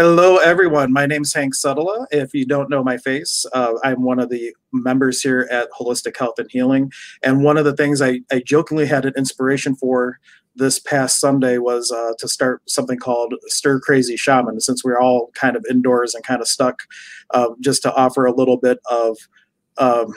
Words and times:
Hello, 0.00 0.36
everyone. 0.36 0.92
My 0.92 1.06
name 1.06 1.22
is 1.22 1.34
Hank 1.34 1.56
Sutala. 1.56 2.06
If 2.12 2.32
you 2.32 2.46
don't 2.46 2.70
know 2.70 2.84
my 2.84 2.98
face, 2.98 3.44
uh, 3.52 3.72
I'm 3.82 4.04
one 4.04 4.20
of 4.20 4.28
the 4.28 4.54
members 4.72 5.20
here 5.20 5.48
at 5.50 5.72
Holistic 5.72 6.16
Health 6.16 6.38
and 6.38 6.48
Healing. 6.48 6.92
And 7.24 7.42
one 7.42 7.56
of 7.56 7.64
the 7.64 7.74
things 7.74 8.00
I, 8.00 8.20
I 8.30 8.40
jokingly 8.46 8.86
had 8.86 9.06
an 9.06 9.14
inspiration 9.16 9.74
for 9.74 10.20
this 10.54 10.78
past 10.78 11.18
Sunday 11.18 11.58
was 11.58 11.90
uh, 11.90 12.12
to 12.20 12.28
start 12.28 12.62
something 12.70 12.96
called 12.96 13.34
Stir 13.46 13.80
Crazy 13.80 14.16
Shaman, 14.16 14.60
since 14.60 14.84
we're 14.84 15.00
all 15.00 15.32
kind 15.34 15.56
of 15.56 15.66
indoors 15.68 16.14
and 16.14 16.22
kind 16.22 16.40
of 16.40 16.46
stuck, 16.46 16.84
uh, 17.30 17.48
just 17.58 17.82
to 17.82 17.92
offer 17.96 18.24
a 18.24 18.32
little 18.32 18.56
bit 18.56 18.78
of 18.88 19.18
um, 19.78 20.14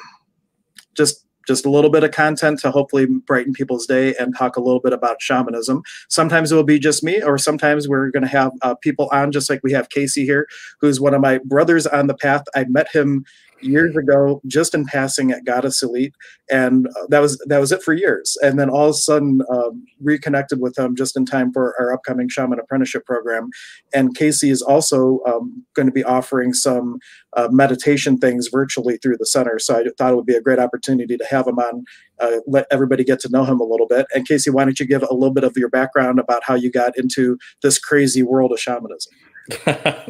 just 0.96 1.26
just 1.48 1.66
a 1.66 1.70
little 1.70 1.90
bit 1.90 2.04
of 2.04 2.12
content 2.12 2.60
to 2.60 2.72
hopefully 2.72 3.06
brighten 3.06 3.54
people's 3.54 3.86
day 3.86 4.16
and 4.20 4.36
talk 4.36 4.58
a 4.58 4.62
little 4.62 4.80
bit 4.80 4.94
about 4.94 5.22
shamanism. 5.22 5.82
Sometimes 6.10 6.52
it 6.52 6.56
will 6.56 6.64
be 6.64 6.80
just 6.80 7.04
me, 7.04 7.22
or 7.22 7.38
sometimes 7.38 7.88
we're 7.88 8.10
going 8.12 8.24
to 8.24 8.30
have 8.30 8.52
uh, 8.62 8.76
people 8.76 9.10
on, 9.12 9.32
just 9.32 9.50
like 9.50 9.62
we 9.64 9.72
have 9.72 9.90
Casey 9.90 10.26
here, 10.26 10.48
who's 10.80 11.00
one 11.00 11.14
of 11.14 11.22
my 11.22 11.40
brothers 11.46 11.88
on 11.88 12.08
the 12.08 12.16
path. 12.16 12.44
I 12.56 12.66
met 12.66 12.90
him 12.92 13.26
years 13.64 13.96
ago, 13.96 14.42
just 14.48 14.74
in 14.74 14.86
passing 14.86 15.32
at 15.32 15.46
Goddess 15.46 15.82
Elite, 15.82 16.14
and 16.50 16.88
uh, 16.88 17.08
that 17.10 17.20
was 17.20 17.38
that 17.48 17.60
was 17.60 17.72
it 17.72 17.82
for 17.82 17.94
years. 17.94 18.38
And 18.42 18.60
then 18.60 18.70
all 18.70 18.86
of 18.86 18.92
a 18.92 18.94
sudden, 18.94 19.42
um, 19.50 19.86
reconnected 20.02 20.60
with 20.60 20.78
him 20.78 20.96
just 20.96 21.18
in 21.18 21.26
time 21.26 21.52
for 21.54 21.76
our 21.80 21.94
upcoming 21.94 22.30
shaman 22.30 22.60
apprenticeship 22.60 23.06
program. 23.06 23.50
And 23.94 24.16
Casey 24.16 24.50
is 24.50 24.62
also 24.62 25.20
um, 25.26 25.66
going 25.74 25.88
to 25.88 25.92
be 25.92 26.04
offering 26.04 26.54
some 26.54 27.00
uh, 27.34 27.48
meditation 27.52 28.18
things 28.18 28.48
virtually 28.48 28.98
through 28.98 29.18
the 29.18 29.26
center. 29.26 29.60
So 29.60 29.76
I 29.78 29.84
thought 29.98 30.14
it 30.14 30.16
would 30.16 30.26
be 30.26 30.36
a 30.36 30.42
great 30.42 30.60
opportunity 30.60 31.18
to 31.18 31.26
have 31.26 31.48
him 31.48 31.60
on, 31.60 31.86
uh, 32.20 32.38
let 32.48 32.68
everybody 32.72 33.04
get 33.04 33.20
to 33.22 33.30
know 33.30 33.46
him 33.46 33.60
a 33.60 33.66
little 33.66 33.88
bit. 33.88 34.06
And 34.14 34.28
Casey, 34.28 34.50
why 34.50 34.66
don't 34.66 34.80
you 34.80 34.86
give 34.86 35.04
a 35.04 35.14
little 35.14 35.34
bit 35.34 35.44
of 35.44 35.56
your 35.56 35.70
background 35.70 36.20
about 36.20 36.44
how 36.44 36.56
you 36.56 36.72
got 36.72 36.98
into 36.98 37.38
this 37.62 37.80
crazy 37.80 38.24
world 38.24 38.52
of 38.52 38.60
shamanism? 38.60 39.14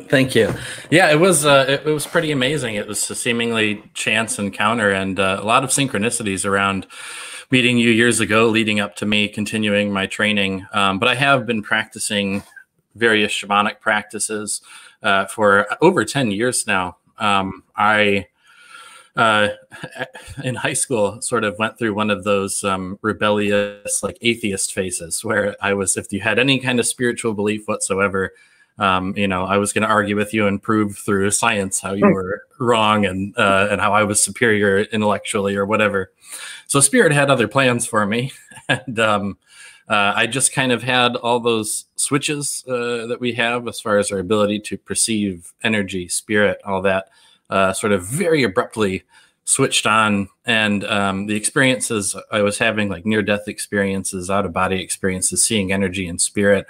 Thank 0.09 0.35
you. 0.35 0.53
Yeah, 0.89 1.09
it 1.09 1.19
was 1.19 1.45
uh, 1.45 1.65
it, 1.67 1.87
it, 1.87 1.91
was 1.91 2.05
pretty 2.05 2.31
amazing. 2.31 2.75
It 2.75 2.87
was 2.87 3.09
a 3.09 3.15
seemingly 3.15 3.83
chance 3.93 4.37
encounter 4.37 4.91
and 4.91 5.19
uh, 5.19 5.39
a 5.41 5.45
lot 5.45 5.63
of 5.63 5.69
synchronicities 5.69 6.45
around 6.45 6.85
meeting 7.49 7.77
you 7.77 7.89
years 7.89 8.19
ago, 8.19 8.47
leading 8.47 8.79
up 8.79 8.95
to 8.97 9.05
me 9.05 9.29
continuing 9.29 9.91
my 9.91 10.05
training. 10.05 10.67
Um, 10.73 10.99
but 10.99 11.07
I 11.07 11.15
have 11.15 11.45
been 11.45 11.61
practicing 11.61 12.43
various 12.95 13.31
shamanic 13.31 13.79
practices 13.79 14.61
uh, 15.01 15.25
for 15.25 15.67
over 15.81 16.03
ten 16.03 16.31
years 16.31 16.67
now. 16.67 16.97
Um, 17.17 17.63
I 17.75 18.27
uh, 19.15 19.49
in 20.43 20.55
high 20.55 20.73
school 20.73 21.21
sort 21.21 21.45
of 21.45 21.57
went 21.57 21.77
through 21.79 21.93
one 21.93 22.09
of 22.09 22.25
those 22.25 22.63
um, 22.65 22.99
rebellious 23.01 24.03
like 24.03 24.17
atheist 24.21 24.73
phases 24.73 25.23
where 25.23 25.55
I 25.61 25.73
was 25.73 25.95
if 25.95 26.11
you 26.11 26.19
had 26.19 26.37
any 26.37 26.59
kind 26.59 26.79
of 26.79 26.85
spiritual 26.85 27.33
belief 27.33 27.67
whatsoever 27.67 28.33
um, 28.77 29.15
you 29.15 29.27
know, 29.27 29.43
I 29.45 29.57
was 29.57 29.73
going 29.73 29.83
to 29.83 29.87
argue 29.87 30.15
with 30.15 30.33
you 30.33 30.47
and 30.47 30.61
prove 30.61 30.97
through 30.97 31.31
science 31.31 31.79
how 31.79 31.93
you 31.93 32.05
hmm. 32.05 32.13
were 32.13 32.43
wrong 32.59 33.05
and 33.05 33.37
uh, 33.37 33.67
and 33.71 33.81
how 33.81 33.93
I 33.93 34.03
was 34.03 34.23
superior 34.23 34.79
intellectually 34.79 35.55
or 35.55 35.65
whatever. 35.65 36.11
So 36.67 36.79
Spirit 36.79 37.11
had 37.11 37.29
other 37.29 37.47
plans 37.47 37.85
for 37.85 38.05
me, 38.05 38.31
and 38.69 38.99
um, 38.99 39.37
uh, 39.87 40.13
I 40.15 40.25
just 40.25 40.53
kind 40.53 40.71
of 40.71 40.83
had 40.83 41.15
all 41.17 41.39
those 41.39 41.85
switches 41.95 42.63
uh, 42.67 43.07
that 43.07 43.17
we 43.19 43.33
have 43.33 43.67
as 43.67 43.81
far 43.81 43.97
as 43.97 44.11
our 44.11 44.19
ability 44.19 44.59
to 44.61 44.77
perceive 44.77 45.53
energy, 45.63 46.07
spirit, 46.07 46.61
all 46.65 46.81
that, 46.83 47.09
uh, 47.49 47.73
sort 47.73 47.91
of 47.91 48.05
very 48.05 48.43
abruptly 48.43 49.03
switched 49.43 49.85
on 49.85 50.29
and 50.45 50.83
um, 50.85 51.25
the 51.27 51.35
experiences 51.35 52.15
i 52.31 52.41
was 52.41 52.57
having 52.57 52.89
like 52.89 53.05
near 53.05 53.21
death 53.21 53.47
experiences 53.47 54.29
out 54.29 54.45
of 54.45 54.53
body 54.53 54.81
experiences 54.81 55.43
seeing 55.43 55.71
energy 55.71 56.07
and 56.07 56.21
spirit 56.21 56.67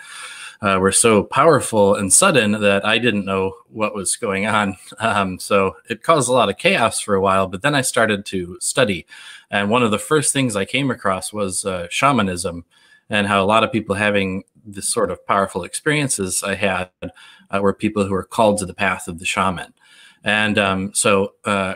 uh, 0.62 0.78
were 0.80 0.92
so 0.92 1.24
powerful 1.24 1.96
and 1.96 2.14
sudden 2.14 2.52
that 2.62 2.86
I 2.86 3.00
didn't 3.00 3.26
know 3.26 3.56
what 3.70 3.96
was 3.96 4.16
going 4.16 4.46
on. 4.46 4.78
Um, 5.00 5.40
so 5.40 5.78
it 5.90 6.04
caused 6.04 6.30
a 6.30 6.34
lot 6.34 6.50
of 6.50 6.58
chaos 6.58 7.00
for 7.00 7.16
a 7.16 7.22
while. 7.22 7.48
But 7.48 7.64
then 7.64 7.74
I 7.74 7.82
started 7.82 8.24
to 8.28 8.58
study, 8.62 9.08
and 9.50 9.70
one 9.70 9.82
of 9.82 9.90
the 9.90 9.98
first 9.98 10.32
things 10.32 10.56
I 10.56 10.64
came 10.64 10.92
across 10.92 11.34
was 11.34 11.66
uh, 11.66 11.88
shamanism, 11.90 12.66
and 13.10 13.26
how 13.26 13.44
a 13.44 13.46
lot 13.46 13.64
of 13.64 13.72
people 13.72 13.96
having 13.96 14.44
this 14.64 14.88
sort 14.88 15.10
of 15.10 15.26
powerful 15.26 15.64
experiences 15.64 16.44
I 16.44 16.54
had 16.54 16.92
uh, 17.02 17.60
were 17.62 17.74
people 17.74 18.06
who 18.06 18.14
were 18.14 18.24
called 18.24 18.60
to 18.60 18.66
the 18.68 18.76
path 18.76 19.08
of 19.08 19.18
the 19.18 19.26
shaman. 19.26 19.74
And 20.24 20.60
um, 20.60 20.94
so 20.94 21.34
uh, 21.46 21.76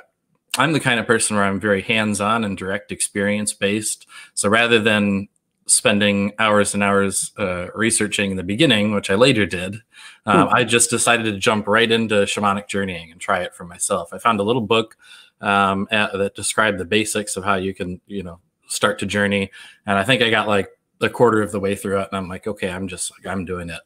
I'm 0.58 0.74
the 0.74 0.80
kind 0.80 1.00
of 1.00 1.06
person 1.06 1.36
where 1.36 1.46
I'm 1.46 1.60
very 1.60 1.82
hands 1.82 2.22
on 2.22 2.44
and 2.44 2.58
direct 2.58 2.92
experience 2.92 3.54
based. 3.54 4.08
So 4.34 4.50
rather 4.50 4.80
than 4.80 5.28
spending 5.68 6.32
hours 6.40 6.74
and 6.74 6.84
hours 6.84 7.32
uh, 7.38 7.68
researching 7.74 8.32
in 8.32 8.38
the 8.38 8.44
beginning, 8.44 8.94
which 8.94 9.10
I 9.10 9.16
later 9.16 9.46
did, 9.46 9.78
um, 10.26 10.50
I 10.52 10.64
just 10.64 10.90
decided 10.90 11.24
to 11.26 11.38
jump 11.38 11.68
right 11.68 11.92
into 11.92 12.16
shamanic 12.16 12.68
journeying 12.68 13.12
and 13.12 13.20
try 13.20 13.42
it 13.42 13.54
for 13.54 13.66
myself. 13.66 14.14
I 14.14 14.18
found 14.18 14.40
a 14.40 14.44
little 14.44 14.62
book 14.62 14.96
um, 15.42 15.88
at, 15.92 16.14
that 16.14 16.36
described 16.36 16.78
the 16.78 16.86
basics 16.86 17.36
of 17.36 17.44
how 17.44 17.56
you 17.56 17.74
can, 17.74 18.00
you 18.08 18.24
know, 18.24 18.40
start 18.68 19.00
to 19.00 19.06
journey. 19.06 19.52
And 19.86 19.98
I 19.98 20.04
think 20.04 20.22
I 20.22 20.30
got 20.30 20.48
like 20.48 20.70
a 21.02 21.10
quarter 21.10 21.42
of 21.42 21.52
the 21.52 21.60
way 21.60 21.76
through 21.76 22.00
it, 22.00 22.10
and 22.12 22.18
I'm 22.18 22.30
like, 22.30 22.48
okay, 22.48 22.70
I'm 22.70 22.88
just, 22.88 23.12
I'm 23.28 23.46
doing 23.46 23.70
it. 23.70 23.82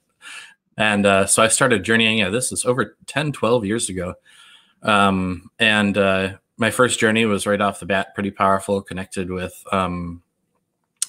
And 0.78 1.06
uh, 1.06 1.26
so 1.26 1.44
I 1.44 1.48
started 1.48 1.84
journeying. 1.84 2.20
Yeah, 2.20 2.30
this 2.30 2.52
is 2.52 2.64
over 2.64 2.96
10, 3.08 3.34
12 3.34 3.66
years 3.66 3.90
ago. 3.90 4.14
Um, 4.82 5.50
and 5.60 5.98
uh, 5.98 6.38
my 6.60 6.70
first 6.70 7.00
journey 7.00 7.26
was 7.26 7.48
right 7.48 7.62
off 7.62 7.80
the 7.80 7.86
bat 7.86 8.14
pretty 8.14 8.32
powerful, 8.32 8.82
connected 8.82 9.32
with 9.32 9.64
um, 9.72 10.22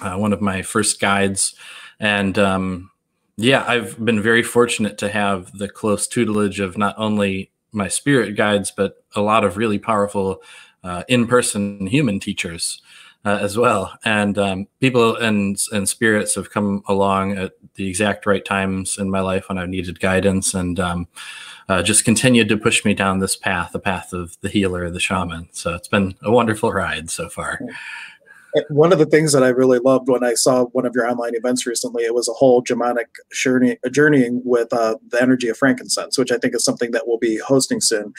uh, 0.01 0.17
one 0.17 0.33
of 0.33 0.41
my 0.41 0.63
first 0.63 1.01
guides. 1.01 1.55
And 1.99 2.39
um, 2.39 2.91
yeah, 3.37 3.65
I've 3.67 4.03
been 4.03 4.23
very 4.23 4.45
fortunate 4.45 4.97
to 4.99 5.11
have 5.11 5.59
the 5.59 5.69
close 5.69 6.07
tutelage 6.07 6.61
of 6.61 6.79
not 6.79 6.95
only 6.97 7.51
my 7.73 7.89
spirit 7.89 8.37
guides, 8.37 8.71
but 8.71 9.05
a 9.15 9.21
lot 9.21 9.45
of 9.45 9.57
really 9.57 9.79
powerful 9.79 10.41
uh, 10.85 11.03
in 11.09 11.27
person 11.27 11.87
human 11.87 12.21
teachers. 12.21 12.81
Uh, 13.23 13.39
as 13.43 13.55
well, 13.55 13.99
and 14.07 14.39
um, 14.39 14.67
people 14.81 15.15
and 15.15 15.59
and 15.73 15.87
spirits 15.87 16.37
have 16.37 16.51
come 16.51 16.83
along 16.89 17.37
at 17.37 17.53
the 17.75 17.87
exact 17.87 18.25
right 18.25 18.47
times 18.47 18.97
in 18.97 19.11
my 19.11 19.21
life 19.21 19.51
when 19.51 19.59
I 19.59 19.67
needed 19.67 20.01
guidance, 20.01 20.55
and 20.55 20.81
um, 20.81 21.07
uh, 21.69 21.83
just 21.83 22.07
continued 22.07 22.49
to 22.49 22.57
push 22.57 22.83
me 22.83 22.95
down 22.95 23.19
this 23.19 23.37
path, 23.37 23.73
the 23.73 23.79
path 23.79 24.15
of 24.15 24.39
the 24.41 24.49
healer, 24.49 24.89
the 24.89 25.01
shaman. 25.01 25.51
So 25.53 25.75
it's 25.75 25.87
been 25.87 26.15
a 26.23 26.33
wonderful 26.33 26.73
ride 26.73 27.11
so 27.11 27.29
far 27.29 27.61
one 28.69 28.93
of 28.93 28.99
the 28.99 29.07
things 29.07 29.33
that 29.33 29.43
I 29.43 29.49
really 29.49 29.79
loved 29.79 30.09
when 30.09 30.25
I 30.25 30.35
saw 30.35 30.65
one 30.67 30.87
of 30.87 30.95
your 30.95 31.09
online 31.09 31.35
events 31.35 31.67
recently, 31.67 32.05
it 32.05 32.15
was 32.15 32.29
a 32.29 32.33
whole 32.33 32.63
shamanic 32.63 33.07
journey, 33.33 33.79
journeying 33.91 34.43
with 34.45 34.73
uh, 34.73 34.97
the 35.09 35.21
energy 35.21 35.49
of 35.49 35.57
frankincense, 35.57 36.19
which 36.19 36.33
I 36.33 36.39
think 36.39 36.55
is 36.55 36.65
something 36.65 36.91
that 36.91 37.07
we'll 37.07 37.19
be 37.19 37.39
hosting 37.39 37.81
soon. 37.81 38.13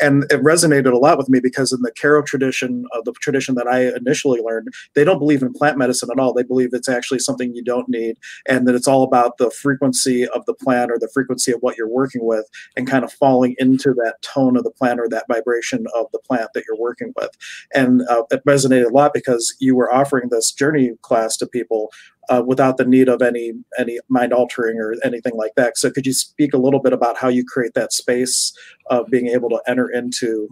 And 0.00 0.24
it 0.24 0.42
resonated 0.42 0.92
a 0.92 0.98
lot 0.98 1.18
with 1.18 1.28
me 1.28 1.40
because 1.40 1.72
in 1.72 1.82
the 1.82 1.92
Q'ero 1.92 2.24
tradition, 2.24 2.86
of 2.92 3.04
the 3.04 3.12
tradition 3.12 3.54
that 3.56 3.66
I 3.66 3.94
initially 3.96 4.40
learned, 4.40 4.68
they 4.94 5.04
don't 5.04 5.18
believe 5.18 5.42
in 5.42 5.52
plant 5.52 5.78
medicine 5.78 6.10
at 6.10 6.18
all. 6.18 6.32
They 6.32 6.42
believe 6.42 6.70
it's 6.72 6.88
actually 6.88 7.20
something 7.20 7.54
you 7.54 7.62
don't 7.62 7.88
need, 7.88 8.16
and 8.46 8.66
that 8.66 8.74
it's 8.74 8.88
all 8.88 9.02
about 9.02 9.38
the 9.38 9.50
frequency 9.50 10.26
of 10.28 10.44
the 10.46 10.54
plant 10.54 10.90
or 10.90 10.98
the 10.98 11.10
frequency 11.12 11.52
of 11.52 11.60
what 11.60 11.76
you're 11.76 11.88
working 11.88 12.24
with, 12.24 12.48
and 12.76 12.86
kind 12.86 13.04
of 13.04 13.12
falling 13.12 13.54
into 13.58 13.94
that 13.94 14.16
tone 14.22 14.56
of 14.56 14.64
the 14.64 14.70
plant 14.70 15.00
or 15.00 15.08
that 15.08 15.26
vibration 15.28 15.86
of 15.94 16.06
the 16.12 16.18
plant 16.18 16.50
that 16.54 16.64
you're 16.66 16.78
working 16.78 17.12
with. 17.16 17.30
And 17.74 18.02
uh, 18.08 18.24
it 18.30 18.44
resonated 18.44 18.86
a 18.86 18.94
lot 18.94 19.14
because 19.14 19.54
you 19.60 19.75
were 19.76 19.92
offering 19.92 20.28
this 20.30 20.52
journey 20.52 20.92
class 21.02 21.36
to 21.36 21.46
people 21.46 21.90
uh, 22.28 22.42
without 22.44 22.76
the 22.76 22.84
need 22.84 23.08
of 23.08 23.22
any 23.22 23.52
any 23.78 23.98
mind 24.08 24.32
altering 24.32 24.78
or 24.78 24.94
anything 25.04 25.34
like 25.36 25.54
that. 25.56 25.78
So 25.78 25.90
could 25.90 26.06
you 26.06 26.12
speak 26.12 26.54
a 26.54 26.58
little 26.58 26.80
bit 26.80 26.92
about 26.92 27.16
how 27.16 27.28
you 27.28 27.44
create 27.44 27.74
that 27.74 27.92
space 27.92 28.52
of 28.86 29.06
being 29.10 29.28
able 29.28 29.48
to 29.50 29.60
enter 29.66 29.88
into 29.88 30.48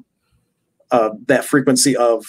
uh, 0.90 1.10
that 1.26 1.44
frequency 1.44 1.96
of 1.96 2.24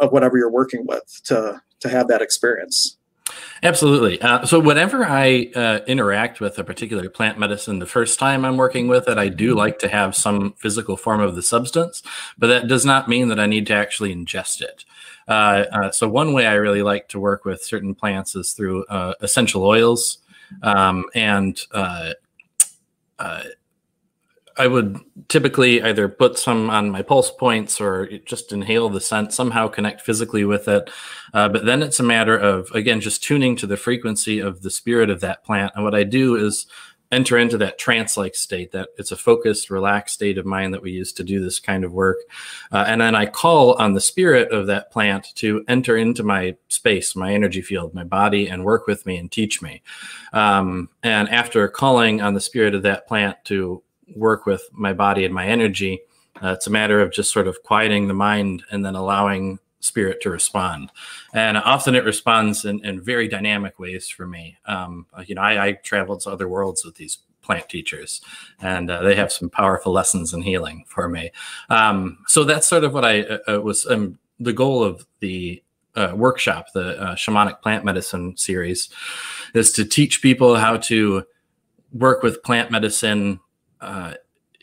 of 0.00 0.12
whatever 0.12 0.36
you're 0.36 0.50
working 0.50 0.84
with 0.86 1.20
to 1.24 1.60
to 1.80 1.88
have 1.88 2.08
that 2.08 2.22
experience? 2.22 2.96
Absolutely. 3.62 4.20
Uh, 4.20 4.44
so, 4.46 4.60
whenever 4.60 5.04
I 5.04 5.50
uh, 5.54 5.80
interact 5.86 6.40
with 6.40 6.58
a 6.58 6.64
particular 6.64 7.08
plant 7.08 7.38
medicine, 7.38 7.78
the 7.78 7.86
first 7.86 8.18
time 8.18 8.44
I'm 8.44 8.56
working 8.56 8.86
with 8.86 9.08
it, 9.08 9.18
I 9.18 9.28
do 9.28 9.50
mm-hmm. 9.50 9.58
like 9.58 9.78
to 9.80 9.88
have 9.88 10.14
some 10.14 10.52
physical 10.58 10.96
form 10.96 11.20
of 11.20 11.34
the 11.34 11.42
substance, 11.42 12.02
but 12.38 12.46
that 12.48 12.68
does 12.68 12.84
not 12.84 13.08
mean 13.08 13.28
that 13.28 13.40
I 13.40 13.46
need 13.46 13.66
to 13.68 13.74
actually 13.74 14.14
ingest 14.14 14.60
it. 14.60 14.84
Uh, 15.28 15.64
uh 15.72 15.90
so, 15.90 16.08
one 16.08 16.32
way 16.32 16.46
I 16.46 16.54
really 16.54 16.82
like 16.82 17.08
to 17.08 17.20
work 17.20 17.44
with 17.44 17.62
certain 17.62 17.94
plants 17.94 18.34
is 18.36 18.52
through 18.52 18.84
uh, 18.86 19.14
essential 19.20 19.64
oils 19.64 20.18
um, 20.62 21.04
and 21.14 21.60
I 24.58 24.66
would 24.66 24.98
typically 25.28 25.82
either 25.82 26.08
put 26.08 26.38
some 26.38 26.70
on 26.70 26.90
my 26.90 27.02
pulse 27.02 27.30
points 27.30 27.78
or 27.78 28.06
just 28.24 28.52
inhale 28.52 28.88
the 28.88 29.00
scent, 29.00 29.32
somehow 29.32 29.68
connect 29.68 30.00
physically 30.00 30.44
with 30.44 30.66
it. 30.66 30.90
Uh, 31.34 31.48
but 31.48 31.66
then 31.66 31.82
it's 31.82 32.00
a 32.00 32.04
matter 32.04 32.36
of, 32.36 32.70
again, 32.72 33.00
just 33.00 33.22
tuning 33.22 33.54
to 33.56 33.66
the 33.66 33.76
frequency 33.76 34.40
of 34.40 34.62
the 34.62 34.70
spirit 34.70 35.10
of 35.10 35.20
that 35.20 35.44
plant. 35.44 35.72
And 35.74 35.84
what 35.84 35.94
I 35.94 36.04
do 36.04 36.36
is 36.36 36.66
enter 37.12 37.38
into 37.38 37.58
that 37.58 37.78
trance 37.78 38.16
like 38.16 38.34
state, 38.34 38.72
that 38.72 38.88
it's 38.98 39.12
a 39.12 39.16
focused, 39.16 39.70
relaxed 39.70 40.14
state 40.14 40.38
of 40.38 40.46
mind 40.46 40.74
that 40.74 40.82
we 40.82 40.92
use 40.92 41.12
to 41.14 41.24
do 41.24 41.42
this 41.42 41.58
kind 41.58 41.84
of 41.84 41.92
work. 41.92 42.18
Uh, 42.72 42.84
and 42.86 43.00
then 43.00 43.14
I 43.14 43.26
call 43.26 43.74
on 43.74 43.94
the 43.94 44.00
spirit 44.00 44.50
of 44.52 44.66
that 44.66 44.90
plant 44.90 45.34
to 45.36 45.64
enter 45.68 45.96
into 45.96 46.22
my 46.22 46.56
space, 46.68 47.14
my 47.14 47.32
energy 47.32 47.62
field, 47.62 47.94
my 47.94 48.04
body, 48.04 48.48
and 48.48 48.64
work 48.64 48.86
with 48.86 49.06
me 49.06 49.16
and 49.16 49.30
teach 49.30 49.62
me. 49.62 49.82
Um, 50.32 50.88
and 51.02 51.28
after 51.28 51.68
calling 51.68 52.20
on 52.20 52.34
the 52.34 52.40
spirit 52.40 52.74
of 52.74 52.82
that 52.82 53.06
plant 53.06 53.36
to 53.44 53.82
work 54.14 54.46
with 54.46 54.68
my 54.72 54.92
body 54.92 55.24
and 55.24 55.34
my 55.34 55.46
energy. 55.46 56.00
Uh, 56.42 56.48
it's 56.48 56.66
a 56.66 56.70
matter 56.70 57.00
of 57.00 57.12
just 57.12 57.32
sort 57.32 57.48
of 57.48 57.62
quieting 57.62 58.08
the 58.08 58.14
mind 58.14 58.62
and 58.70 58.84
then 58.84 58.94
allowing 58.94 59.58
spirit 59.86 60.20
to 60.22 60.30
respond. 60.30 60.90
And 61.32 61.56
often 61.56 61.94
it 61.94 62.04
responds 62.04 62.64
in, 62.64 62.84
in 62.84 63.00
very 63.00 63.28
dynamic 63.28 63.78
ways 63.78 64.08
for 64.08 64.26
me. 64.26 64.58
Um, 64.66 65.06
you 65.26 65.34
know, 65.34 65.42
I, 65.42 65.66
I 65.66 65.72
traveled 65.72 66.20
to 66.20 66.30
other 66.30 66.48
worlds 66.48 66.84
with 66.84 66.96
these 66.96 67.18
plant 67.42 67.68
teachers, 67.68 68.20
and 68.60 68.90
uh, 68.90 69.02
they 69.02 69.14
have 69.14 69.30
some 69.32 69.48
powerful 69.48 69.92
lessons 69.92 70.34
in 70.34 70.42
healing 70.42 70.84
for 70.88 71.08
me. 71.08 71.30
Um, 71.70 72.18
so 72.26 72.44
that's 72.44 72.66
sort 72.66 72.84
of 72.84 72.92
what 72.92 73.04
I 73.04 73.22
uh, 73.22 73.38
uh 73.48 73.60
was 73.60 73.86
um, 73.86 74.18
the 74.40 74.52
goal 74.52 74.82
of 74.82 75.06
the 75.20 75.62
uh, 75.94 76.12
workshop, 76.14 76.66
the 76.74 77.00
uh, 77.00 77.14
shamanic 77.14 77.62
plant 77.62 77.84
medicine 77.84 78.36
series, 78.36 78.88
is 79.54 79.72
to 79.72 79.84
teach 79.84 80.20
people 80.20 80.56
how 80.56 80.76
to 80.76 81.24
work 81.92 82.22
with 82.22 82.42
plant 82.42 82.70
medicine 82.70 83.40
uh, 83.80 84.14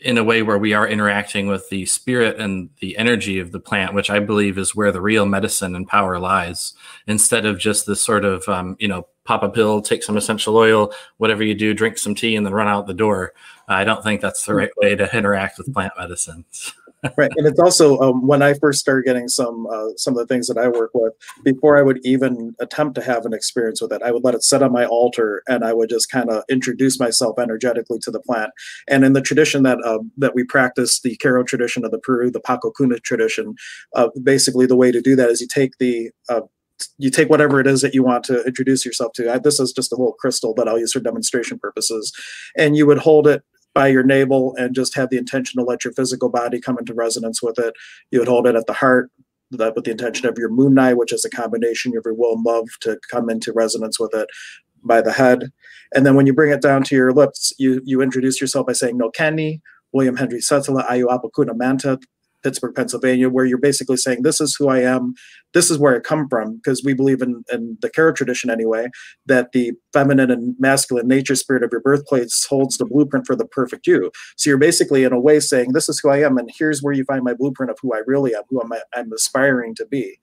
in 0.04 0.18
a 0.18 0.24
way 0.24 0.42
where 0.42 0.58
we 0.58 0.74
are 0.74 0.86
interacting 0.86 1.46
with 1.46 1.68
the 1.70 1.86
spirit 1.86 2.38
and 2.38 2.68
the 2.80 2.96
energy 2.98 3.38
of 3.38 3.52
the 3.52 3.60
plant, 3.60 3.94
which 3.94 4.10
I 4.10 4.20
believe 4.20 4.58
is 4.58 4.74
where 4.74 4.92
the 4.92 5.00
real 5.00 5.24
medicine 5.24 5.74
and 5.74 5.88
power 5.88 6.18
lies, 6.18 6.74
instead 7.06 7.46
of 7.46 7.58
just 7.58 7.86
this 7.86 8.02
sort 8.02 8.24
of, 8.24 8.46
um, 8.48 8.76
you 8.78 8.86
know, 8.86 9.06
pop 9.24 9.42
a 9.42 9.48
pill, 9.48 9.80
take 9.80 10.02
some 10.02 10.18
essential 10.18 10.56
oil, 10.56 10.92
whatever 11.16 11.42
you 11.42 11.54
do, 11.54 11.72
drink 11.72 11.96
some 11.96 12.14
tea, 12.14 12.36
and 12.36 12.44
then 12.44 12.52
run 12.52 12.68
out 12.68 12.86
the 12.86 12.92
door. 12.94 13.32
I 13.66 13.84
don't 13.84 14.04
think 14.04 14.20
that's 14.20 14.44
the 14.44 14.54
right 14.54 14.70
way 14.76 14.94
to 14.94 15.16
interact 15.16 15.56
with 15.56 15.72
plant 15.72 15.94
medicines. 15.98 16.74
Right 17.16 17.30
and 17.36 17.46
it's 17.46 17.60
also 17.60 17.98
um, 17.98 18.26
when 18.26 18.42
i 18.42 18.54
first 18.54 18.80
started 18.80 19.04
getting 19.04 19.28
some 19.28 19.66
uh, 19.66 19.88
some 19.96 20.14
of 20.14 20.18
the 20.18 20.26
things 20.26 20.46
that 20.46 20.58
i 20.58 20.68
work 20.68 20.90
with 20.94 21.12
before 21.42 21.78
i 21.78 21.82
would 21.82 21.98
even 22.04 22.54
attempt 22.60 22.94
to 22.94 23.02
have 23.02 23.24
an 23.26 23.32
experience 23.32 23.80
with 23.80 23.92
it 23.92 24.02
i 24.02 24.10
would 24.10 24.24
let 24.24 24.34
it 24.34 24.42
sit 24.42 24.62
on 24.62 24.72
my 24.72 24.84
altar 24.86 25.42
and 25.48 25.64
i 25.64 25.72
would 25.72 25.88
just 25.88 26.10
kind 26.10 26.30
of 26.30 26.42
introduce 26.48 26.98
myself 26.98 27.38
energetically 27.38 27.98
to 27.98 28.10
the 28.10 28.20
plant 28.20 28.50
and 28.88 29.04
in 29.04 29.12
the 29.12 29.22
tradition 29.22 29.62
that 29.62 29.78
uh, 29.84 29.98
that 30.16 30.34
we 30.34 30.44
practice 30.44 31.00
the 31.00 31.16
Q'ero 31.16 31.46
tradition 31.46 31.84
of 31.84 31.90
the 31.90 31.98
peru 31.98 32.30
the 32.30 32.40
paco 32.40 32.70
cuna 32.70 32.98
tradition 32.98 33.54
uh, 33.94 34.08
basically 34.22 34.66
the 34.66 34.76
way 34.76 34.90
to 34.90 35.00
do 35.00 35.16
that 35.16 35.28
is 35.28 35.40
you 35.40 35.48
take 35.48 35.72
the 35.78 36.10
uh, 36.28 36.40
you 36.98 37.10
take 37.10 37.30
whatever 37.30 37.60
it 37.60 37.66
is 37.66 37.80
that 37.82 37.94
you 37.94 38.02
want 38.02 38.24
to 38.24 38.42
introduce 38.44 38.84
yourself 38.84 39.12
to. 39.14 39.32
I, 39.32 39.38
this 39.38 39.60
is 39.60 39.72
just 39.72 39.92
a 39.92 39.96
little 39.96 40.14
crystal 40.14 40.54
that 40.54 40.68
I'll 40.68 40.78
use 40.78 40.92
for 40.92 41.00
demonstration 41.00 41.58
purposes. 41.58 42.12
And 42.56 42.76
you 42.76 42.86
would 42.86 42.98
hold 42.98 43.26
it 43.26 43.42
by 43.74 43.88
your 43.88 44.04
navel 44.04 44.54
and 44.56 44.74
just 44.74 44.94
have 44.94 45.10
the 45.10 45.18
intention 45.18 45.60
to 45.60 45.64
let 45.64 45.84
your 45.84 45.92
physical 45.92 46.28
body 46.28 46.60
come 46.60 46.78
into 46.78 46.94
resonance 46.94 47.42
with 47.42 47.58
it. 47.58 47.74
You 48.10 48.20
would 48.20 48.28
hold 48.28 48.46
it 48.46 48.54
at 48.54 48.66
the 48.66 48.72
heart 48.72 49.10
that 49.50 49.74
with 49.74 49.84
the 49.84 49.90
intention 49.90 50.26
of 50.28 50.38
your 50.38 50.50
munay, 50.50 50.96
which 50.96 51.12
is 51.12 51.24
a 51.24 51.30
combination 51.30 51.96
of 51.96 52.02
your 52.04 52.14
will 52.14 52.34
and 52.34 52.44
love 52.44 52.68
to 52.80 52.98
come 53.10 53.28
into 53.28 53.52
resonance 53.52 53.98
with 54.00 54.14
it 54.14 54.28
by 54.82 55.00
the 55.00 55.12
head. 55.12 55.50
And 55.94 56.06
then 56.06 56.14
when 56.14 56.26
you 56.26 56.32
bring 56.32 56.52
it 56.52 56.62
down 56.62 56.82
to 56.84 56.94
your 56.94 57.12
lips, 57.12 57.52
you 57.58 57.80
you 57.84 58.00
introduce 58.00 58.40
yourself 58.40 58.66
by 58.66 58.72
saying 58.72 58.96
no 58.96 59.10
Kenny, 59.10 59.60
William 59.92 60.16
Henry 60.16 60.40
Setala, 60.40 60.86
Ayu 60.88 61.06
Apakuna 61.06 61.56
Manta, 61.56 61.98
Pittsburgh, 62.42 62.74
Pennsylvania, 62.74 63.28
where 63.28 63.44
you're 63.44 63.58
basically 63.58 63.96
saying, 63.96 64.22
This 64.22 64.40
is 64.40 64.54
who 64.56 64.68
I 64.68 64.80
am, 64.80 65.14
this 65.54 65.70
is 65.70 65.78
where 65.78 65.96
I 65.96 66.00
come 66.00 66.28
from, 66.28 66.56
because 66.56 66.82
we 66.84 66.94
believe 66.94 67.22
in, 67.22 67.44
in 67.50 67.78
the 67.80 67.90
Q'ero 67.90 68.14
tradition 68.14 68.50
anyway, 68.50 68.88
that 69.26 69.52
the 69.52 69.72
feminine 69.92 70.30
and 70.30 70.54
masculine 70.58 71.08
nature 71.08 71.34
spirit 71.34 71.62
of 71.62 71.70
your 71.72 71.80
birthplace 71.80 72.44
holds 72.48 72.76
the 72.76 72.84
blueprint 72.84 73.26
for 73.26 73.36
the 73.36 73.46
perfect 73.46 73.86
you. 73.86 74.10
So 74.36 74.50
you're 74.50 74.58
basically, 74.58 75.04
in 75.04 75.12
a 75.12 75.20
way, 75.20 75.40
saying, 75.40 75.72
This 75.72 75.88
is 75.88 76.00
who 76.00 76.10
I 76.10 76.18
am, 76.18 76.36
and 76.36 76.50
here's 76.58 76.82
where 76.82 76.92
you 76.92 77.04
find 77.04 77.24
my 77.24 77.34
blueprint 77.34 77.70
of 77.70 77.78
who 77.80 77.94
I 77.94 78.00
really 78.06 78.34
am, 78.34 78.42
who 78.48 78.60
I'm, 78.60 78.72
I'm 78.94 79.12
aspiring 79.12 79.74
to 79.76 79.86
be. 79.86 80.18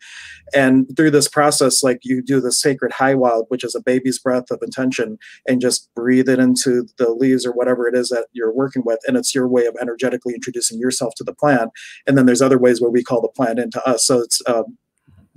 And 0.53 0.87
through 0.95 1.11
this 1.11 1.27
process, 1.27 1.83
like 1.83 1.99
you 2.03 2.21
do 2.21 2.39
the 2.39 2.51
sacred 2.51 2.91
high 2.91 3.15
wild, 3.15 3.45
which 3.49 3.63
is 3.63 3.75
a 3.75 3.81
baby's 3.81 4.19
breath 4.19 4.51
of 4.51 4.59
intention, 4.61 5.17
and 5.47 5.61
just 5.61 5.89
breathe 5.95 6.29
it 6.29 6.39
into 6.39 6.85
the 6.97 7.11
leaves 7.11 7.45
or 7.45 7.51
whatever 7.51 7.87
it 7.87 7.95
is 7.95 8.09
that 8.09 8.27
you're 8.33 8.53
working 8.53 8.83
with. 8.85 8.99
And 9.07 9.17
it's 9.17 9.33
your 9.33 9.47
way 9.47 9.65
of 9.65 9.75
energetically 9.81 10.33
introducing 10.33 10.79
yourself 10.79 11.13
to 11.15 11.23
the 11.23 11.33
plant 11.33 11.71
and 12.07 12.17
then 12.17 12.25
there's 12.25 12.41
other 12.41 12.57
ways 12.57 12.81
where 12.81 12.91
we 12.91 13.03
call 13.03 13.21
the 13.21 13.29
plant 13.29 13.59
into 13.59 13.81
us. 13.87 14.05
So 14.05 14.19
it's 14.19 14.41
um, 14.47 14.77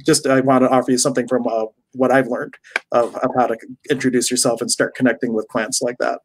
just 0.05 0.26
I 0.26 0.41
want 0.41 0.62
to 0.64 0.70
offer 0.70 0.91
you 0.91 0.99
something 0.99 1.29
from 1.29 1.46
uh, 1.46 1.67
what 1.93 2.11
I've 2.11 2.26
learned 2.26 2.55
of, 2.93 3.14
of, 3.17 3.31
how 3.37 3.46
to 3.46 3.56
introduce 3.91 4.31
yourself 4.31 4.61
and 4.61 4.70
start 4.70 4.94
connecting 4.94 5.32
with 5.32 5.49
plants 5.49 5.81
like 5.81 5.96
that. 5.99 6.20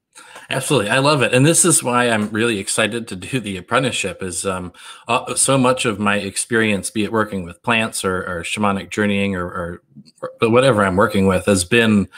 Absolutely, 0.50 0.90
I 0.90 1.00
love 1.00 1.22
it, 1.22 1.34
and 1.34 1.46
this 1.46 1.64
is 1.64 1.84
why 1.84 2.10
I'm 2.10 2.30
really 2.30 2.60
excited 2.60 3.08
to 3.08 3.16
do 3.16 3.40
the 3.40 3.58
apprenticeship. 3.58 4.22
Is 4.24 4.46
um, 4.46 4.74
uh, 5.08 5.36
so 5.36 5.58
much 5.58 5.86
of 5.86 6.00
my 6.00 6.18
experience, 6.18 6.90
be 6.90 7.04
it 7.04 7.12
working 7.12 7.44
with 7.44 7.62
plants 7.64 8.04
or, 8.04 8.18
or 8.26 8.44
shamanic 8.44 8.90
journeying 8.90 9.36
or, 9.36 9.46
or, 9.46 9.82
whatever 10.42 10.84
I'm 10.84 10.96
working 10.96 11.28
with, 11.28 11.46
has 11.46 11.64
been 11.64 12.10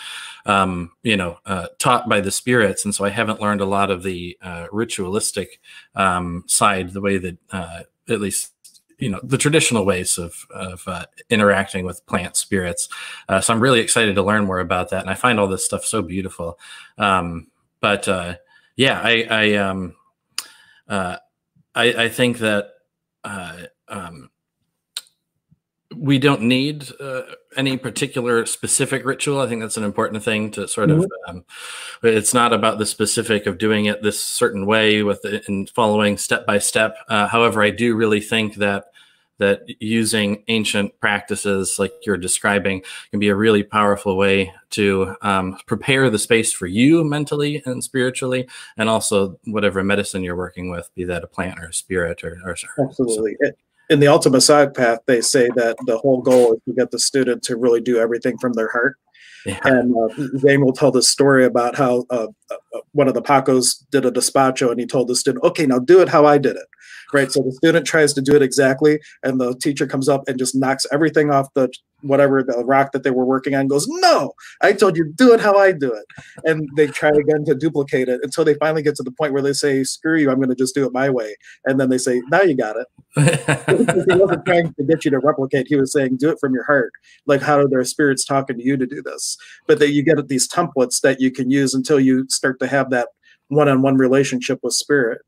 um, 0.45 0.91
you 1.03 1.17
know, 1.17 1.37
uh, 1.45 1.67
taught 1.77 2.09
by 2.09 2.21
the 2.21 2.31
spirits, 2.31 2.85
and 2.85 2.95
so 2.95 3.05
I 3.05 3.09
haven't 3.09 3.41
learned 3.41 3.61
a 3.61 3.65
lot 3.65 3.91
of 3.91 4.03
the 4.03 4.37
uh, 4.41 4.67
ritualistic 4.71 5.59
um, 5.95 6.43
side, 6.47 6.93
the 6.93 7.01
way 7.01 7.17
that 7.17 7.37
uh, 7.51 7.81
at 8.09 8.21
least 8.21 8.51
you 9.01 9.09
know 9.09 9.19
the 9.23 9.37
traditional 9.37 9.83
ways 9.83 10.17
of 10.17 10.45
of 10.51 10.87
uh, 10.87 11.05
interacting 11.29 11.85
with 11.85 12.05
plant 12.05 12.37
spirits. 12.37 12.87
Uh, 13.27 13.41
so 13.41 13.53
I'm 13.53 13.59
really 13.59 13.81
excited 13.81 14.15
to 14.15 14.23
learn 14.23 14.45
more 14.45 14.59
about 14.59 14.91
that, 14.91 15.01
and 15.01 15.09
I 15.09 15.15
find 15.15 15.39
all 15.39 15.47
this 15.47 15.65
stuff 15.65 15.83
so 15.83 16.01
beautiful. 16.01 16.57
Um, 16.97 17.47
but 17.81 18.07
uh, 18.07 18.35
yeah, 18.75 19.01
I 19.03 19.27
I, 19.29 19.53
um, 19.55 19.95
uh, 20.87 21.17
I, 21.75 21.85
I 22.03 22.09
think 22.09 22.37
that 22.37 22.69
uh, 23.23 23.63
um, 23.87 24.29
we 25.95 26.19
don't 26.19 26.43
need 26.43 26.87
uh, 26.99 27.23
any 27.57 27.77
particular 27.77 28.45
specific 28.45 29.03
ritual. 29.03 29.41
I 29.41 29.47
think 29.47 29.61
that's 29.61 29.77
an 29.77 29.83
important 29.83 30.23
thing 30.23 30.51
to 30.51 30.67
sort 30.67 30.89
mm-hmm. 30.89 31.01
of. 31.01 31.11
Um, 31.27 31.45
it's 32.03 32.33
not 32.33 32.53
about 32.53 32.77
the 32.77 32.85
specific 32.85 33.47
of 33.47 33.57
doing 33.57 33.85
it 33.85 34.03
this 34.03 34.23
certain 34.23 34.67
way 34.67 35.01
with 35.01 35.25
it 35.25 35.47
and 35.47 35.69
following 35.71 36.17
step 36.17 36.45
by 36.45 36.59
step. 36.59 36.97
Uh, 37.09 37.27
however, 37.27 37.63
I 37.63 37.71
do 37.71 37.95
really 37.95 38.21
think 38.21 38.55
that 38.55 38.85
that 39.41 39.63
using 39.81 40.43
ancient 40.47 40.97
practices 40.99 41.77
like 41.79 41.91
you're 42.05 42.15
describing 42.15 42.83
can 43.09 43.19
be 43.19 43.27
a 43.27 43.35
really 43.35 43.63
powerful 43.63 44.15
way 44.15 44.53
to 44.69 45.15
um, 45.23 45.57
prepare 45.65 46.09
the 46.09 46.19
space 46.19 46.53
for 46.53 46.67
you 46.67 47.03
mentally 47.03 47.61
and 47.65 47.83
spiritually, 47.83 48.47
and 48.77 48.87
also 48.87 49.39
whatever 49.45 49.83
medicine 49.83 50.23
you're 50.23 50.35
working 50.35 50.69
with, 50.69 50.89
be 50.95 51.03
that 51.03 51.23
a 51.23 51.27
plant 51.27 51.59
or 51.59 51.65
a 51.65 51.73
spirit 51.73 52.23
or, 52.23 52.39
or 52.45 52.55
absolutely. 52.79 53.35
So 53.43 53.51
in 53.89 53.99
the 53.99 54.07
ultimate 54.07 54.41
side 54.41 54.73
path, 54.73 54.99
they 55.07 55.21
say 55.21 55.49
that 55.55 55.75
the 55.85 55.97
whole 55.97 56.21
goal 56.21 56.53
is 56.53 56.59
to 56.67 56.73
get 56.73 56.91
the 56.91 56.99
student 56.99 57.43
to 57.43 57.57
really 57.57 57.81
do 57.81 57.97
everything 57.97 58.37
from 58.37 58.53
their 58.53 58.69
heart. 58.69 58.95
Yeah. 59.45 59.59
And 59.63 59.93
uh, 59.97 60.37
Zane 60.37 60.63
will 60.63 60.71
tell 60.71 60.91
this 60.91 61.09
story 61.09 61.45
about 61.45 61.75
how 61.75 62.05
uh, 62.11 62.27
uh, 62.51 62.79
one 62.91 63.07
of 63.07 63.15
the 63.15 63.23
Pacos 63.23 63.83
did 63.89 64.05
a 64.05 64.11
despacho 64.11 64.69
and 64.69 64.79
he 64.79 64.85
told 64.85 65.07
the 65.07 65.15
student, 65.15 65.43
okay, 65.43 65.65
now 65.65 65.79
do 65.79 65.99
it 65.99 66.09
how 66.09 66.27
I 66.27 66.37
did 66.37 66.55
it 66.55 66.67
right? 67.13 67.31
So 67.31 67.41
the 67.41 67.51
student 67.51 67.85
tries 67.85 68.13
to 68.13 68.21
do 68.21 68.35
it 68.35 68.41
exactly, 68.41 68.99
and 69.23 69.39
the 69.39 69.55
teacher 69.55 69.87
comes 69.87 70.09
up 70.09 70.27
and 70.27 70.37
just 70.37 70.55
knocks 70.55 70.85
everything 70.91 71.31
off 71.31 71.47
the 71.53 71.71
whatever 72.01 72.41
the 72.41 72.63
rock 72.65 72.91
that 72.93 73.03
they 73.03 73.11
were 73.11 73.25
working 73.25 73.53
on. 73.53 73.67
Goes, 73.67 73.87
no, 73.87 74.33
I 74.61 74.73
told 74.73 74.97
you 74.97 75.11
do 75.15 75.33
it 75.33 75.39
how 75.39 75.57
I 75.57 75.71
do 75.71 75.93
it, 75.93 76.05
and 76.43 76.67
they 76.75 76.87
try 76.87 77.09
again 77.09 77.45
to 77.45 77.55
duplicate 77.55 78.09
it 78.09 78.21
until 78.23 78.43
they 78.43 78.55
finally 78.55 78.81
get 78.81 78.95
to 78.95 79.03
the 79.03 79.11
point 79.11 79.33
where 79.33 79.41
they 79.41 79.53
say, 79.53 79.83
screw 79.83 80.17
you, 80.17 80.29
I'm 80.29 80.37
going 80.37 80.49
to 80.49 80.55
just 80.55 80.75
do 80.75 80.85
it 80.85 80.93
my 80.93 81.09
way, 81.09 81.35
and 81.65 81.79
then 81.79 81.89
they 81.89 81.97
say, 81.97 82.21
now 82.31 82.41
you 82.41 82.55
got 82.55 82.75
it. 82.77 82.87
he 84.07 84.15
wasn't 84.15 84.45
trying 84.45 84.73
to 84.73 84.83
get 84.83 85.05
you 85.05 85.11
to 85.11 85.19
replicate. 85.19 85.67
He 85.67 85.75
was 85.75 85.91
saying, 85.91 86.17
do 86.17 86.29
it 86.29 86.37
from 86.39 86.53
your 86.53 86.63
heart. 86.63 86.91
Like, 87.25 87.41
how 87.41 87.59
are 87.59 87.67
their 87.67 87.83
spirits 87.83 88.25
talking 88.25 88.57
to 88.57 88.63
you 88.63 88.77
to 88.77 88.85
do 88.85 89.01
this? 89.01 89.37
But 89.67 89.79
that 89.79 89.91
you 89.91 90.03
get 90.03 90.27
these 90.27 90.47
templates 90.47 91.01
that 91.01 91.19
you 91.19 91.31
can 91.31 91.49
use 91.49 91.73
until 91.73 91.99
you 91.99 92.25
start 92.29 92.59
to 92.59 92.67
have 92.67 92.89
that 92.91 93.09
one-on-one 93.49 93.97
relationship 93.97 94.59
with 94.63 94.73
spirit 94.73 95.21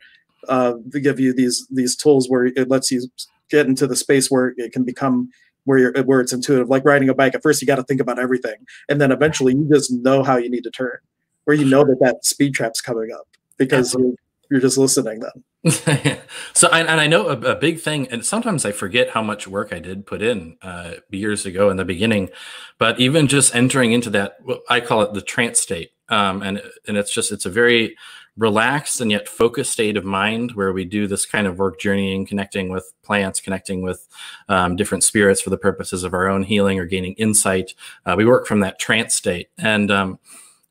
uh, 0.49 0.73
to 0.91 0.99
give 0.99 1.19
you 1.19 1.33
these 1.33 1.67
these 1.71 1.95
tools 1.95 2.29
where 2.29 2.45
it 2.45 2.69
lets 2.69 2.91
you 2.91 3.07
get 3.49 3.67
into 3.67 3.87
the 3.87 3.95
space 3.95 4.31
where 4.31 4.53
it 4.57 4.71
can 4.73 4.83
become 4.83 5.29
where 5.65 5.77
you're 5.77 6.03
where 6.03 6.19
it's 6.21 6.33
intuitive. 6.33 6.69
Like 6.69 6.85
riding 6.85 7.09
a 7.09 7.13
bike 7.13 7.35
at 7.35 7.43
first 7.43 7.61
you 7.61 7.67
got 7.67 7.75
to 7.75 7.83
think 7.83 8.01
about 8.01 8.19
everything 8.19 8.57
and 8.89 8.99
then 8.99 9.11
eventually 9.11 9.53
you 9.53 9.67
just 9.71 9.91
know 9.91 10.23
how 10.23 10.37
you 10.37 10.49
need 10.49 10.63
to 10.63 10.71
turn 10.71 10.97
or 11.45 11.53
you 11.53 11.65
know 11.65 11.83
that 11.83 11.97
that 11.99 12.25
speed 12.25 12.53
trap's 12.53 12.81
coming 12.81 13.11
up 13.11 13.27
because 13.57 13.93
you're, 13.93 14.13
you're 14.49 14.61
just 14.61 14.77
listening 14.77 15.19
then. 15.19 16.19
So 16.53 16.69
and, 16.69 16.87
and 16.87 16.99
i 16.99 17.07
know 17.07 17.29
a, 17.29 17.39
a, 17.39 17.55
big 17.55 17.79
thing 17.79 18.07
and 18.09 18.25
sometimes 18.25 18.65
i 18.65 18.71
forget 18.71 19.09
how 19.09 19.23
much 19.23 19.47
work 19.47 19.73
i 19.73 19.79
did 19.79 20.05
put 20.05 20.21
in 20.21 20.57
uh, 20.61 20.95
years 21.09 21.45
ago 21.45 21.69
in 21.69 21.77
the 21.77 21.85
beginning 21.85 22.29
but 22.77 22.99
even 22.99 23.27
just 23.27 23.55
entering 23.55 23.91
into 23.91 24.09
that 24.11 24.37
i 24.69 24.79
call 24.79 25.01
it 25.01 25.13
the 25.13 25.21
trance 25.21 25.59
state 25.59 25.91
um, 26.09 26.41
and 26.41 26.61
and 26.87 26.97
it's 26.97 27.13
just 27.13 27.31
it's 27.31 27.45
a 27.45 27.49
very 27.49 27.95
relaxed 28.37 28.99
and 28.99 29.11
yet 29.11 29.29
focused 29.29 29.71
state 29.71 29.95
of 29.95 30.03
mind 30.03 30.53
where 30.53 30.73
we 30.73 30.85
do 30.85 31.07
this 31.07 31.25
kind 31.25 31.45
of 31.45 31.59
work 31.59 31.79
journeying, 31.79 32.25
connecting 32.25 32.69
with 32.69 32.91
plants, 33.03 33.39
connecting 33.39 33.83
with 33.83 34.07
um, 34.49 34.75
different 34.75 35.03
spirits 35.03 35.41
for 35.41 35.51
the 35.51 35.57
purposes 35.57 36.03
of 36.03 36.13
our 36.13 36.27
own 36.27 36.43
healing 36.43 36.79
or 36.79 36.85
gaining 36.85 37.13
insight. 37.13 37.73
Uh, 38.05 38.15
we 38.17 38.25
work 38.25 38.47
from 38.47 38.61
that 38.61 38.79
trance 38.79 39.13
state. 39.13 39.49
And 39.57 39.91
um, 39.91 40.19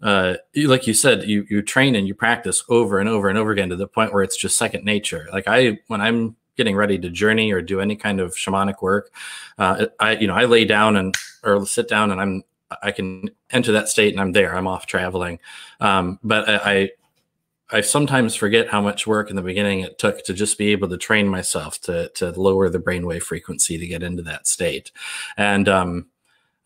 uh, 0.03 0.35
like 0.57 0.89
you 0.89 0.95
said, 0.95 1.25
you, 1.25 1.47
you 1.49 1.63
train 1.63 1.95
and 1.95 2.09
you 2.09 2.15
practice 2.15 2.65
over 2.69 2.99
and 2.99 3.09
over 3.09 3.29
and 3.29 3.39
over 3.39 3.53
again 3.53 3.69
to 3.69 3.77
the 3.77 3.87
point 3.87 4.13
where 4.13 4.25
it's 4.25 4.37
just 4.37 4.57
second 4.57 4.85
nature. 4.85 5.29
Like 5.33 5.47
I, 5.47 5.79
when 5.87 6.01
I'm 6.01 6.35
getting 6.57 6.75
ready 6.75 6.99
to 6.99 7.09
journey 7.09 7.53
or 7.53 7.63
do 7.63 7.81
any 7.81 7.95
kind 7.95 8.21
of 8.21 8.35
shamanic 8.35 8.83
work, 8.83 9.13
uh, 9.59 9.87
I, 10.01 10.17
you 10.17 10.27
know, 10.27 10.35
I 10.35 10.47
lay 10.47 10.65
down 10.65 10.97
and, 10.97 11.15
or 11.45 11.65
sit 11.65 11.89
down 11.89 12.11
and 12.11 12.21
I'm, 12.21 12.43
I 12.83 12.91
can 12.91 13.31
enter 13.51 13.71
that 13.73 13.89
state 13.89 14.15
and 14.15 14.21
I'm 14.21 14.33
there. 14.33 14.57
I'm 14.57 14.67
off 14.67 14.87
traveling. 14.87 15.39
Um, 15.79 16.19
but 16.25 16.49
I, 16.49 16.91
I 17.73 17.81
sometimes 17.81 18.35
forget 18.35 18.69
how 18.69 18.81
much 18.81 19.07
work 19.07 19.31
in 19.31 19.37
the 19.37 19.43
beginning 19.43 19.81
it 19.81 19.99
took 19.99 20.25
to 20.25 20.35
just 20.35 20.59
be 20.59 20.73
able 20.73 20.89
to 20.89 20.99
train 20.99 21.29
myself 21.29 21.81
to 21.83 22.11
to 22.11 22.31
lower 22.33 22.69
the 22.69 22.79
brainwave 22.79 23.23
frequency 23.23 23.79
to 23.79 23.87
get 23.87 24.03
into 24.03 24.23
that 24.23 24.47
state, 24.47 24.93
and 25.37 25.69
um, 25.69 26.07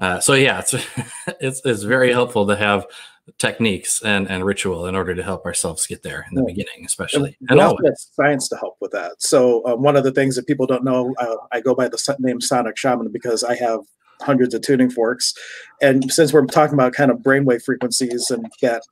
uh, 0.00 0.20
so 0.20 0.34
yeah, 0.34 0.60
it's, 0.60 0.74
it's 1.40 1.62
it's 1.64 1.82
very 1.82 2.12
helpful 2.12 2.46
to 2.46 2.56
have 2.56 2.86
techniques 3.38 4.02
and, 4.02 4.30
and 4.30 4.44
ritual 4.44 4.86
in 4.86 4.94
order 4.94 5.14
to 5.14 5.22
help 5.22 5.44
ourselves 5.44 5.86
get 5.86 6.02
there 6.02 6.26
in 6.30 6.36
the 6.36 6.42
yeah. 6.42 6.54
beginning, 6.54 6.84
especially. 6.84 7.36
And, 7.40 7.58
and 7.58 7.60
always. 7.60 8.08
science 8.12 8.48
to 8.50 8.56
help 8.56 8.76
with 8.80 8.92
that. 8.92 9.20
So 9.20 9.66
um, 9.66 9.82
one 9.82 9.96
of 9.96 10.04
the 10.04 10.12
things 10.12 10.36
that 10.36 10.46
people 10.46 10.66
don't 10.66 10.84
know, 10.84 11.14
uh, 11.18 11.36
I 11.52 11.60
go 11.60 11.74
by 11.74 11.88
the 11.88 12.16
name 12.20 12.40
Sonic 12.40 12.76
Shaman 12.76 13.10
because 13.10 13.42
I 13.42 13.56
have 13.56 13.80
hundreds 14.20 14.54
of 14.54 14.62
tuning 14.62 14.90
forks. 14.90 15.34
And 15.82 16.10
since 16.12 16.32
we're 16.32 16.46
talking 16.46 16.74
about 16.74 16.92
kind 16.92 17.10
of 17.10 17.18
brainwave 17.18 17.62
frequencies 17.62 18.30
and 18.30 18.46
that 18.62 18.82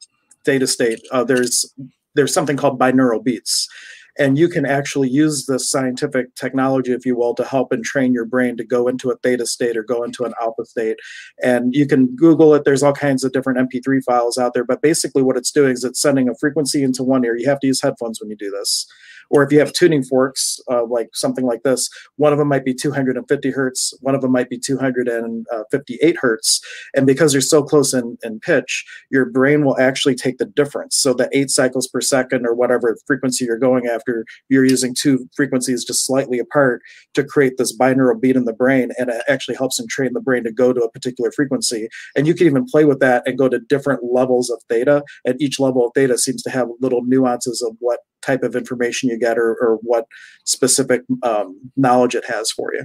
theta 0.44 0.66
state, 0.66 1.00
uh, 1.12 1.24
there's 1.24 1.72
there's 2.14 2.32
something 2.32 2.56
called 2.56 2.78
binaural 2.78 3.22
beats. 3.22 3.68
And 4.16 4.38
you 4.38 4.48
can 4.48 4.64
actually 4.64 5.08
use 5.08 5.46
the 5.46 5.58
scientific 5.58 6.34
technology, 6.36 6.92
if 6.92 7.04
you 7.04 7.16
will, 7.16 7.34
to 7.34 7.44
help 7.44 7.72
and 7.72 7.84
train 7.84 8.12
your 8.12 8.24
brain 8.24 8.56
to 8.56 8.64
go 8.64 8.86
into 8.86 9.10
a 9.10 9.16
theta 9.16 9.44
state 9.44 9.76
or 9.76 9.82
go 9.82 10.04
into 10.04 10.24
an 10.24 10.32
alpha 10.40 10.64
state. 10.64 10.98
And 11.42 11.74
you 11.74 11.84
can 11.84 12.14
Google 12.14 12.54
it. 12.54 12.64
There's 12.64 12.84
all 12.84 12.92
kinds 12.92 13.24
of 13.24 13.32
different 13.32 13.58
MP3 13.58 14.04
files 14.04 14.38
out 14.38 14.54
there. 14.54 14.64
But 14.64 14.82
basically, 14.82 15.24
what 15.24 15.36
it's 15.36 15.50
doing 15.50 15.72
is 15.72 15.82
it's 15.82 16.00
sending 16.00 16.28
a 16.28 16.34
frequency 16.36 16.84
into 16.84 17.02
one 17.02 17.24
ear. 17.24 17.36
You 17.36 17.48
have 17.48 17.58
to 17.60 17.66
use 17.66 17.82
headphones 17.82 18.20
when 18.20 18.30
you 18.30 18.36
do 18.36 18.52
this 18.52 18.86
or 19.30 19.42
if 19.42 19.52
you 19.52 19.58
have 19.58 19.72
tuning 19.72 20.02
forks, 20.02 20.58
uh, 20.70 20.84
like 20.84 21.08
something 21.12 21.44
like 21.44 21.62
this, 21.62 21.88
one 22.16 22.32
of 22.32 22.38
them 22.38 22.48
might 22.48 22.64
be 22.64 22.74
250 22.74 23.50
hertz, 23.50 23.94
one 24.00 24.14
of 24.14 24.20
them 24.20 24.32
might 24.32 24.50
be 24.50 24.58
258 24.58 26.16
hertz. 26.18 26.60
And 26.94 27.06
because 27.06 27.32
they're 27.32 27.40
so 27.40 27.62
close 27.62 27.94
in, 27.94 28.16
in 28.22 28.40
pitch, 28.40 28.84
your 29.10 29.26
brain 29.26 29.64
will 29.64 29.78
actually 29.78 30.14
take 30.14 30.38
the 30.38 30.46
difference. 30.46 30.96
So 30.96 31.12
the 31.12 31.28
eight 31.32 31.50
cycles 31.50 31.88
per 31.88 32.00
second 32.00 32.46
or 32.46 32.54
whatever 32.54 32.96
frequency 33.06 33.44
you're 33.44 33.58
going 33.58 33.86
after, 33.86 34.24
you're 34.48 34.64
using 34.64 34.94
two 34.94 35.28
frequencies 35.34 35.84
just 35.84 36.06
slightly 36.06 36.38
apart 36.38 36.82
to 37.14 37.24
create 37.24 37.56
this 37.58 37.76
binaural 37.76 38.20
beat 38.20 38.36
in 38.36 38.44
the 38.44 38.52
brain. 38.52 38.90
And 38.98 39.10
it 39.10 39.22
actually 39.28 39.56
helps 39.56 39.78
and 39.78 39.88
train 39.88 40.12
the 40.12 40.20
brain 40.20 40.44
to 40.44 40.52
go 40.52 40.72
to 40.72 40.80
a 40.80 40.90
particular 40.90 41.30
frequency. 41.32 41.88
And 42.16 42.26
you 42.26 42.34
can 42.34 42.46
even 42.46 42.66
play 42.66 42.84
with 42.84 43.00
that 43.00 43.22
and 43.26 43.38
go 43.38 43.48
to 43.48 43.58
different 43.58 44.02
levels 44.04 44.50
of 44.50 44.62
theta. 44.68 45.02
And 45.24 45.40
each 45.40 45.58
level 45.60 45.86
of 45.86 45.92
theta 45.94 46.18
seems 46.18 46.42
to 46.42 46.50
have 46.50 46.68
little 46.80 47.02
nuances 47.04 47.62
of 47.62 47.76
what 47.80 48.00
type 48.24 48.42
of 48.42 48.56
information 48.56 49.08
you 49.08 49.18
get 49.18 49.38
or, 49.38 49.56
or 49.60 49.76
what 49.82 50.06
specific 50.44 51.02
um, 51.22 51.58
knowledge 51.76 52.14
it 52.14 52.24
has 52.26 52.50
for 52.50 52.72
you. 52.74 52.84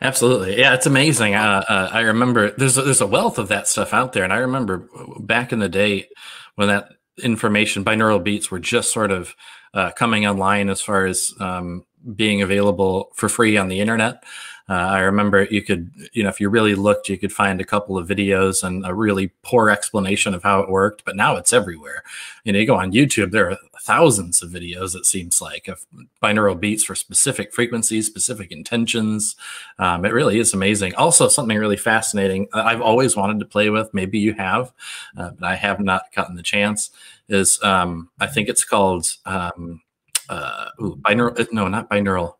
Absolutely, 0.00 0.58
yeah, 0.58 0.74
it's 0.74 0.86
amazing. 0.86 1.34
Uh, 1.34 1.64
uh, 1.68 1.90
I 1.92 2.00
remember 2.02 2.52
there's 2.52 2.78
a, 2.78 2.82
there's 2.82 3.00
a 3.00 3.06
wealth 3.06 3.38
of 3.38 3.48
that 3.48 3.66
stuff 3.66 3.92
out 3.92 4.12
there, 4.12 4.22
and 4.22 4.32
I 4.32 4.38
remember 4.38 4.88
back 5.18 5.52
in 5.52 5.58
the 5.58 5.68
day 5.68 6.08
when 6.54 6.68
that 6.68 6.90
information 7.22 7.84
binaural 7.84 8.22
beats 8.22 8.50
were 8.50 8.60
just 8.60 8.92
sort 8.92 9.10
of 9.10 9.34
uh, 9.74 9.90
coming 9.92 10.26
online 10.26 10.68
as 10.68 10.80
far 10.80 11.06
as 11.06 11.34
um, 11.40 11.84
being 12.14 12.42
available 12.42 13.10
for 13.14 13.28
free 13.28 13.56
on 13.56 13.68
the 13.68 13.80
internet. 13.80 14.22
Uh, 14.68 14.72
I 14.72 14.98
remember 15.00 15.44
you 15.44 15.62
could, 15.62 15.90
you 16.12 16.24
know, 16.24 16.28
if 16.28 16.40
you 16.40 16.48
really 16.48 16.74
looked, 16.74 17.08
you 17.08 17.16
could 17.16 17.32
find 17.32 17.60
a 17.60 17.64
couple 17.64 17.96
of 17.96 18.08
videos 18.08 18.64
and 18.64 18.84
a 18.84 18.92
really 18.92 19.28
poor 19.42 19.70
explanation 19.70 20.34
of 20.34 20.42
how 20.42 20.60
it 20.60 20.68
worked. 20.68 21.04
But 21.04 21.14
now 21.14 21.36
it's 21.36 21.52
everywhere. 21.52 22.02
You 22.44 22.52
know, 22.52 22.58
you 22.58 22.66
go 22.66 22.74
on 22.74 22.92
YouTube, 22.92 23.30
there 23.30 23.50
are 23.50 23.58
thousands 23.82 24.42
of 24.42 24.50
videos. 24.50 24.96
It 24.96 25.06
seems 25.06 25.40
like 25.40 25.68
of 25.68 25.86
binaural 26.20 26.58
beats 26.58 26.82
for 26.82 26.96
specific 26.96 27.54
frequencies, 27.54 28.06
specific 28.06 28.50
intentions. 28.50 29.36
Um, 29.78 30.04
it 30.04 30.12
really 30.12 30.40
is 30.40 30.52
amazing. 30.52 30.96
Also, 30.96 31.28
something 31.28 31.56
really 31.56 31.76
fascinating. 31.76 32.48
I've 32.52 32.82
always 32.82 33.14
wanted 33.14 33.38
to 33.38 33.46
play 33.46 33.70
with. 33.70 33.94
Maybe 33.94 34.18
you 34.18 34.32
have, 34.34 34.72
uh, 35.16 35.30
but 35.38 35.46
I 35.46 35.54
have 35.54 35.78
not 35.78 36.12
gotten 36.14 36.34
the 36.34 36.42
chance. 36.42 36.90
Is 37.28 37.62
um, 37.62 38.10
I 38.18 38.26
think 38.26 38.48
it's 38.48 38.64
called 38.64 39.08
um, 39.26 39.80
uh, 40.28 40.68
ooh, 40.80 40.96
binaural. 40.96 41.46
No, 41.52 41.68
not 41.68 41.88
binaural 41.88 42.34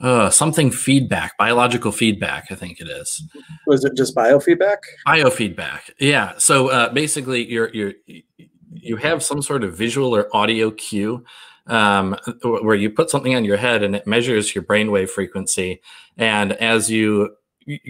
uh, 0.00 0.30
something 0.30 0.70
feedback, 0.70 1.36
biological 1.38 1.92
feedback, 1.92 2.50
I 2.50 2.54
think 2.54 2.80
it 2.80 2.88
is. 2.88 3.22
Was 3.66 3.84
it 3.84 3.96
just 3.96 4.14
biofeedback? 4.14 4.78
Biofeedback, 5.06 5.90
yeah. 5.98 6.32
So 6.38 6.68
uh, 6.68 6.92
basically, 6.92 7.48
you're 7.50 7.70
you're 7.72 7.92
you 8.70 8.96
have 8.96 9.22
some 9.22 9.40
sort 9.40 9.64
of 9.64 9.76
visual 9.76 10.14
or 10.14 10.28
audio 10.36 10.70
cue 10.70 11.24
um, 11.68 12.16
where 12.42 12.74
you 12.74 12.90
put 12.90 13.08
something 13.08 13.34
on 13.34 13.44
your 13.44 13.56
head 13.56 13.82
and 13.82 13.94
it 13.96 14.06
measures 14.06 14.54
your 14.54 14.64
brainwave 14.64 15.08
frequency, 15.08 15.80
and 16.16 16.52
as 16.54 16.90
you 16.90 17.30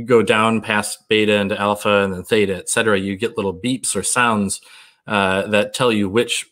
go 0.05 0.23
down 0.23 0.61
past 0.61 1.09
beta 1.09 1.35
into 1.35 1.61
alpha 1.61 2.05
and 2.05 2.15
then 2.15 2.23
theta, 2.23 2.55
et 2.55 2.69
cetera, 2.69 2.97
you 2.97 3.17
get 3.17 3.37
little 3.37 3.55
beeps 3.55 3.97
or 3.97 4.05
sounds 4.05 4.61
uh, 5.09 5.47
that 5.49 5.75
tell 5.75 5.91
you 5.91 6.09
which 6.09 6.47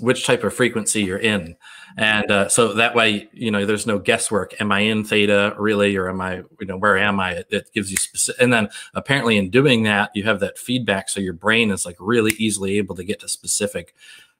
which 0.00 0.26
type 0.26 0.44
of 0.44 0.52
frequency 0.52 1.02
you're 1.02 1.18
in. 1.18 1.56
And 1.96 2.30
uh, 2.30 2.48
so 2.48 2.74
that 2.74 2.94
way, 2.94 3.28
you 3.32 3.50
know, 3.50 3.64
there's 3.66 3.86
no 3.86 3.98
guesswork. 3.98 4.60
Am 4.60 4.70
I 4.70 4.80
in 4.80 5.04
theta 5.04 5.54
really, 5.58 5.96
or 5.96 6.08
am 6.08 6.20
I, 6.20 6.42
you 6.60 6.66
know, 6.66 6.76
where 6.76 6.98
am 6.98 7.18
I? 7.18 7.32
It, 7.32 7.46
it 7.50 7.70
gives 7.72 7.90
you 7.90 7.96
specific. 7.96 8.40
And 8.40 8.52
then 8.52 8.68
apparently, 8.94 9.36
in 9.36 9.50
doing 9.50 9.84
that, 9.84 10.10
you 10.14 10.24
have 10.24 10.40
that 10.40 10.58
feedback, 10.58 11.08
so 11.08 11.20
your 11.20 11.32
brain 11.32 11.70
is 11.70 11.86
like 11.86 11.96
really 11.98 12.32
easily 12.38 12.78
able 12.78 12.94
to 12.96 13.04
get 13.04 13.20
to 13.20 13.28
specific 13.28 13.94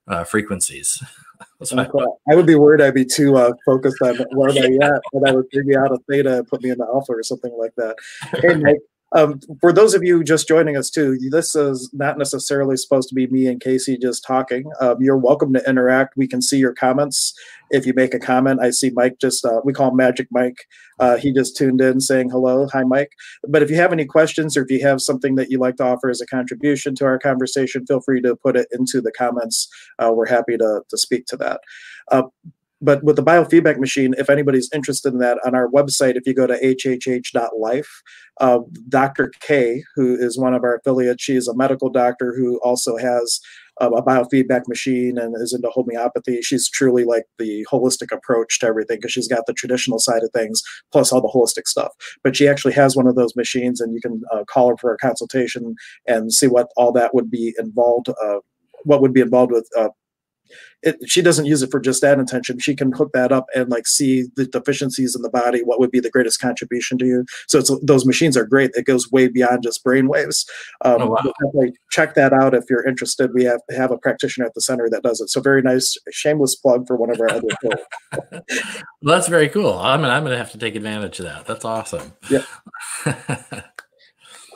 uh, 0.07 0.25
frequencies. 0.25 1.03
I, 1.73 1.87
I, 2.31 2.35
would 2.35 2.47
be 2.47 2.55
worried 2.55 2.81
I'd 2.81 2.95
be 2.95 3.05
too 3.05 3.37
uh, 3.37 3.53
focused 3.65 4.01
on 4.03 4.17
where 4.33 4.51
am 4.51 4.59
I 4.59 4.87
at, 4.87 5.01
and 5.13 5.27
I 5.27 5.33
would 5.33 5.49
bring 5.51 5.67
me 5.67 5.77
out 5.77 5.93
of 5.93 6.01
theta 6.09 6.39
and 6.39 6.49
put 6.49 6.63
me 6.63 6.71
into 6.71 6.85
alpha 6.85 7.13
or 7.13 7.23
something 7.23 7.53
like 7.57 7.75
that. 7.77 7.97
Hey, 8.41 8.55
Mike, 8.57 8.79
um, 9.13 9.41
for 9.61 9.73
those 9.73 9.95
of 9.95 10.03
you 10.03 10.23
just 10.23 10.47
joining 10.47 10.77
us 10.77 10.91
too, 10.91 11.19
this 11.31 11.55
is 11.55 11.91
not 11.93 12.19
necessarily 12.19 12.77
supposed 12.77 13.09
to 13.09 13.15
be 13.15 13.27
me 13.29 13.47
and 13.47 13.61
Casey 13.61 13.97
just 13.97 14.25
talking. 14.25 14.71
Um, 14.81 14.97
you're 15.01 15.17
welcome 15.17 15.53
to 15.55 15.69
interact. 15.69 16.17
We 16.17 16.29
can 16.29 16.43
see 16.43 16.59
your 16.59 16.75
comments. 16.75 17.33
If 17.71 17.87
you 17.87 17.95
make 17.95 18.13
a 18.13 18.19
comment, 18.19 18.61
I 18.61 18.71
see 18.71 18.91
Mike 18.91 19.19
just, 19.21 19.45
uh, 19.45 19.61
we 19.65 19.73
call 19.73 19.91
him 19.91 19.97
Magic 19.97 20.29
Mike. 20.31 20.67
Uh, 20.99 21.17
he 21.17 21.33
just 21.33 21.57
tuned 21.57 21.81
in 21.81 22.01
saying 22.01 22.31
hello. 22.31 22.67
Hi, 22.73 22.83
Mike. 22.83 23.13
But 23.49 23.63
if 23.63 23.71
you 23.71 23.77
have 23.77 23.93
any 23.93 24.05
questions 24.05 24.57
or 24.57 24.63
if 24.63 24.71
you 24.71 24.83
have 24.87 25.01
something 25.01 25.37
that 25.37 25.51
you'd 25.51 25.61
like 25.61 25.77
to 25.77 25.85
offer 25.85 26.11
as 26.11 26.21
a 26.21 26.27
contribution 26.27 26.95
to 26.97 27.05
our 27.07 27.19
conversation, 27.19 27.87
feel 27.87 28.01
free 28.01 28.21
to 28.23 28.37
put 28.37 28.57
it 28.57 28.69
into 28.73 29.01
the 29.01 29.13
comments. 29.13 29.69
Uh, 29.99 30.13
we're 30.15 30.27
happy 30.27 30.57
to, 30.59 30.83
to 30.89 30.99
speak 30.99 31.27
to 31.27 31.37
that. 31.37 31.61
But 32.81 33.03
with 33.03 33.17
the 33.17 33.23
biofeedback 33.23 33.79
machine, 33.79 34.15
if 34.19 34.31
anybody's 34.31 34.71
interested 34.73 35.13
in 35.13 35.19
that, 35.19 35.39
on 35.45 35.55
our 35.55 35.69
website, 35.69 36.17
if 36.17 36.27
you 36.27 36.35
go 36.35 36.47
to 36.47 36.55
hhh.life, 36.55 38.03
uh, 38.41 38.61
Dr. 38.89 39.33
K, 39.41 39.83
who 39.97 40.15
is 40.15 40.39
one 40.39 40.55
of 40.55 40.63
our 40.63 40.77
affiliates, 40.77 41.23
she 41.23 41.35
is 41.35 41.49
a 41.49 41.57
medical 41.57 41.91
doctor 41.91 42.35
who 42.37 42.61
also 42.61 42.97
has 42.97 43.41
uh, 43.81 43.91
a 43.91 44.03
biofeedback 44.03 44.69
machine 44.69 45.19
and 45.19 45.35
is 45.41 45.53
into 45.53 45.69
homeopathy. 45.71 46.41
She's 46.43 46.69
truly 46.69 47.05
like 47.05 47.25
the 47.39 47.67
holistic 47.71 48.13
approach 48.13 48.59
to 48.61 48.67
everything 48.67 48.99
because 48.99 49.13
she's 49.13 49.29
got 49.29 49.47
the 49.47 49.53
traditional 49.53 49.99
side 49.99 50.23
of 50.23 50.31
things 50.33 50.63
plus 50.93 51.13
all 51.13 51.21
the 51.21 51.29
holistic 51.29 51.67
stuff. 51.67 51.93
But 52.23 52.37
she 52.37 52.49
actually 52.49 52.75
has 52.75 52.97
one 52.97 53.07
of 53.07 53.17
those 53.17 53.37
machines, 53.37 53.81
and 53.81 53.95
you 53.95 54.01
can 54.01 54.23
uh, 54.33 54.45
call 54.45 54.71
her 54.71 54.77
for 54.77 54.93
a 54.93 54.99
consultation 54.99 55.75
and 56.07 56.33
see 56.33 56.47
what 56.47 56.69
all 56.77 56.93
that 56.93 57.15
would 57.15 57.31
be 57.31 57.55
involved. 57.59 58.09
Uh, 58.09 58.39
what 58.85 59.03
would 59.03 59.13
be 59.13 59.21
involved 59.21 59.51
with 59.51 59.69
uh, 59.77 59.89
it, 60.83 60.97
she 61.07 61.23
doesn't 61.23 61.47
use 61.47 61.63
it 61.63 61.71
for 61.71 61.81
just 61.81 62.03
that 62.03 62.19
intention. 62.19 62.59
She 62.59 62.75
can 62.75 62.93
hook 62.93 63.11
that 63.13 63.33
up 63.33 63.47
and 63.55 63.69
like 63.69 63.87
see 63.87 64.27
the 64.37 64.47
deficiencies 64.47 65.17
in 65.17 65.23
the 65.23 65.31
body. 65.31 65.63
What 65.63 65.81
would 65.81 65.91
be 65.91 66.01
the 66.01 66.11
greatest 66.11 66.41
contribution 66.41 66.99
to 66.99 67.07
you? 67.07 67.25
So 67.49 67.59
it's 67.59 67.71
those 67.83 68.07
machines 68.07 68.37
are 68.37 68.47
great. 68.47 68.71
It 68.75 68.85
goes 68.85 69.11
way 69.11 69.29
beyond 69.29 69.63
just 69.63 69.83
brain 69.83 70.09
waves. 70.09 70.49
Um, 70.85 71.03
oh, 71.03 71.17
wow. 71.53 71.71
check 71.91 72.15
that 72.15 72.33
out 72.33 72.55
if 72.55 72.65
you're 72.71 72.87
interested. 72.87 73.35
We 73.35 73.45
have 73.45 73.61
have 73.71 73.91
a 73.91 73.99
practitioner 73.99 74.47
at 74.47 74.55
the 74.55 74.61
center 74.61 74.89
that 74.91 75.03
does 75.03 75.21
it. 75.21 75.31
So 75.31 75.41
very 75.41 75.63
nice, 75.63 75.97
shameless 76.11 76.55
plug 76.55 76.87
for 76.87 76.97
one 76.97 77.11
of 77.11 77.21
our 77.21 77.31
other 77.31 77.49
well, 78.33 78.43
that's 79.03 79.29
very 79.29 79.49
cool. 79.49 79.73
I 79.73 79.97
mean, 79.97 80.07
I'm 80.07 80.23
going 80.23 80.33
to 80.33 80.39
have 80.39 80.53
to 80.53 80.59
take 80.59 80.75
advantage 80.77 81.19
of 81.19 81.27
that. 81.27 81.47
That's 81.47 81.65
awesome. 81.65 82.13
Yeah. 82.31 82.45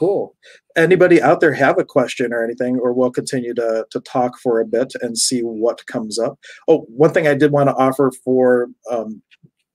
cool 0.02 0.34
anybody 0.76 1.20
out 1.20 1.40
there 1.40 1.52
have 1.52 1.78
a 1.78 1.84
question 1.84 2.32
or 2.32 2.44
anything, 2.44 2.78
or 2.78 2.92
we'll 2.92 3.10
continue 3.10 3.54
to, 3.54 3.86
to 3.90 4.00
talk 4.00 4.38
for 4.38 4.60
a 4.60 4.66
bit 4.66 4.92
and 5.00 5.18
see 5.18 5.40
what 5.40 5.86
comes 5.86 6.18
up. 6.18 6.38
Oh, 6.68 6.86
one 6.88 7.12
thing 7.12 7.26
I 7.26 7.34
did 7.34 7.52
want 7.52 7.68
to 7.68 7.74
offer 7.74 8.10
for 8.24 8.68
um, 8.90 9.22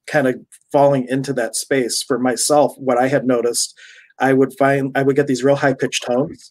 kind 0.07 0.27
of 0.27 0.35
falling 0.71 1.07
into 1.07 1.33
that 1.33 1.55
space 1.55 2.03
for 2.03 2.19
myself, 2.19 2.73
what 2.77 2.97
I 2.97 3.07
had 3.07 3.25
noticed, 3.25 3.77
I 4.19 4.33
would 4.33 4.51
find 4.57 4.91
I 4.97 5.03
would 5.03 5.15
get 5.15 5.27
these 5.27 5.43
real 5.43 5.57
high 5.57 5.75
pitched 5.75 6.03
tones, 6.03 6.49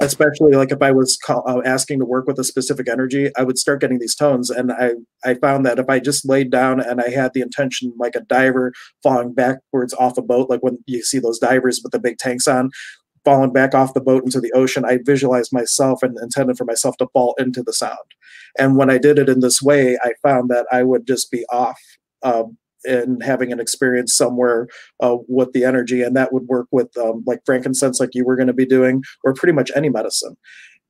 especially 0.00 0.52
like 0.52 0.70
if 0.70 0.82
I 0.82 0.92
was 0.92 1.16
call, 1.16 1.42
uh, 1.48 1.62
asking 1.64 2.00
to 2.00 2.04
work 2.04 2.26
with 2.26 2.38
a 2.38 2.44
specific 2.44 2.90
energy, 2.90 3.30
I 3.38 3.42
would 3.42 3.56
start 3.56 3.80
getting 3.80 3.98
these 3.98 4.14
tones, 4.14 4.50
and 4.50 4.70
I 4.70 4.90
I 5.24 5.32
found 5.32 5.64
that 5.64 5.78
if 5.78 5.88
I 5.88 5.98
just 5.98 6.28
laid 6.28 6.50
down 6.50 6.78
and 6.78 7.00
I 7.00 7.08
had 7.08 7.32
the 7.32 7.40
intention 7.40 7.94
like 7.98 8.16
a 8.16 8.20
diver 8.20 8.74
falling 9.02 9.32
backwards 9.32 9.94
off 9.94 10.18
a 10.18 10.22
boat, 10.22 10.50
like 10.50 10.60
when 10.60 10.76
you 10.84 11.02
see 11.02 11.18
those 11.18 11.38
divers 11.38 11.80
with 11.82 11.92
the 11.92 11.98
big 11.98 12.18
tanks 12.18 12.46
on, 12.46 12.70
fallen 13.26 13.52
back 13.52 13.74
off 13.74 13.94
the 13.94 14.00
boat 14.10 14.24
into 14.24 14.40
the 14.40 14.52
ocean, 14.62 14.84
I 14.86 14.98
visualized 15.04 15.52
myself 15.52 16.02
and 16.04 16.16
intended 16.26 16.56
for 16.56 16.64
myself 16.72 16.96
to 16.98 17.08
fall 17.14 17.34
into 17.38 17.62
the 17.62 17.74
sound. 17.74 18.08
And 18.58 18.76
when 18.78 18.90
I 18.90 18.98
did 19.06 19.18
it 19.18 19.28
in 19.28 19.40
this 19.40 19.60
way, 19.70 19.98
I 20.08 20.12
found 20.22 20.48
that 20.50 20.66
I 20.72 20.84
would 20.84 21.06
just 21.06 21.30
be 21.30 21.44
off 21.50 21.80
um, 22.22 22.56
and 22.84 23.22
having 23.22 23.52
an 23.52 23.60
experience 23.60 24.14
somewhere 24.14 24.68
uh, 25.04 25.16
with 25.28 25.52
the 25.52 25.64
energy. 25.64 26.02
And 26.02 26.16
that 26.16 26.32
would 26.32 26.46
work 26.48 26.68
with 26.78 26.96
um, 26.96 27.24
like 27.26 27.40
frankincense, 27.44 28.00
like 28.00 28.14
you 28.14 28.24
were 28.24 28.36
going 28.36 28.52
to 28.54 28.62
be 28.64 28.66
doing, 28.78 29.02
or 29.24 29.34
pretty 29.34 29.52
much 29.52 29.70
any 29.76 29.90
medicine. 29.90 30.36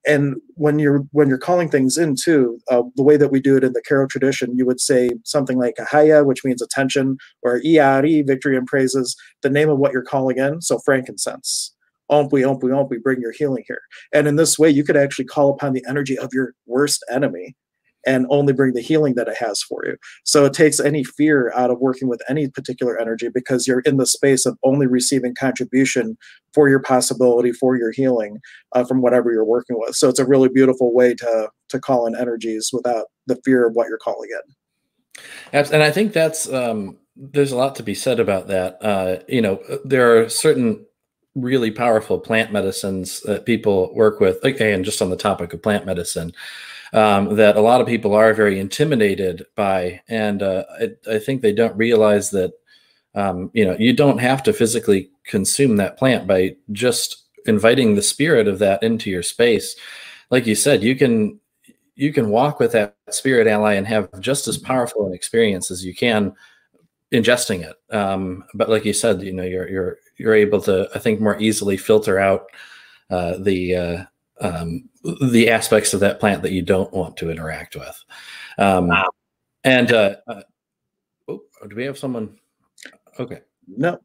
and 0.07 0.37
when 0.55 0.79
you're 0.79 1.01
when 1.13 1.29
you're 1.29 1.39
calling 1.39 1.69
things 1.69 1.99
in 1.99 2.15
too 2.15 2.59
uh, 2.71 2.83
the 2.97 3.03
way 3.03 3.17
that 3.17 3.33
we 3.33 3.41
do 3.41 3.57
it 3.57 3.65
in 3.65 3.73
the 3.73 3.83
Q'ero 3.83 4.09
tradition 4.09 4.57
you 4.57 4.65
would 4.67 4.81
say 4.81 5.11
something 5.25 5.59
like 5.59 5.77
ahaya 5.77 6.25
which 6.25 6.45
means 6.45 6.63
attention 6.63 7.17
or 7.43 7.61
iari 7.61 8.27
victory 8.27 8.57
and 8.57 8.67
praises 8.67 9.17
the 9.43 9.51
name 9.51 9.69
of 9.69 9.79
what 9.79 9.93
you're 9.93 10.03
calling 10.03 10.39
in 10.39 10.63
so 10.63 10.79
frankincense 10.79 11.75
ompwe 12.11 13.03
bring 13.03 13.21
your 13.21 13.33
healing 13.33 13.65
here 13.67 13.83
and 14.13 14.29
in 14.29 14.37
this 14.37 14.59
way 14.59 14.71
you 14.71 14.85
could 14.85 14.97
actually 14.97 15.25
call 15.25 15.51
upon 15.51 15.73
the 15.73 15.85
energy 15.89 16.19
of 16.19 16.31
your 16.33 16.55
worst 16.67 17.05
enemy 17.11 17.55
and 18.07 18.27
only 18.31 18.53
bring 18.53 18.73
the 18.73 18.81
healing 18.81 19.15
that 19.17 19.29
it 19.29 19.37
has 19.37 19.61
for 19.61 19.85
you. 19.85 19.97
So 20.25 20.45
it 20.45 20.55
takes 20.55 20.79
any 20.79 21.03
fear 21.03 21.53
out 21.55 21.71
of 21.71 21.81
working 21.81 22.09
with 22.09 22.23
any 22.29 22.49
particular 22.49 22.99
energy 22.99 23.29
because 23.29 23.67
you're 23.67 23.81
in 23.81 23.97
the 23.97 24.07
space 24.07 24.47
of 24.47 24.57
only 24.63 24.87
receiving 24.87 25.35
contribution 25.35 26.17
for 26.55 26.69
your 26.69 26.79
possibility, 26.79 27.53
for 27.53 27.77
your 27.77 27.91
healing 27.91 28.39
uh, 28.73 28.85
from 28.85 29.03
whatever 29.03 29.33
you're 29.33 29.45
working 29.45 29.77
with. 29.79 29.97
So 29.97 30.09
it's 30.09 30.21
a 30.21 30.27
really 30.27 30.49
beautiful 30.49 30.95
way 30.95 31.15
to 31.15 31.51
to 31.69 31.81
call 31.81 32.07
in 32.07 32.15
energies 32.15 32.71
without 32.73 33.07
the 33.27 33.37
fear 33.45 33.67
of 33.67 33.75
what 33.75 33.89
you're 33.89 33.99
calling 33.99 34.31
in. 34.31 35.65
And 35.73 35.83
I 35.83 35.91
think 35.91 36.13
that's 36.13 36.51
um, 36.53 36.99
there's 37.17 37.51
a 37.51 37.57
lot 37.57 37.75
to 37.77 37.83
be 37.83 37.95
said 37.95 38.21
about 38.21 38.47
that. 38.47 38.79
Uh, 38.81 39.17
you 39.27 39.41
know, 39.41 39.61
there 39.85 40.17
are 40.17 40.29
certain 40.29 40.87
really 41.37 41.71
powerful 41.71 42.19
plant 42.19 42.51
medicines 42.53 43.21
that 43.21 43.47
people 43.47 43.95
work 43.95 44.19
with. 44.19 44.45
Okay, 44.45 44.73
and 44.73 44.85
just 44.85 45.03
on 45.03 45.11
the 45.11 45.17
topic 45.17 45.53
of 45.53 45.63
plant 45.63 45.87
medicine, 45.87 46.33
um, 46.93 47.37
that 47.37 47.57
a 47.57 47.61
lot 47.61 47.81
of 47.81 47.87
people 47.87 48.15
are 48.15 48.33
very 48.35 48.59
intimidated 48.59 49.45
by, 49.55 50.01
and 50.09 50.43
uh, 50.43 50.65
I, 50.81 51.15
I, 51.15 51.19
think 51.19 51.43
they 51.43 51.53
don't 51.53 51.77
realize 51.77 52.31
that 52.31 52.53
um, 53.15 53.51
you 53.53 53.65
know 53.65 53.77
you 53.79 53.93
don't 53.93 54.19
have 54.19 54.43
to 54.45 54.53
physically 54.53 55.11
consume 55.25 55.77
that 55.77 55.99
plant 55.99 56.27
by 56.27 56.57
just 56.73 57.25
inviting 57.47 57.95
the 57.95 58.03
spirit 58.03 58.49
of 58.49 58.59
that 58.59 58.83
into 58.83 59.11
your 59.11 59.23
space. 59.23 59.77
Like 60.31 60.47
you 60.47 60.55
said, 60.55 60.83
you 60.83 60.97
can 60.97 61.39
you 61.95 62.13
can 62.13 62.31
walk 62.31 62.61
with 62.61 62.73
that 62.73 62.97
spirit 63.11 63.47
ally 63.47 63.75
and 63.75 63.87
have 63.87 64.09
just 64.21 64.49
as 64.49 64.59
powerful 64.59 65.07
an 65.07 65.15
experience 65.15 65.71
as 65.71 65.85
you 65.85 65.95
can 65.95 66.35
ingesting 67.13 67.63
it. 67.63 67.95
Um, 67.95 68.45
but 68.55 68.69
like 68.69 68.85
you 68.85 68.93
said, 68.93 69.23
you 69.23 69.33
know, 69.33 69.45
you're 69.45 69.69
you're 69.69 69.99
you're 70.17 70.35
able 70.35 70.61
to, 70.63 70.89
I 70.95 70.99
think, 70.99 71.21
more 71.21 71.41
easily 71.41 71.77
filter 71.77 72.19
out 72.19 72.47
uh, 73.11 73.37
the 73.39 73.75
uh, 73.75 74.05
um, 74.41 74.89
the 75.23 75.51
aspects 75.51 75.95
of 75.95 76.01
that 76.01 76.21
plant 76.21 76.43
that 76.43 76.53
you 76.53 76.63
don't 76.63 76.93
want 76.93 77.17
to 77.19 77.31
interact 77.31 77.77
with. 77.77 78.05
Um, 78.59 78.89
wow. 78.89 79.11
And 79.65 79.93
uh, 79.93 80.17
uh, 80.27 80.43
oh, 81.29 81.41
do 81.69 81.77
we 81.77 81.85
have 81.85 81.99
someone? 81.99 82.39
Okay. 83.19 83.41
No. 83.67 83.99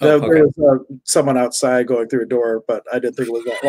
Oh, 0.00 0.10
okay. 0.16 0.28
There 0.28 0.46
was 0.46 0.58
uh, 0.58 0.94
someone 1.04 1.38
outside 1.38 1.86
going 1.86 2.08
through 2.08 2.22
a 2.22 2.26
door, 2.26 2.64
but 2.66 2.82
I 2.92 2.98
didn't 2.98 3.14
think 3.14 3.28
it 3.28 3.32
was 3.32 3.44
that 3.44 3.62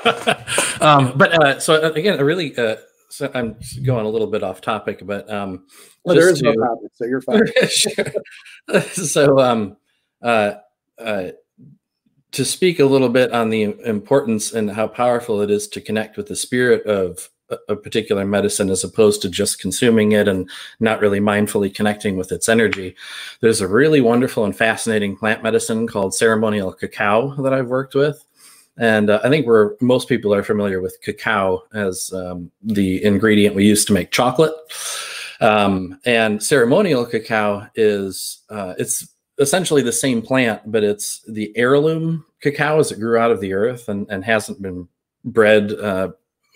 loud. 0.00 0.82
um, 0.82 1.16
but 1.18 1.44
uh, 1.44 1.60
so 1.60 1.74
uh, 1.74 1.90
again, 1.92 2.18
I 2.18 2.22
really, 2.22 2.56
uh, 2.56 2.76
so 3.10 3.30
I'm 3.34 3.58
going 3.84 4.06
a 4.06 4.08
little 4.08 4.26
bit 4.26 4.42
off 4.42 4.62
topic, 4.62 5.00
but 5.04 5.30
um, 5.30 5.66
well, 6.04 6.16
there 6.16 6.30
is 6.30 6.38
to, 6.40 6.44
no 6.44 6.54
topic, 6.54 6.90
so 6.94 7.04
you're 7.04 7.20
fine. 7.20 7.42
so, 8.92 9.38
um, 9.38 9.76
uh, 10.26 10.58
uh, 10.98 11.30
to 12.32 12.44
speak 12.44 12.80
a 12.80 12.84
little 12.84 13.08
bit 13.08 13.32
on 13.32 13.48
the 13.48 13.62
importance 13.62 14.52
and 14.52 14.70
how 14.70 14.88
powerful 14.88 15.40
it 15.40 15.50
is 15.50 15.68
to 15.68 15.80
connect 15.80 16.16
with 16.16 16.26
the 16.26 16.36
spirit 16.36 16.84
of 16.84 17.30
a 17.68 17.76
particular 17.76 18.24
medicine 18.24 18.68
as 18.68 18.82
opposed 18.82 19.22
to 19.22 19.28
just 19.28 19.60
consuming 19.60 20.10
it 20.12 20.26
and 20.26 20.50
not 20.80 21.00
really 21.00 21.20
mindfully 21.20 21.72
connecting 21.72 22.16
with 22.16 22.32
its 22.32 22.48
energy. 22.48 22.96
There's 23.40 23.60
a 23.60 23.68
really 23.68 24.00
wonderful 24.00 24.44
and 24.44 24.56
fascinating 24.56 25.16
plant 25.16 25.44
medicine 25.44 25.86
called 25.86 26.12
ceremonial 26.12 26.72
cacao 26.72 27.40
that 27.42 27.54
I've 27.54 27.68
worked 27.68 27.94
with. 27.94 28.24
And 28.76 29.10
uh, 29.10 29.20
I 29.22 29.28
think 29.28 29.46
we're 29.46 29.76
most 29.80 30.08
people 30.08 30.34
are 30.34 30.42
familiar 30.42 30.80
with 30.80 31.00
cacao 31.02 31.62
as 31.72 32.12
um, 32.12 32.50
the 32.64 33.02
ingredient 33.04 33.54
we 33.54 33.64
use 33.64 33.84
to 33.84 33.92
make 33.92 34.10
chocolate. 34.10 34.54
Um, 35.40 36.00
and 36.04 36.42
ceremonial 36.42 37.06
cacao 37.06 37.68
is 37.76 38.42
uh, 38.50 38.74
it's 38.76 39.06
essentially 39.38 39.82
the 39.82 39.92
same 39.92 40.22
plant, 40.22 40.62
but 40.70 40.82
it's 40.82 41.22
the 41.28 41.52
heirloom 41.56 42.24
cacao 42.40 42.78
as 42.78 42.92
it 42.92 43.00
grew 43.00 43.18
out 43.18 43.30
of 43.30 43.40
the 43.40 43.52
earth 43.52 43.88
and, 43.88 44.06
and 44.10 44.24
hasn't 44.24 44.62
been 44.62 44.88
bred 45.24 45.72
uh, 45.72 46.10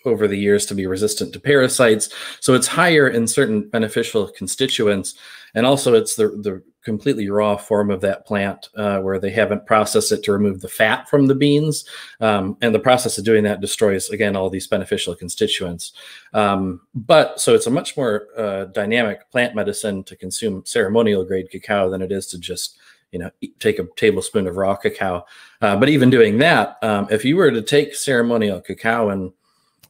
over 0.04 0.26
the 0.26 0.36
years 0.36 0.64
to 0.66 0.74
be 0.74 0.86
resistant 0.86 1.32
to 1.32 1.40
parasites. 1.40 2.08
So 2.40 2.54
it's 2.54 2.66
higher 2.66 3.08
in 3.08 3.26
certain 3.26 3.68
beneficial 3.68 4.28
constituents. 4.28 5.14
And 5.54 5.66
also 5.66 5.94
it's 5.94 6.16
the, 6.16 6.28
the 6.28 6.62
completely 6.82 7.28
raw 7.28 7.56
form 7.56 7.90
of 7.90 8.00
that 8.00 8.26
plant 8.26 8.68
uh, 8.76 9.00
where 9.00 9.18
they 9.18 9.30
haven't 9.30 9.66
processed 9.66 10.12
it 10.12 10.22
to 10.22 10.32
remove 10.32 10.60
the 10.60 10.68
fat 10.68 11.08
from 11.08 11.26
the 11.26 11.34
beans. 11.34 11.84
Um, 12.20 12.56
and 12.62 12.74
the 12.74 12.78
process 12.78 13.18
of 13.18 13.24
doing 13.24 13.44
that 13.44 13.60
destroys, 13.60 14.10
again, 14.10 14.36
all 14.36 14.48
these 14.48 14.66
beneficial 14.66 15.14
constituents. 15.14 15.92
Um, 16.32 16.80
but 16.94 17.40
so 17.40 17.54
it's 17.54 17.66
a 17.66 17.70
much 17.70 17.96
more 17.96 18.28
uh, 18.36 18.64
dynamic 18.66 19.30
plant 19.30 19.54
medicine 19.54 20.04
to 20.04 20.16
consume 20.16 20.64
ceremonial 20.64 21.24
grade 21.24 21.50
cacao 21.50 21.90
than 21.90 22.02
it 22.02 22.12
is 22.12 22.26
to 22.28 22.38
just 22.38 22.78
you 23.12 23.18
know, 23.18 23.30
take 23.58 23.78
a 23.78 23.86
tablespoon 23.96 24.46
of 24.46 24.56
raw 24.56 24.76
cacao. 24.76 25.24
Uh, 25.60 25.76
but 25.76 25.88
even 25.88 26.10
doing 26.10 26.38
that, 26.38 26.76
um, 26.82 27.08
if 27.10 27.24
you 27.24 27.36
were 27.36 27.50
to 27.50 27.62
take 27.62 27.94
ceremonial 27.94 28.60
cacao 28.60 29.08
and 29.08 29.32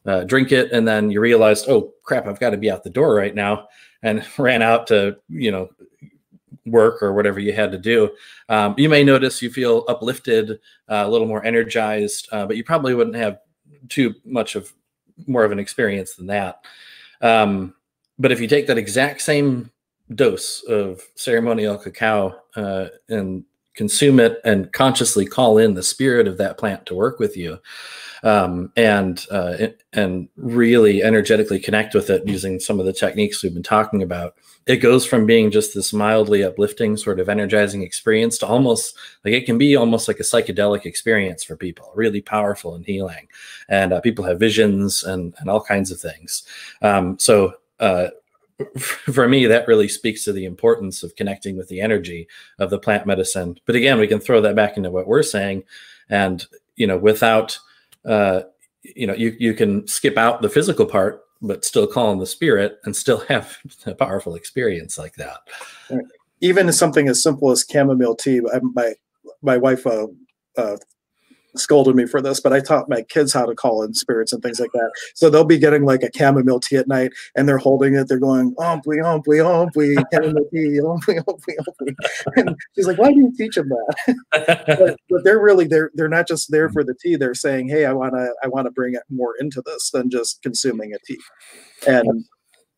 uh, 0.05 0.23
drink 0.23 0.51
it, 0.51 0.71
and 0.71 0.87
then 0.87 1.11
you 1.11 1.19
realized, 1.19 1.69
oh 1.69 1.93
crap, 2.03 2.27
I've 2.27 2.39
got 2.39 2.51
to 2.51 2.57
be 2.57 2.71
out 2.71 2.83
the 2.83 2.89
door 2.89 3.15
right 3.15 3.35
now, 3.35 3.67
and 4.03 4.25
ran 4.37 4.61
out 4.61 4.87
to 4.87 5.17
you 5.29 5.51
know 5.51 5.69
work 6.65 7.01
or 7.01 7.13
whatever 7.13 7.39
you 7.39 7.53
had 7.53 7.71
to 7.71 7.77
do. 7.77 8.11
Um, 8.49 8.75
you 8.77 8.89
may 8.89 9.03
notice 9.03 9.41
you 9.41 9.49
feel 9.49 9.83
uplifted, 9.87 10.51
uh, 10.89 11.03
a 11.05 11.09
little 11.09 11.27
more 11.27 11.43
energized, 11.43 12.29
uh, 12.31 12.45
but 12.45 12.55
you 12.57 12.63
probably 12.63 12.93
wouldn't 12.93 13.15
have 13.15 13.39
too 13.89 14.13
much 14.25 14.55
of 14.55 14.71
more 15.27 15.43
of 15.43 15.51
an 15.51 15.59
experience 15.59 16.15
than 16.15 16.27
that. 16.27 16.63
Um, 17.21 17.75
but 18.19 18.31
if 18.31 18.39
you 18.39 18.47
take 18.47 18.67
that 18.67 18.77
exact 18.77 19.21
same 19.21 19.71
dose 20.13 20.61
of 20.63 21.01
ceremonial 21.15 21.77
cacao 21.77 22.35
uh, 22.55 22.87
and 23.09 23.43
consume 23.75 24.19
it 24.19 24.39
and 24.43 24.71
consciously 24.73 25.25
call 25.25 25.57
in 25.57 25.73
the 25.73 25.83
spirit 25.83 26.27
of 26.27 26.37
that 26.37 26.57
plant 26.57 26.85
to 26.85 26.95
work 26.95 27.19
with 27.19 27.37
you 27.37 27.57
um, 28.23 28.71
and 28.75 29.25
uh, 29.31 29.67
and 29.93 30.29
really 30.35 31.01
energetically 31.03 31.59
connect 31.59 31.93
with 31.93 32.09
it 32.09 32.27
using 32.27 32.59
some 32.59 32.79
of 32.79 32.85
the 32.85 32.93
techniques 32.93 33.41
we've 33.41 33.53
been 33.53 33.63
talking 33.63 34.03
about. 34.03 34.35
It 34.67 34.77
goes 34.77 35.05
from 35.05 35.25
being 35.25 35.49
just 35.49 35.73
this 35.73 35.91
mildly 35.91 36.43
uplifting 36.43 36.95
sort 36.95 37.19
of 37.19 37.29
energizing 37.29 37.81
experience 37.81 38.37
to 38.39 38.47
almost 38.47 38.95
like 39.25 39.33
it 39.33 39.45
can 39.45 39.57
be 39.57 39.75
almost 39.75 40.07
like 40.07 40.19
a 40.19 40.23
psychedelic 40.23 40.85
experience 40.85 41.43
for 41.43 41.55
people 41.55 41.91
really 41.95 42.21
powerful 42.21 42.75
and 42.75 42.85
healing. 42.85 43.27
And 43.69 43.91
uh, 43.91 44.01
people 44.01 44.25
have 44.25 44.39
visions 44.39 45.03
and 45.03 45.33
and 45.39 45.49
all 45.49 45.61
kinds 45.61 45.91
of 45.91 45.99
things. 45.99 46.43
Um, 46.81 47.17
so 47.17 47.55
uh, 47.79 48.09
for 48.79 49.27
me, 49.27 49.45
that 49.45 49.67
really 49.67 49.87
speaks 49.87 50.23
to 50.25 50.33
the 50.33 50.45
importance 50.45 51.03
of 51.03 51.15
connecting 51.15 51.57
with 51.57 51.67
the 51.67 51.81
energy 51.81 52.27
of 52.59 52.69
the 52.69 52.79
plant 52.79 53.05
medicine. 53.05 53.59
But 53.65 53.75
again, 53.75 53.99
we 53.99 54.07
can 54.07 54.19
throw 54.19 54.41
that 54.41 54.55
back 54.55 54.77
into 54.77 54.91
what 54.91 55.07
we're 55.07 55.23
saying, 55.23 55.63
and 56.09 56.45
you 56.75 56.87
know, 56.87 56.97
without, 56.97 57.57
uh, 58.05 58.41
you 58.83 59.07
know, 59.07 59.13
you 59.13 59.35
you 59.39 59.53
can 59.53 59.87
skip 59.87 60.17
out 60.17 60.41
the 60.41 60.49
physical 60.49 60.85
part, 60.85 61.23
but 61.41 61.65
still 61.65 61.87
call 61.87 62.07
on 62.07 62.19
the 62.19 62.25
spirit 62.25 62.79
and 62.83 62.95
still 62.95 63.19
have 63.27 63.57
a 63.85 63.95
powerful 63.95 64.35
experience 64.35 64.97
like 64.97 65.15
that. 65.15 65.39
Even 66.41 66.71
something 66.71 67.07
as 67.07 67.21
simple 67.21 67.51
as 67.51 67.65
chamomile 67.69 68.15
tea. 68.15 68.41
My 68.73 68.93
my 69.41 69.57
wife 69.57 69.85
uh, 69.85 70.07
uh, 70.57 70.77
scolded 71.55 71.95
me 71.95 72.05
for 72.05 72.21
this, 72.21 72.39
but 72.39 72.53
I 72.53 72.59
taught 72.59 72.89
my 72.89 73.01
kids 73.03 73.33
how 73.33 73.45
to 73.45 73.55
call 73.55 73.83
in 73.83 73.93
spirits 73.93 74.33
and 74.33 74.41
things 74.41 74.59
like 74.59 74.71
that. 74.71 74.91
So 75.15 75.29
they'll 75.29 75.45
be 75.45 75.57
getting 75.57 75.83
like 75.83 76.03
a 76.03 76.09
chamomile 76.15 76.59
tea 76.59 76.77
at 76.77 76.87
night 76.87 77.11
and 77.35 77.47
they're 77.47 77.57
holding 77.57 77.95
it. 77.95 78.07
They're 78.07 78.19
going, 78.19 78.55
omply, 78.57 78.99
omply, 78.99 79.39
omply, 79.39 79.95
chamomile 80.11 80.49
tea, 80.53 80.79
omply, 80.81 81.19
omply, 81.27 81.55
omply. 81.67 81.95
And 82.35 82.55
she's 82.75 82.87
like, 82.87 82.97
why 82.97 83.11
do 83.11 83.19
you 83.19 83.33
teach 83.37 83.55
them 83.55 83.69
that? 83.69 84.15
but, 84.31 84.97
but, 85.09 85.23
they're 85.23 85.41
really, 85.41 85.65
they're, 85.65 85.91
they're 85.95 86.07
not 86.07 86.27
just 86.27 86.51
there 86.51 86.69
for 86.69 86.83
the 86.83 86.95
tea. 86.95 87.15
They're 87.15 87.33
saying, 87.33 87.67
hey, 87.69 87.85
I 87.85 87.93
want 87.93 88.13
to, 88.13 88.33
I 88.43 88.47
want 88.47 88.65
to 88.65 88.71
bring 88.71 88.93
it 88.93 89.03
more 89.09 89.33
into 89.39 89.61
this 89.65 89.91
than 89.91 90.09
just 90.09 90.41
consuming 90.41 90.93
a 90.93 90.97
tea. 91.05 91.19
And 91.87 92.25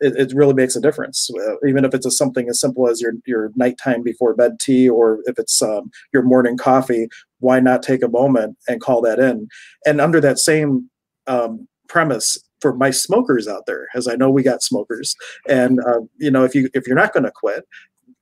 it, 0.04 0.16
it 0.16 0.36
really 0.36 0.54
makes 0.54 0.76
a 0.76 0.82
difference. 0.82 1.30
Uh, 1.30 1.56
even 1.68 1.86
if 1.86 1.94
it's 1.94 2.06
a, 2.06 2.12
something 2.12 2.50
as 2.50 2.60
simple 2.60 2.88
as 2.90 3.02
your 3.02 3.14
your 3.26 3.52
nighttime 3.56 4.04
before 4.04 4.36
bed 4.36 4.60
tea, 4.60 4.90
or 4.90 5.20
if 5.26 5.40
it's 5.40 5.62
um, 5.62 5.90
your 6.14 6.24
morning 6.24 6.58
coffee, 6.58 7.08
why 7.40 7.60
not 7.60 7.84
take 7.84 8.04
a 8.04 8.10
moment 8.10 8.58
and 8.68 8.82
call 8.82 9.02
that 9.02 9.20
in? 9.20 9.48
And 9.86 10.02
under 10.02 10.20
that 10.22 10.40
same 10.40 10.90
um, 11.28 11.68
premise, 11.88 12.38
for 12.60 12.76
my 12.76 12.92
smokers 12.92 13.48
out 13.48 13.66
there, 13.66 13.88
as 13.96 14.08
I 14.08 14.16
know 14.16 14.30
we 14.30 14.44
got 14.44 14.64
smokers, 14.64 15.16
and 15.48 15.80
uh, 15.80 16.02
you 16.18 16.32
know 16.32 16.44
if 16.44 16.54
you 16.54 16.70
if 16.74 16.86
you're 16.88 16.96
not 16.96 17.14
going 17.14 17.26
to 17.26 17.32
quit, 17.32 17.66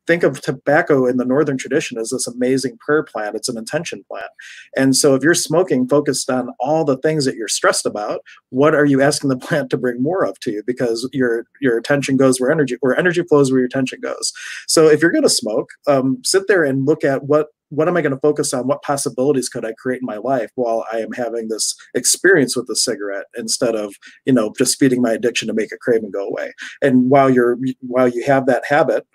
think 0.08 0.24
of 0.24 0.42
tobacco 0.42 1.06
in 1.06 1.18
the 1.18 1.26
northern 1.26 1.58
tradition 1.58 1.98
as 1.98 2.10
this 2.10 2.28
amazing 2.28 2.78
prayer 2.80 3.04
plant 3.04 3.36
it's 3.36 3.50
an 3.50 3.58
intention 3.58 4.04
plant 4.08 4.32
and 4.76 4.96
so 4.96 5.16
if 5.16 5.24
you're 5.24 5.34
smoking 5.34 5.88
focused 5.88 6.30
on 6.30 6.50
all 6.60 6.84
the 6.84 6.98
things 6.98 7.26
that 7.26 7.36
you're 7.36 7.48
stressed 7.48 7.86
about 7.86 8.22
what 8.50 8.74
are 8.74 8.86
you 8.86 9.02
asking 9.02 9.30
the 9.30 9.38
plant 9.48 9.70
to 9.70 9.78
bring 9.78 10.02
more 10.02 10.24
of 10.24 10.40
to 10.40 10.52
you 10.52 10.64
because 10.66 11.08
your 11.14 11.46
your 11.60 11.78
attention 11.78 12.18
goes 12.18 12.40
where 12.40 12.52
energy 12.52 12.78
where 12.82 12.98
energy 12.98 13.24
flows 13.24 13.52
where 13.52 13.60
your 13.60 13.68
attention 13.68 14.00
goes 14.02 14.32
so 14.68 14.88
if 14.88 15.02
you're 15.02 15.12
going 15.12 15.24
to 15.24 15.30
smoke 15.30 15.70
um, 15.88 16.18
sit 16.24 16.48
there 16.48 16.64
and 16.64 16.86
look 16.86 17.04
at 17.04 17.24
what 17.24 17.48
what 17.72 17.88
am 17.88 17.96
I 17.96 18.02
going 18.02 18.14
to 18.14 18.20
focus 18.20 18.54
on? 18.54 18.68
What 18.68 18.84
possibilities 18.84 19.48
could 19.48 19.66
I 19.66 19.72
create 19.74 20.02
in 20.02 20.06
my 20.06 20.18
life 20.18 20.52
while 20.56 20.86
I 20.92 20.98
am 20.98 21.14
having 21.14 21.48
this 21.48 21.74
experience 21.96 22.56
with 22.56 22.68
the 22.68 22.76
cigarette 22.76 23.26
instead 23.38 23.76
of, 23.76 23.96
you 24.26 24.34
know, 24.34 24.54
just 24.58 24.78
feeding 24.78 25.02
my 25.02 25.14
addiction 25.14 25.48
to 25.48 25.54
make 25.54 25.72
a 25.72 25.78
craving 25.78 26.12
go 26.12 26.28
away. 26.28 26.54
And 26.82 27.10
while 27.10 27.30
you're 27.30 27.58
while 27.80 28.10
you 28.10 28.24
have 28.26 28.46
that 28.48 28.66
habit, 28.68 29.08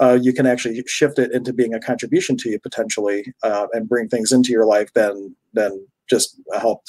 uh, 0.00 0.18
you 0.20 0.32
can 0.32 0.46
actually 0.46 0.82
shift 0.86 1.18
it 1.18 1.32
into 1.32 1.52
being 1.52 1.74
a 1.74 1.80
contribution 1.80 2.36
to 2.38 2.50
you 2.50 2.58
potentially 2.60 3.24
uh, 3.42 3.66
and 3.72 3.88
bring 3.88 4.08
things 4.08 4.32
into 4.32 4.50
your 4.50 4.66
life 4.66 4.92
than 4.94 5.34
than 5.52 5.86
just 6.08 6.40
help 6.60 6.82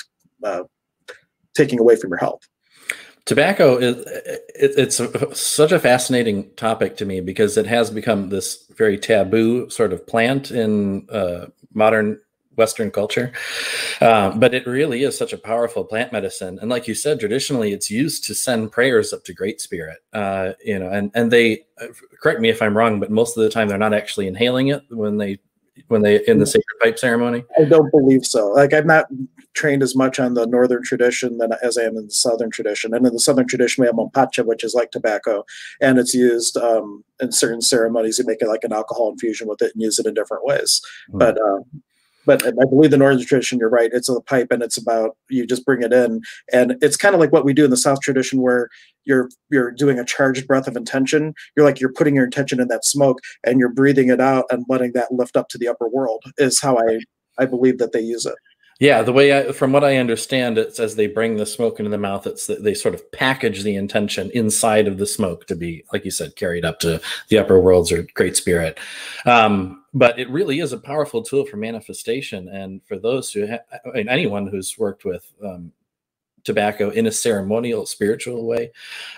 uh, 0.44 0.64
taking 1.54 1.80
away 1.80 1.96
from 1.96 2.10
your 2.10 2.20
health. 2.20 2.42
Tobacco 3.26 3.78
is 3.78 3.98
it, 4.06 4.44
it's 4.78 5.00
a, 5.00 5.34
such 5.36 5.72
a 5.72 5.80
fascinating 5.80 6.50
topic 6.56 6.98
to 6.98 7.06
me 7.06 7.22
because 7.22 7.58
it 7.58 7.66
has 7.68 7.90
become 7.90 8.30
this 8.30 8.66
very 8.76 8.98
taboo 8.98 9.70
sort 9.70 9.94
of 9.94 10.06
plant 10.06 10.52
in 10.52 11.08
uh, 11.10 11.46
modern 11.74 12.20
Western 12.56 12.92
culture. 12.92 13.32
Uh, 14.02 14.32
but 14.36 14.54
it 14.54 14.66
really 14.68 15.04
is 15.04 15.18
such 15.18 15.34
a 15.34 15.38
powerful 15.38 15.84
plant 15.84 16.12
medicine. 16.12 16.60
And 16.62 16.70
like 16.70 16.88
you 16.88 16.96
said, 16.96 17.20
traditionally 17.20 17.74
it's 17.74 17.90
used 17.90 18.24
to 18.26 18.36
send 18.36 18.72
prayers 18.72 19.14
up 19.14 19.24
to 19.26 19.34
Great 19.34 19.62
Spirit. 19.62 20.00
Uh, 20.14 20.54
you 20.64 20.78
know, 20.80 20.90
and 20.90 21.12
and 21.14 21.32
they 21.32 21.66
uh, 21.82 21.88
correct 22.22 22.42
me 22.42 22.50
if 22.50 22.62
I'm 22.62 22.78
wrong, 22.78 23.00
but 23.00 23.12
most 23.12 23.38
of 23.38 23.44
the 23.44 23.50
time 23.50 23.68
they're 23.68 23.78
not 23.78 23.94
actually 23.94 24.28
inhaling 24.28 24.68
it 24.68 24.84
when 24.90 25.18
they 25.18 25.40
when 25.88 26.02
they 26.02 26.24
in 26.28 26.40
the 26.40 26.46
sacred 26.46 26.80
pipe 26.82 27.00
ceremony? 27.00 27.44
I 27.60 27.64
don't 27.64 27.92
believe 27.92 28.26
so. 28.26 28.50
Like 28.50 28.74
I'm 28.74 28.88
not 28.88 29.08
trained 29.54 29.84
as 29.84 29.96
much 29.96 30.20
on 30.20 30.34
the 30.34 30.46
northern 30.46 30.84
tradition 30.84 31.38
than 31.38 31.52
as 31.64 31.78
I 31.78 31.84
am 31.84 31.98
in 31.98 32.06
the 32.06 32.14
southern 32.14 32.52
tradition. 32.52 32.94
And 32.94 33.06
in 33.06 33.14
the 33.14 33.20
southern 33.20 33.48
tradition, 33.48 33.82
we 33.82 33.88
have 33.88 33.96
mapacho, 33.96 34.46
which 34.46 34.64
is 34.64 34.74
like 34.74 34.92
tobacco, 34.92 35.46
and 35.82 35.98
it's 35.98 36.14
used 36.14 36.58
um, 36.58 37.04
in 37.22 37.32
certain 37.32 37.62
ceremonies. 37.62 38.20
You 38.20 38.26
make 38.26 38.42
it 38.42 38.48
like 38.48 38.64
an 38.64 38.74
alcohol 38.74 39.12
infusion 39.12 39.48
with 39.48 39.62
it 39.62 39.74
and 39.74 39.82
use 39.82 40.00
it 40.00 40.06
in 40.06 40.14
different 40.14 40.46
ways. 40.46 40.82
Mm. 41.12 41.20
But 41.20 41.42
um, 41.42 41.64
but 42.26 42.46
I 42.46 42.66
believe 42.66 42.92
the 42.92 42.98
northern 42.98 43.26
tradition, 43.26 43.60
you're 43.60 43.70
right. 43.70 43.92
It's 43.94 44.10
a 44.10 44.22
pipe, 44.22 44.48
and 44.52 44.64
it's 44.64 44.78
about 44.78 45.18
you 45.30 45.46
just 45.46 45.66
bring 45.66 45.82
it 45.82 45.94
in, 45.94 46.22
and 46.52 46.76
it's 46.82 46.98
kind 46.98 47.14
of 47.14 47.22
like 47.22 47.32
what 47.32 47.46
we 47.46 47.54
do 47.54 47.66
in 47.66 47.72
the 47.72 47.78
south 47.78 48.02
tradition, 48.02 48.42
where 48.42 48.70
you're 49.06 49.30
you're 49.50 49.72
doing 49.72 50.00
a 50.00 50.06
charged 50.06 50.48
breath 50.48 50.68
of 50.68 50.76
intention. 50.76 51.34
You're 51.56 51.66
like 51.66 51.80
you're 51.80 51.94
putting 51.94 52.16
your 52.16 52.26
intention 52.26 52.60
in 52.60 52.68
that 52.70 52.86
smoke, 52.86 53.20
and 53.44 53.60
you're 53.60 53.70
breathing 53.70 54.10
it 54.10 54.22
out 54.22 54.46
and 54.50 54.66
letting 54.70 54.94
that 54.94 55.12
lift 55.12 55.38
up 55.38 55.50
to 55.50 55.58
the 55.58 55.68
upper 55.68 55.88
world. 55.88 56.24
Is 56.38 56.62
how 56.62 56.78
I 56.78 57.00
I 57.38 57.46
believe 57.46 57.78
that 57.80 57.92
they 57.92 58.02
use 58.02 58.26
it. 58.26 58.36
Yeah, 58.80 59.02
the 59.02 59.14
way 59.14 59.38
I, 59.38 59.52
from 59.52 59.72
what 59.72 59.84
I 59.84 59.98
understand, 59.98 60.58
it 60.58 60.76
says 60.76 60.96
they 60.96 61.08
bring 61.08 61.38
the 61.38 61.46
smoke 61.46 61.80
into 61.80 61.92
the 61.92 61.98
mouth. 61.98 62.26
It's 62.26 62.48
they 62.48 62.74
sort 62.74 62.96
of 62.96 63.12
package 63.12 63.64
the 63.64 63.76
intention 63.76 64.32
inside 64.32 64.88
of 64.88 64.98
the 64.98 65.06
smoke 65.06 65.46
to 65.48 65.56
be, 65.56 65.84
like 65.94 66.04
you 66.06 66.12
said, 66.12 66.36
carried 66.36 66.66
up 66.66 66.80
to 66.80 67.00
the 67.30 67.38
upper 67.38 67.60
worlds 67.60 67.92
or 67.92 68.08
Great 68.16 68.36
Spirit. 68.36 68.80
Um, 69.26 69.83
but 69.94 70.18
it 70.20 70.30
really 70.30 70.60
is 70.60 70.74
a 70.74 70.78
powerful 70.78 71.22
tool 71.22 71.46
for 71.46 71.58
manifestation, 71.58 72.50
and 72.50 72.82
for 72.86 72.98
those 72.98 73.32
who, 73.32 73.48
I 73.48 73.60
mean, 73.94 74.10
anyone 74.10 74.48
who's 74.48 74.78
worked 74.78 75.06
with 75.06 75.32
um, 75.44 75.72
tobacco 76.44 76.90
in 76.90 77.08
a 77.08 77.12
ceremonial, 77.12 77.86
spiritual 77.86 78.46
way. 78.46 78.72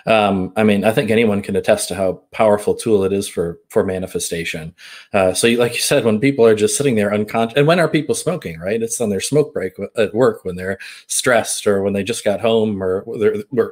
Um, 0.06 0.52
I 0.56 0.62
mean, 0.62 0.84
I 0.84 0.92
think 0.92 1.10
anyone 1.10 1.42
can 1.42 1.56
attest 1.56 1.88
to 1.88 1.94
how 1.94 2.22
powerful 2.30 2.74
tool 2.74 3.04
it 3.04 3.12
is 3.12 3.28
for 3.28 3.60
for 3.68 3.84
manifestation. 3.84 4.74
Uh, 5.12 5.34
so, 5.34 5.48
like 5.48 5.74
you 5.74 5.80
said, 5.80 6.04
when 6.04 6.20
people 6.20 6.46
are 6.46 6.54
just 6.54 6.76
sitting 6.76 6.94
there 6.94 7.12
unconscious, 7.12 7.56
and 7.56 7.66
when 7.66 7.80
are 7.80 7.88
people 7.88 8.14
smoking? 8.14 8.58
Right? 8.58 8.82
It's 8.82 9.00
on 9.00 9.10
their 9.10 9.20
smoke 9.20 9.52
break 9.52 9.74
at 9.96 10.14
work 10.14 10.44
when 10.44 10.56
they're 10.56 10.78
stressed, 11.06 11.66
or 11.66 11.82
when 11.82 11.92
they 11.92 12.04
just 12.04 12.24
got 12.24 12.40
home, 12.40 12.82
or 12.82 13.04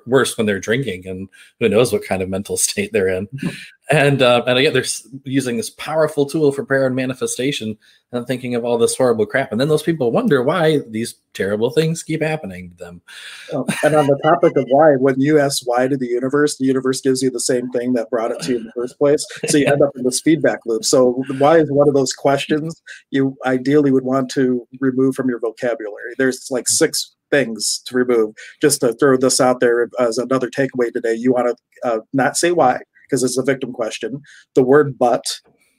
worse 0.07 0.37
when 0.37 0.47
they're 0.47 0.61
drinking, 0.61 1.07
and 1.07 1.29
who 1.61 1.69
knows 1.69 1.93
what 1.93 2.05
kind 2.05 2.23
of 2.23 2.29
mental 2.29 2.57
state 2.65 2.93
they're 2.93 3.09
in. 3.09 3.29
And 3.95 4.23
uh, 4.23 4.43
and 4.47 4.59
again, 4.59 4.73
they're 4.73 4.85
using 5.25 5.57
this 5.57 5.71
powerful 5.71 6.27
tool 6.27 6.53
for 6.53 6.65
prayer 6.65 6.87
and 6.87 6.97
manifestation, 6.97 7.79
and 8.13 8.27
thinking 8.27 8.55
of 8.55 8.65
all 8.65 8.79
this 8.79 8.97
horrible 8.97 9.27
crap, 9.27 9.53
and 9.53 9.61
then 9.61 9.69
those 9.69 9.83
people 9.83 10.13
wonder 10.13 10.43
why 10.43 10.81
these 10.89 11.15
terrible 11.33 11.71
things 11.71 12.03
keep 12.03 12.23
happening 12.23 12.71
to 12.71 12.77
them. 12.77 13.03
Oh, 13.53 13.67
and 13.83 13.95
on 13.95 14.07
the 14.07 14.19
topic 14.23 14.57
of 14.57 14.65
why, 14.69 14.93
when 14.97 15.21
you 15.21 15.39
ask 15.39 15.63
why 15.67 15.89
to 15.89 15.97
the 15.97 16.07
universe, 16.07 16.57
the 16.57 16.65
universe 16.65 17.01
gives 17.01 17.23
you 17.23 17.31
the 17.31 17.41
same 17.41 17.71
thing 17.71 17.93
that 17.95 18.11
brought 18.11 18.31
it 18.31 18.41
to 18.43 18.53
you 18.53 18.59
in 18.59 18.65
the 18.65 18.73
first 18.73 18.99
place. 18.99 19.27
So 19.49 19.59
you 19.59 19.67
end 19.67 19.83
up 19.83 19.91
in 19.97 20.05
this 20.05 20.21
feedback 20.21 20.61
loop. 20.67 20.85
So 20.85 21.23
why 21.39 21.59
is 21.59 21.71
one 21.71 21.89
of 21.89 21.95
those 21.95 22.13
questions 22.13 22.81
you 23.11 23.37
ideally 23.47 23.91
would 23.91 24.05
want 24.05 24.31
to 24.33 24.67
remove 24.81 25.15
from 25.15 25.29
your 25.29 25.41
vocabulary? 25.41 26.15
There's 26.19 26.49
like 26.51 26.69
six 26.69 27.15
things 27.31 27.83
to 27.87 27.97
remove. 27.97 28.35
Just 28.61 28.81
to 28.83 28.93
throw 28.95 29.17
this 29.17 29.41
out 29.41 29.61
there 29.61 29.91
as 29.99 30.19
another 30.19 30.49
takeaway 30.49 30.93
today, 30.93 31.15
you 31.15 31.33
want 31.33 31.57
to 31.57 31.89
uh, 31.89 32.01
not 32.13 32.37
say 32.37 32.53
why 32.53 32.81
because 33.05 33.23
it's 33.23 33.39
a 33.39 33.43
victim 33.43 33.73
question. 33.73 34.23
The 34.55 34.63
word 34.63 34.99
but 34.99 35.25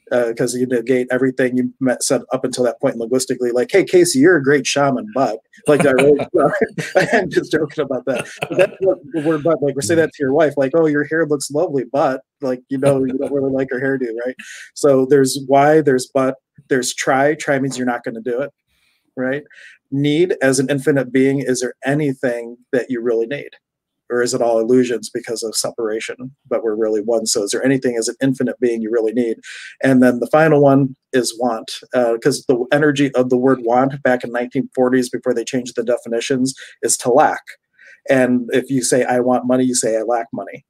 because 0.09 0.53
uh, 0.53 0.59
you 0.59 0.67
negate 0.67 1.07
everything 1.09 1.57
you 1.57 1.73
met, 1.79 2.03
said 2.03 2.21
up 2.31 2.45
until 2.45 2.63
that 2.63 2.79
point 2.79 2.97
linguistically. 2.97 3.51
Like, 3.51 3.71
hey, 3.71 3.83
Casey, 3.83 4.19
you're 4.19 4.37
a 4.37 4.43
great 4.43 4.67
shaman, 4.67 5.07
but 5.15 5.39
like, 5.67 5.85
I 5.85 5.91
really, 5.91 6.19
I'm 7.13 7.29
just 7.29 7.51
joking 7.51 7.83
about 7.83 8.05
that. 8.05 8.27
But 8.41 8.57
that's 8.57 8.75
what 8.79 8.99
the 9.13 9.21
word 9.21 9.43
but. 9.43 9.61
Like, 9.61 9.75
we 9.75 9.81
say 9.81 9.95
that 9.95 10.11
to 10.13 10.23
your 10.23 10.33
wife, 10.33 10.53
like, 10.57 10.73
oh, 10.75 10.85
your 10.85 11.05
hair 11.05 11.25
looks 11.25 11.49
lovely, 11.49 11.85
but 11.91 12.21
like, 12.41 12.61
you 12.69 12.77
know, 12.77 13.03
you 13.03 13.17
don't 13.17 13.33
really 13.33 13.51
like 13.51 13.69
her 13.71 13.81
hairdo, 13.81 14.07
right? 14.25 14.35
So 14.75 15.07
there's 15.07 15.39
why, 15.47 15.81
there's 15.81 16.07
but, 16.13 16.35
there's 16.69 16.93
try. 16.93 17.35
Try 17.35 17.59
means 17.59 17.77
you're 17.77 17.87
not 17.87 18.03
going 18.03 18.15
to 18.15 18.21
do 18.21 18.41
it, 18.41 18.51
right? 19.15 19.43
Need 19.91 20.35
as 20.41 20.59
an 20.59 20.69
infinite 20.69 21.11
being. 21.11 21.39
Is 21.39 21.61
there 21.61 21.73
anything 21.83 22.57
that 22.71 22.89
you 22.89 23.01
really 23.01 23.27
need? 23.27 23.49
Or 24.09 24.21
is 24.21 24.33
it 24.33 24.41
all 24.41 24.59
illusions 24.59 25.09
because 25.09 25.43
of 25.43 25.55
separation 25.55 26.15
but 26.47 26.63
we're 26.63 26.75
really 26.75 27.01
one 27.01 27.25
so 27.25 27.43
is 27.43 27.51
there 27.51 27.63
anything 27.63 27.95
as 27.97 28.07
an 28.07 28.15
infinite 28.21 28.59
being 28.59 28.81
you 28.81 28.91
really 28.91 29.13
need 29.13 29.37
and 29.83 30.01
then 30.01 30.19
the 30.19 30.27
final 30.27 30.61
one 30.61 30.95
is 31.13 31.37
want 31.39 31.79
because 32.13 32.45
uh, 32.49 32.53
the 32.53 32.65
energy 32.71 33.13
of 33.15 33.29
the 33.29 33.37
word 33.37 33.59
want 33.61 34.01
back 34.03 34.23
in 34.23 34.31
1940s 34.31 35.11
before 35.11 35.33
they 35.33 35.43
changed 35.43 35.75
the 35.75 35.83
definitions 35.83 36.53
is 36.81 36.97
to 36.97 37.09
lack 37.09 37.41
and 38.09 38.49
if 38.53 38.69
you 38.69 38.83
say 38.83 39.03
i 39.05 39.19
want 39.19 39.47
money 39.47 39.63
you 39.63 39.75
say 39.75 39.97
i 39.97 40.01
lack 40.01 40.27
money 40.33 40.65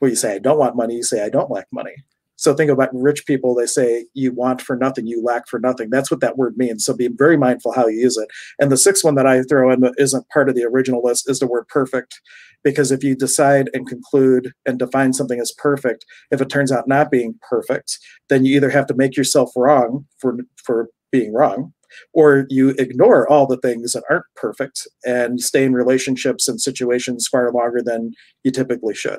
well 0.00 0.10
you 0.10 0.16
say 0.16 0.34
i 0.34 0.38
don't 0.38 0.58
want 0.58 0.76
money 0.76 0.94
you 0.94 1.02
say 1.02 1.24
i 1.24 1.28
don't 1.28 1.50
lack 1.50 1.66
money 1.72 1.94
so 2.36 2.54
think 2.54 2.70
about 2.70 2.90
rich 2.92 3.26
people. 3.26 3.54
They 3.54 3.66
say 3.66 4.06
you 4.14 4.32
want 4.32 4.60
for 4.60 4.76
nothing, 4.76 5.06
you 5.06 5.22
lack 5.22 5.48
for 5.48 5.58
nothing. 5.58 5.88
That's 5.90 6.10
what 6.10 6.20
that 6.20 6.36
word 6.36 6.56
means. 6.56 6.84
So 6.84 6.94
be 6.94 7.08
very 7.08 7.36
mindful 7.36 7.72
how 7.72 7.86
you 7.86 7.98
use 7.98 8.16
it. 8.18 8.28
And 8.58 8.70
the 8.70 8.76
sixth 8.76 9.04
one 9.04 9.14
that 9.14 9.26
I 9.26 9.42
throw 9.42 9.72
in 9.72 9.80
that 9.80 9.94
isn't 9.96 10.28
part 10.28 10.48
of 10.48 10.54
the 10.54 10.64
original 10.64 11.02
list 11.02 11.28
is 11.30 11.38
the 11.38 11.46
word 11.46 11.66
perfect. 11.68 12.20
Because 12.64 12.90
if 12.90 13.04
you 13.04 13.14
decide 13.14 13.70
and 13.72 13.86
conclude 13.86 14.52
and 14.66 14.78
define 14.78 15.12
something 15.12 15.40
as 15.40 15.52
perfect, 15.56 16.04
if 16.30 16.40
it 16.40 16.48
turns 16.48 16.72
out 16.72 16.88
not 16.88 17.10
being 17.10 17.34
perfect, 17.48 17.98
then 18.28 18.44
you 18.44 18.56
either 18.56 18.70
have 18.70 18.86
to 18.86 18.94
make 18.94 19.16
yourself 19.16 19.50
wrong 19.56 20.06
for 20.18 20.36
for 20.64 20.88
being 21.12 21.32
wrong, 21.32 21.72
or 22.12 22.46
you 22.48 22.70
ignore 22.78 23.30
all 23.30 23.46
the 23.46 23.58
things 23.58 23.92
that 23.92 24.04
aren't 24.10 24.24
perfect 24.34 24.86
and 25.04 25.40
stay 25.40 25.64
in 25.64 25.72
relationships 25.72 26.48
and 26.48 26.60
situations 26.60 27.28
far 27.28 27.52
longer 27.52 27.82
than 27.82 28.12
you 28.44 28.50
typically 28.50 28.94
should. 28.94 29.18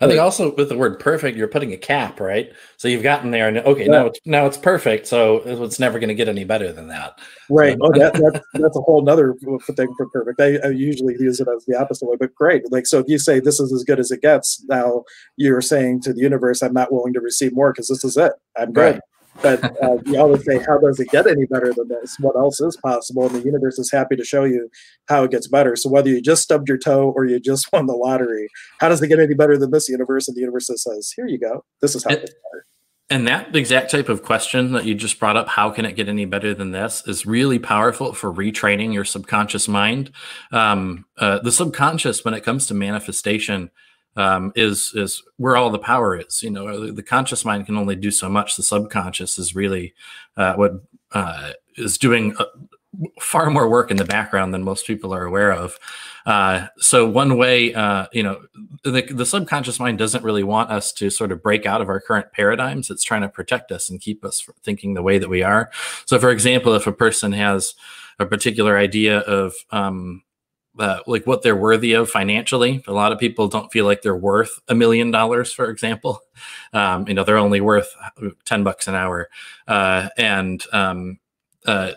I 0.00 0.06
think 0.06 0.18
also 0.18 0.54
with 0.54 0.68
the 0.68 0.76
word 0.76 0.98
perfect, 0.98 1.36
you're 1.36 1.48
putting 1.48 1.72
a 1.72 1.76
cap, 1.76 2.20
right? 2.20 2.52
So 2.78 2.88
you've 2.88 3.02
gotten 3.02 3.30
there, 3.30 3.48
and 3.48 3.58
okay, 3.58 3.84
yeah. 3.84 3.90
now 3.90 4.06
it's 4.06 4.20
now 4.24 4.46
it's 4.46 4.56
perfect. 4.56 5.06
So 5.06 5.42
it's 5.44 5.78
never 5.78 5.98
going 5.98 6.08
to 6.08 6.14
get 6.14 6.28
any 6.28 6.44
better 6.44 6.72
than 6.72 6.88
that. 6.88 7.18
Right. 7.50 7.74
So. 7.74 7.78
oh, 7.82 7.98
that, 7.98 8.14
that's 8.32 8.44
that's 8.54 8.76
a 8.76 8.80
whole 8.80 9.08
other 9.08 9.34
thing 9.76 9.94
for 9.96 10.08
perfect. 10.08 10.40
I, 10.40 10.66
I 10.66 10.70
usually 10.70 11.14
use 11.18 11.40
it 11.40 11.48
as 11.54 11.64
the 11.66 11.78
opposite 11.78 12.08
way, 12.08 12.16
but 12.18 12.34
great. 12.34 12.70
Like 12.72 12.86
so, 12.86 12.98
if 12.98 13.06
you 13.08 13.18
say 13.18 13.40
this 13.40 13.60
is 13.60 13.72
as 13.72 13.84
good 13.84 14.00
as 14.00 14.10
it 14.10 14.22
gets, 14.22 14.64
now 14.68 15.04
you're 15.36 15.60
saying 15.60 16.02
to 16.02 16.12
the 16.12 16.20
universe, 16.20 16.62
I'm 16.62 16.74
not 16.74 16.92
willing 16.92 17.12
to 17.12 17.20
receive 17.20 17.54
more 17.54 17.72
because 17.72 17.88
this 17.88 18.04
is 18.04 18.16
it. 18.16 18.32
I'm 18.56 18.72
good. 18.72 18.94
Right. 18.94 19.00
But 19.40 19.64
uh, 19.82 19.98
you 20.04 20.18
always 20.18 20.44
say, 20.44 20.58
how 20.58 20.78
does 20.78 21.00
it 21.00 21.08
get 21.08 21.26
any 21.26 21.46
better 21.46 21.72
than 21.72 21.88
this? 21.88 22.16
What 22.20 22.36
else 22.36 22.60
is 22.60 22.76
possible? 22.76 23.26
And 23.26 23.36
the 23.36 23.44
universe 23.44 23.78
is 23.78 23.90
happy 23.90 24.16
to 24.16 24.24
show 24.24 24.44
you 24.44 24.68
how 25.08 25.24
it 25.24 25.30
gets 25.30 25.48
better. 25.48 25.74
So 25.76 25.88
whether 25.88 26.10
you 26.10 26.20
just 26.20 26.42
stubbed 26.42 26.68
your 26.68 26.78
toe 26.78 27.12
or 27.16 27.24
you 27.24 27.40
just 27.40 27.68
won 27.72 27.86
the 27.86 27.94
lottery, 27.94 28.48
how 28.78 28.88
does 28.88 29.02
it 29.02 29.08
get 29.08 29.18
any 29.18 29.34
better 29.34 29.56
than 29.56 29.70
this 29.70 29.88
universe? 29.88 30.28
And 30.28 30.36
the 30.36 30.40
universe 30.40 30.68
says, 30.74 31.12
here 31.16 31.26
you 31.26 31.38
go. 31.38 31.64
This 31.80 31.94
is 31.94 32.04
how 32.04 32.10
it 32.10 32.20
gets 32.20 32.32
better. 32.32 32.66
And 33.10 33.28
that 33.28 33.54
exact 33.54 33.90
type 33.90 34.08
of 34.08 34.22
question 34.22 34.72
that 34.72 34.86
you 34.86 34.94
just 34.94 35.20
brought 35.20 35.36
up, 35.36 35.46
how 35.48 35.68
can 35.68 35.84
it 35.84 35.96
get 35.96 36.08
any 36.08 36.24
better 36.24 36.54
than 36.54 36.70
this, 36.70 37.02
is 37.06 37.26
really 37.26 37.58
powerful 37.58 38.14
for 38.14 38.32
retraining 38.32 38.94
your 38.94 39.04
subconscious 39.04 39.68
mind. 39.68 40.10
Um, 40.50 41.04
uh, 41.18 41.40
the 41.40 41.52
subconscious, 41.52 42.24
when 42.24 42.32
it 42.32 42.42
comes 42.42 42.66
to 42.68 42.74
manifestation, 42.74 43.70
um, 44.16 44.52
is 44.54 44.92
is 44.94 45.22
where 45.36 45.56
all 45.56 45.70
the 45.70 45.78
power 45.78 46.16
is. 46.16 46.42
You 46.42 46.50
know, 46.50 46.90
the 46.90 47.02
conscious 47.02 47.44
mind 47.44 47.66
can 47.66 47.76
only 47.76 47.96
do 47.96 48.10
so 48.10 48.28
much. 48.28 48.56
The 48.56 48.62
subconscious 48.62 49.38
is 49.38 49.54
really 49.54 49.94
uh, 50.36 50.54
what 50.54 50.72
uh, 51.12 51.52
is 51.76 51.98
doing 51.98 52.34
uh, 52.38 52.44
far 53.20 53.50
more 53.50 53.68
work 53.68 53.90
in 53.90 53.96
the 53.96 54.04
background 54.04 54.52
than 54.52 54.62
most 54.62 54.86
people 54.86 55.14
are 55.14 55.24
aware 55.24 55.52
of. 55.52 55.78
Uh, 56.26 56.66
so 56.78 57.08
one 57.08 57.38
way, 57.38 57.72
uh, 57.74 58.06
you 58.12 58.22
know, 58.22 58.40
the, 58.84 59.02
the 59.10 59.24
subconscious 59.24 59.80
mind 59.80 59.98
doesn't 59.98 60.24
really 60.24 60.44
want 60.44 60.70
us 60.70 60.92
to 60.92 61.08
sort 61.08 61.32
of 61.32 61.42
break 61.42 61.64
out 61.64 61.80
of 61.80 61.88
our 61.88 62.00
current 62.00 62.30
paradigms. 62.32 62.90
It's 62.90 63.02
trying 63.02 63.22
to 63.22 63.28
protect 63.28 63.72
us 63.72 63.88
and 63.88 64.00
keep 64.00 64.24
us 64.24 64.46
thinking 64.62 64.94
the 64.94 65.02
way 65.02 65.18
that 65.18 65.30
we 65.30 65.42
are. 65.42 65.70
So, 66.04 66.18
for 66.18 66.30
example, 66.30 66.74
if 66.74 66.86
a 66.86 66.92
person 66.92 67.32
has 67.32 67.74
a 68.18 68.26
particular 68.26 68.76
idea 68.76 69.20
of 69.20 69.54
um, 69.70 70.22
uh, 70.78 71.00
like 71.06 71.26
what 71.26 71.42
they're 71.42 71.56
worthy 71.56 71.92
of 71.92 72.08
financially. 72.08 72.82
A 72.86 72.92
lot 72.92 73.12
of 73.12 73.18
people 73.18 73.48
don't 73.48 73.70
feel 73.70 73.84
like 73.84 74.02
they're 74.02 74.16
worth 74.16 74.60
a 74.68 74.74
million 74.74 75.10
dollars, 75.10 75.52
for 75.52 75.70
example. 75.70 76.20
Um, 76.74 77.06
you 77.06 77.12
know, 77.12 77.22
they're 77.22 77.36
only 77.36 77.60
worth 77.60 77.94
ten 78.46 78.64
bucks 78.64 78.88
an 78.88 78.94
hour, 78.94 79.28
uh, 79.68 80.08
and 80.16 80.64
um, 80.72 81.18
uh, 81.66 81.92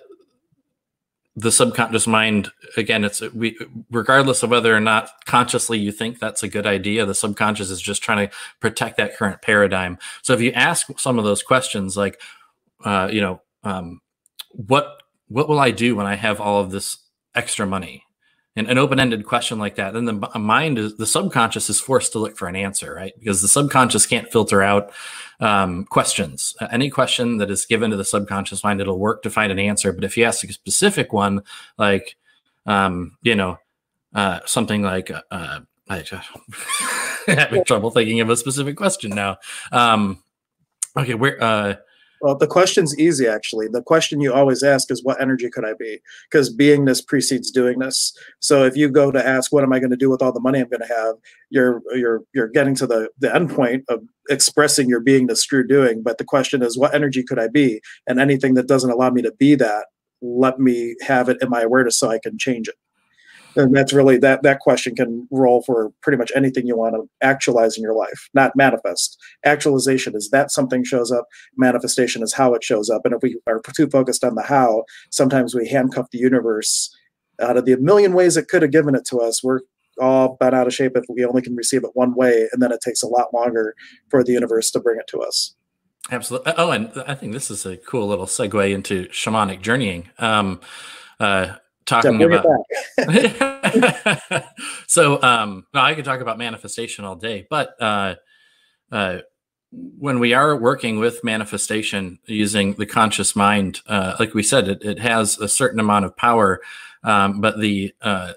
the 1.36 1.52
subconscious 1.52 2.08
mind 2.08 2.52
again 2.78 3.04
it's 3.04 3.22
we 3.34 3.58
regardless 3.92 4.42
of 4.42 4.50
whether 4.50 4.76
or 4.76 4.80
not 4.80 5.10
consciously 5.26 5.78
you 5.78 5.92
think 5.92 6.20
that's 6.20 6.44
a 6.44 6.48
good 6.48 6.66
idea 6.66 7.06
the 7.06 7.14
subconscious 7.14 7.70
is 7.70 7.82
just 7.82 8.02
trying 8.02 8.28
to 8.28 8.36
protect 8.60 8.98
that 8.98 9.16
current 9.18 9.42
paradigm 9.42 9.98
so 10.22 10.34
if 10.34 10.42
you 10.42 10.52
ask 10.54 10.98
some 10.98 11.20
of 11.20 11.26
those 11.26 11.44
questions 11.44 11.98
like 11.98 12.22
uh, 12.86 13.10
you 13.12 13.20
know 13.20 13.42
um, 13.64 14.00
what 14.52 15.04
what 15.28 15.50
will 15.50 15.60
i 15.60 15.72
do 15.72 15.96
when 15.96 16.06
i 16.06 16.16
have 16.16 16.40
all 16.40 16.62
of 16.62 16.72
this 16.72 16.98
extra 17.34 17.66
money 17.66 18.04
and 18.56 18.68
an 18.70 18.78
open-ended 18.78 19.26
question 19.26 19.60
like 19.60 19.76
that 19.76 19.94
then 19.94 20.06
the 20.06 20.40
mind 20.40 20.78
is 20.78 20.96
the 20.96 21.06
subconscious 21.06 21.70
is 21.70 21.80
forced 21.80 22.12
to 22.12 22.20
look 22.20 22.38
for 22.38 22.48
an 22.48 22.56
answer 22.56 22.96
right? 22.96 23.14
Because 23.20 23.42
the 23.42 23.48
subconscious 23.48 24.06
can't 24.06 24.32
filter 24.32 24.62
out 24.62 24.92
um, 25.40 25.86
questions. 25.86 26.56
Uh, 26.60 26.68
any 26.72 26.90
question 26.90 27.38
that 27.38 27.52
is 27.52 27.66
given 27.66 27.92
to 27.92 27.98
the 27.98 28.06
subconscious 28.06 28.64
mind 28.64 28.82
it'll 28.82 29.00
work 29.00 29.22
to 29.24 29.30
find 29.30 29.52
an 29.52 29.60
answer. 29.60 29.92
But 29.92 30.04
if 30.04 30.18
you 30.18 30.24
ask 30.24 30.44
a 30.44 30.54
specific 30.54 31.14
one 31.14 31.42
like 31.78 32.16
um, 32.66 33.18
you 33.22 33.36
know 33.36 33.60
uh, 34.14 34.40
something 34.46 34.82
like 34.82 35.12
uh, 35.12 35.22
uh 35.32 35.60
I, 35.88 36.04
having 37.28 37.64
trouble 37.64 37.92
thinking 37.92 38.22
of 38.22 38.30
a 38.30 38.38
specific 38.38 38.76
question 38.76 39.12
now. 39.12 39.38
Um, 39.72 40.24
okay 40.98 41.14
where 41.14 41.42
uh, 41.44 41.76
well, 42.26 42.36
the 42.36 42.48
question's 42.48 42.98
easy 42.98 43.28
actually. 43.28 43.68
The 43.68 43.84
question 43.84 44.20
you 44.20 44.34
always 44.34 44.64
ask 44.64 44.90
is 44.90 45.04
what 45.04 45.22
energy 45.22 45.48
could 45.48 45.64
I 45.64 45.76
be? 45.78 46.00
Because 46.28 46.52
beingness 46.52 47.06
precedes 47.06 47.56
doingness. 47.56 48.14
So 48.40 48.64
if 48.64 48.76
you 48.76 48.90
go 48.90 49.12
to 49.12 49.24
ask 49.24 49.54
what 49.54 49.64
am 49.64 49.72
I 49.72 49.78
going 49.78 49.92
to 49.92 49.96
do 49.96 50.10
with 50.10 50.24
all 50.24 50.32
the 50.32 50.40
money 50.40 50.60
I'm 50.60 50.68
going 50.68 50.82
to 50.82 50.88
have, 50.88 51.18
you're 51.52 51.84
you're 51.94 52.24
you're 52.34 52.48
getting 52.48 52.74
to 52.76 52.88
the 52.88 53.10
the 53.20 53.34
end 53.34 53.52
point 53.52 53.84
of 53.90 54.02
expressing 54.28 54.90
your 54.90 55.04
beingness 55.04 55.48
through 55.48 55.68
doing. 55.68 56.02
But 56.02 56.18
the 56.18 56.24
question 56.24 56.64
is 56.64 56.80
what 56.80 56.96
energy 56.96 57.22
could 57.22 57.38
I 57.38 57.48
be? 57.48 57.80
And 58.08 58.20
anything 58.20 58.56
that 58.56 58.68
doesn't 58.68 58.90
allow 58.90 59.12
me 59.12 59.22
to 59.22 59.32
be 59.34 59.54
that, 59.54 59.86
let 60.24 60.60
me 60.60 60.96
have 61.06 61.30
it 61.30 61.38
in 61.42 61.50
my 61.52 61.62
awareness 61.62 62.00
so 62.00 62.10
I 62.10 62.18
can 62.18 62.40
change 62.40 62.68
it 62.68 62.76
and 63.56 63.76
that's 63.76 63.94
really 63.94 64.18
that 64.18 64.44
that 64.44 64.60
question 64.60 64.96
can 64.96 65.28
roll 65.32 65.62
for 65.64 65.92
pretty 66.02 66.18
much 66.18 66.32
anything 66.36 66.68
you 66.68 66.78
want 66.78 66.96
to 66.96 67.10
actualize 67.26 67.78
in 67.78 67.84
your 67.84 67.96
life 67.96 68.30
not 68.34 68.56
manifest. 68.56 69.18
Actualization 69.46 70.16
is 70.16 70.30
that 70.30 70.52
something 70.52 70.84
shows 70.84 71.12
up 71.12 71.28
manifestation 71.58 72.22
is 72.24 72.34
how 72.34 72.54
it 72.54 72.64
shows 72.64 72.90
up. 72.90 73.02
And 73.06 73.14
if 73.14 73.22
we 73.22 73.38
are 73.48 73.62
too 73.76 73.88
focused 73.88 74.24
on 74.24 74.36
the 74.36 74.44
how 74.44 74.84
sometimes 75.12 75.56
we 75.56 75.68
handcuff 75.68 76.12
the 76.12 76.18
universe 76.18 76.96
out 77.42 77.58
of 77.58 77.66
the 77.66 77.76
million 77.78 78.14
ways 78.14 78.38
it 78.38 78.48
could 78.48 78.62
have 78.62 78.72
given 78.72 78.96
it 78.96 79.06
to 79.06 79.20
us. 79.20 79.44
We're 79.44 79.62
all 80.00 80.36
bent 80.40 80.56
out 80.56 80.68
of 80.68 80.74
shape 80.74 80.94
if 80.96 81.06
we 81.10 81.26
only 81.26 81.42
can 81.42 81.56
receive 81.56 81.84
it 81.84 81.92
one 81.94 82.16
way 82.16 82.50
and 82.52 82.62
then 82.62 82.72
it 82.72 82.82
takes 82.82 83.02
a 83.02 83.08
lot 83.08 83.34
longer 83.34 83.76
for 84.10 84.24
the 84.24 84.34
universe 84.34 84.72
to 84.72 84.80
bring 84.80 85.00
it 85.00 85.08
to 85.08 85.22
us. 85.22 85.56
Absolutely 86.12 86.54
oh 86.58 86.70
and 86.70 86.92
i 87.08 87.16
think 87.16 87.34
this 87.34 87.50
is 87.50 87.66
a 87.66 87.78
cool 87.78 88.08
little 88.08 88.28
segue 88.28 88.72
into 88.72 89.06
shamanic 89.08 89.62
journeying. 89.62 90.10
Um, 90.20 90.60
uh, 91.20 91.56
talking 91.86 92.22
about 92.22 92.46
so 94.88 95.22
um 95.22 95.66
no, 95.74 95.82
i 95.82 95.94
could 95.94 96.06
talk 96.06 96.22
about 96.22 96.38
manifestation 96.38 97.06
all 97.06 97.16
day 97.16 97.46
but 97.50 97.80
uh 97.82 98.16
uh 98.92 99.20
when 99.72 100.20
we 100.20 100.34
are 100.34 100.56
working 100.56 101.00
with 101.00 101.24
manifestation 101.24 102.18
using 102.26 102.74
the 102.74 102.86
conscious 102.86 103.36
mind 103.36 103.82
uh 103.88 104.16
like 104.20 104.34
we 104.34 104.44
said 104.44 104.68
it, 104.68 104.84
it 104.84 105.00
has 105.00 105.38
a 105.40 105.48
certain 105.48 105.80
amount 105.80 106.06
of 106.06 106.16
power 106.16 106.62
um 107.04 107.42
but 107.42 107.60
the 107.60 107.94
uh 108.02 108.34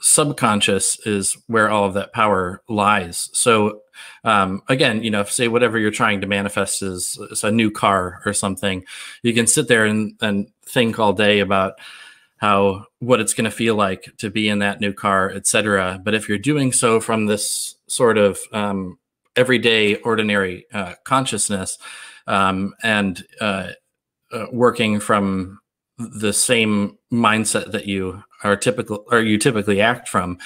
subconscious 0.00 0.98
is 1.06 1.36
where 1.46 1.68
all 1.68 1.84
of 1.84 1.94
that 1.94 2.12
power 2.12 2.62
lies. 2.68 3.28
So 3.32 3.82
um, 4.24 4.62
again 4.68 5.02
you 5.02 5.10
know 5.10 5.24
say 5.24 5.48
whatever 5.48 5.78
you're 5.78 5.90
trying 5.90 6.22
to 6.22 6.26
manifest 6.26 6.82
is, 6.82 7.18
is 7.30 7.44
a 7.44 7.50
new 7.50 7.70
car 7.70 8.22
or 8.24 8.32
something 8.32 8.84
you 9.22 9.34
can 9.34 9.46
sit 9.46 9.68
there 9.68 9.84
and, 9.84 10.14
and 10.22 10.50
think 10.64 10.98
all 10.98 11.12
day 11.12 11.40
about 11.40 11.74
how 12.40 12.86
what 13.00 13.20
it's 13.20 13.34
going 13.34 13.44
to 13.44 13.50
feel 13.50 13.74
like 13.74 14.12
to 14.16 14.30
be 14.30 14.48
in 14.48 14.60
that 14.60 14.80
new 14.80 14.94
car, 14.94 15.30
etc. 15.30 16.00
But 16.02 16.14
if 16.14 16.28
you're 16.28 16.38
doing 16.38 16.72
so 16.72 16.98
from 16.98 17.26
this 17.26 17.76
sort 17.86 18.16
of 18.16 18.40
um, 18.52 18.98
everyday, 19.36 19.96
ordinary 19.96 20.66
uh, 20.72 20.94
consciousness 21.04 21.76
um, 22.26 22.74
and 22.82 23.22
uh, 23.40 23.72
uh, 24.32 24.46
working 24.52 25.00
from 25.00 25.59
the 26.00 26.32
same 26.32 26.98
mindset 27.12 27.72
that 27.72 27.86
you 27.86 28.22
are 28.42 28.56
typical 28.56 29.04
or 29.10 29.20
you 29.20 29.38
typically 29.38 29.80
act 29.80 30.08
from, 30.08 30.38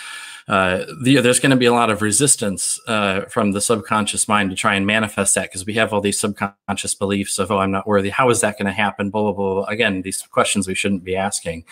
uh, 0.47 0.85
the, 1.03 1.21
there's 1.21 1.41
going 1.41 1.51
to 1.51 1.57
be 1.57 1.65
a 1.65 1.73
lot 1.73 1.91
of 1.91 2.03
resistance 2.03 2.79
uh, 2.87 3.23
from 3.27 3.53
the 3.53 3.61
subconscious 3.61 4.29
mind 4.29 4.51
to 4.51 4.57
try 4.57 4.75
and 4.75 4.87
manifest 4.87 5.35
that 5.35 5.45
because 5.45 5.65
we 5.65 5.75
have 5.75 5.93
all 5.93 6.01
these 6.01 6.19
subconscious 6.19 6.95
beliefs 6.95 7.39
of, 7.39 7.51
oh, 7.51 7.59
I'm 7.59 7.71
not 7.71 7.87
worthy. 7.87 8.11
How 8.11 8.29
is 8.29 8.41
that 8.43 8.59
going 8.59 8.67
to 8.67 8.73
happen? 8.73 9.11
Blah, 9.11 9.33
blah, 9.33 9.55
blah. 9.55 9.65
Again, 9.65 10.03
these 10.03 10.23
questions 10.23 10.69
we 10.69 10.75
shouldn't 10.75 11.05
be 11.05 11.17
asking. 11.17 11.65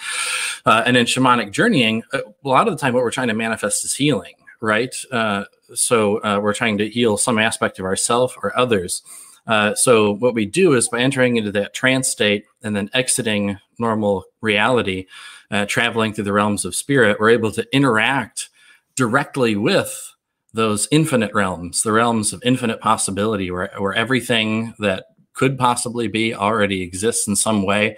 Uh, 0.65 0.83
and 0.87 0.97
in 0.97 1.05
shamanic 1.05 1.51
journeying, 1.51 2.03
uh, 2.15 2.21
a 2.45 2.49
lot 2.49 2.67
of 2.67 2.75
the 2.75 2.81
time, 2.81 2.95
what 2.95 3.03
we're 3.03 3.11
trying 3.11 3.29
to 3.29 3.35
manifest 3.35 3.85
is 3.85 3.95
healing, 3.95 4.35
right? 4.61 4.95
Uh, 5.11 5.45
so 5.75 6.23
uh, 6.23 6.41
we're 6.43 6.55
trying 6.55 6.79
to 6.79 6.89
heal 6.89 7.19
some 7.19 7.39
aspect 7.39 7.79
of 7.79 7.85
ourself 7.85 8.37
or 8.43 8.57
others. 8.59 9.03
Uh, 9.47 9.75
so 9.75 10.15
what 10.15 10.35
we 10.35 10.47
do 10.47 10.75
is 10.75 10.89
by 10.89 11.01
entering 11.01 11.37
into 11.37 11.51
that 11.53 11.75
trance 11.75 12.09
state 12.09 12.45
and 12.63 12.77
then 12.77 12.91
exiting 12.95 13.59
normal 13.79 14.25
reality, 14.41 15.07
uh, 15.51 15.67
traveling 15.67 16.13
through 16.13 16.25
the 16.25 16.33
realms 16.33 16.65
of 16.65 16.75
spirit, 16.75 17.19
we're 17.19 17.31
able 17.31 17.51
to 17.51 17.67
interact 17.75 18.49
directly 18.95 19.57
with 19.57 20.13
those 20.55 20.87
infinite 20.91 21.33
realms, 21.35 21.83
the 21.83 21.93
realms 21.93 22.33
of 22.33 22.43
infinite 22.45 22.81
possibility, 22.81 23.51
where, 23.51 23.71
where 23.79 23.95
everything 23.95 24.75
that 24.79 25.07
could 25.33 25.59
possibly 25.59 26.09
be 26.09 26.35
already 26.35 26.83
exists 26.83 27.27
in 27.27 27.35
some 27.35 27.65
way. 27.65 27.97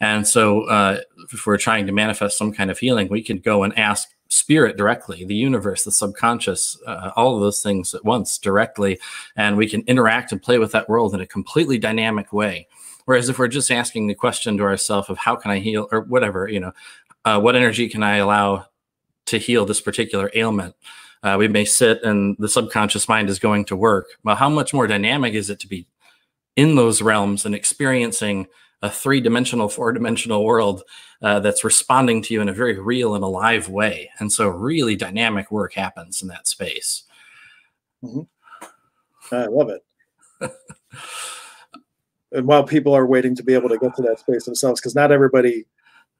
And 0.00 0.26
so, 0.26 0.64
uh, 0.64 1.00
if 1.32 1.46
we're 1.46 1.56
trying 1.56 1.86
to 1.86 1.92
manifest 1.92 2.36
some 2.36 2.52
kind 2.52 2.70
of 2.70 2.78
healing, 2.78 3.08
we 3.08 3.22
can 3.22 3.38
go 3.38 3.62
and 3.62 3.76
ask 3.78 4.08
spirit 4.34 4.76
directly, 4.76 5.24
the 5.24 5.34
universe, 5.34 5.84
the 5.84 5.92
subconscious, 5.92 6.76
uh, 6.86 7.10
all 7.16 7.36
of 7.36 7.40
those 7.40 7.62
things 7.62 7.94
at 7.94 8.04
once 8.04 8.36
directly, 8.38 8.98
and 9.36 9.56
we 9.56 9.68
can 9.68 9.82
interact 9.82 10.32
and 10.32 10.42
play 10.42 10.58
with 10.58 10.72
that 10.72 10.88
world 10.88 11.14
in 11.14 11.20
a 11.20 11.26
completely 11.26 11.78
dynamic 11.78 12.32
way. 12.32 12.66
Whereas 13.04 13.28
if 13.28 13.38
we're 13.38 13.48
just 13.48 13.70
asking 13.70 14.06
the 14.06 14.14
question 14.14 14.56
to 14.56 14.64
ourselves 14.64 15.08
of 15.08 15.18
how 15.18 15.36
can 15.36 15.50
I 15.50 15.58
heal 15.58 15.88
or 15.92 16.00
whatever, 16.00 16.48
you 16.48 16.60
know, 16.60 16.72
uh, 17.24 17.40
what 17.40 17.56
energy 17.56 17.88
can 17.88 18.02
I 18.02 18.16
allow 18.16 18.66
to 19.26 19.38
heal 19.38 19.64
this 19.64 19.80
particular 19.80 20.30
ailment. 20.34 20.74
Uh, 21.22 21.36
we 21.38 21.48
may 21.48 21.64
sit 21.64 22.02
and 22.02 22.36
the 22.38 22.48
subconscious 22.48 23.08
mind 23.08 23.30
is 23.30 23.38
going 23.38 23.64
to 23.66 23.76
work. 23.76 24.06
Well, 24.24 24.36
how 24.36 24.48
much 24.48 24.74
more 24.74 24.86
dynamic 24.86 25.34
is 25.34 25.48
it 25.48 25.60
to 25.60 25.68
be 25.68 25.86
in 26.56 26.74
those 26.76 27.00
realms 27.00 27.46
and 27.46 27.54
experiencing 27.54 28.46
a 28.84 28.90
three 28.90 29.20
dimensional, 29.20 29.68
four 29.68 29.92
dimensional 29.92 30.44
world 30.44 30.82
uh, 31.22 31.40
that's 31.40 31.64
responding 31.64 32.20
to 32.22 32.34
you 32.34 32.40
in 32.40 32.48
a 32.48 32.52
very 32.52 32.78
real 32.78 33.14
and 33.14 33.24
alive 33.24 33.68
way? 33.68 34.10
And 34.18 34.30
so, 34.30 34.48
really 34.48 34.94
dynamic 34.94 35.50
work 35.50 35.74
happens 35.74 36.20
in 36.22 36.28
that 36.28 36.46
space. 36.46 37.04
Mm-hmm. 38.04 39.34
I 39.34 39.46
love 39.46 39.70
it. 39.70 39.82
and 42.32 42.46
while 42.46 42.64
people 42.64 42.94
are 42.94 43.06
waiting 43.06 43.34
to 43.36 43.42
be 43.42 43.54
able 43.54 43.70
to 43.70 43.78
get 43.78 43.96
to 43.96 44.02
that 44.02 44.18
space 44.20 44.44
themselves, 44.44 44.80
because 44.80 44.94
not 44.94 45.12
everybody 45.12 45.64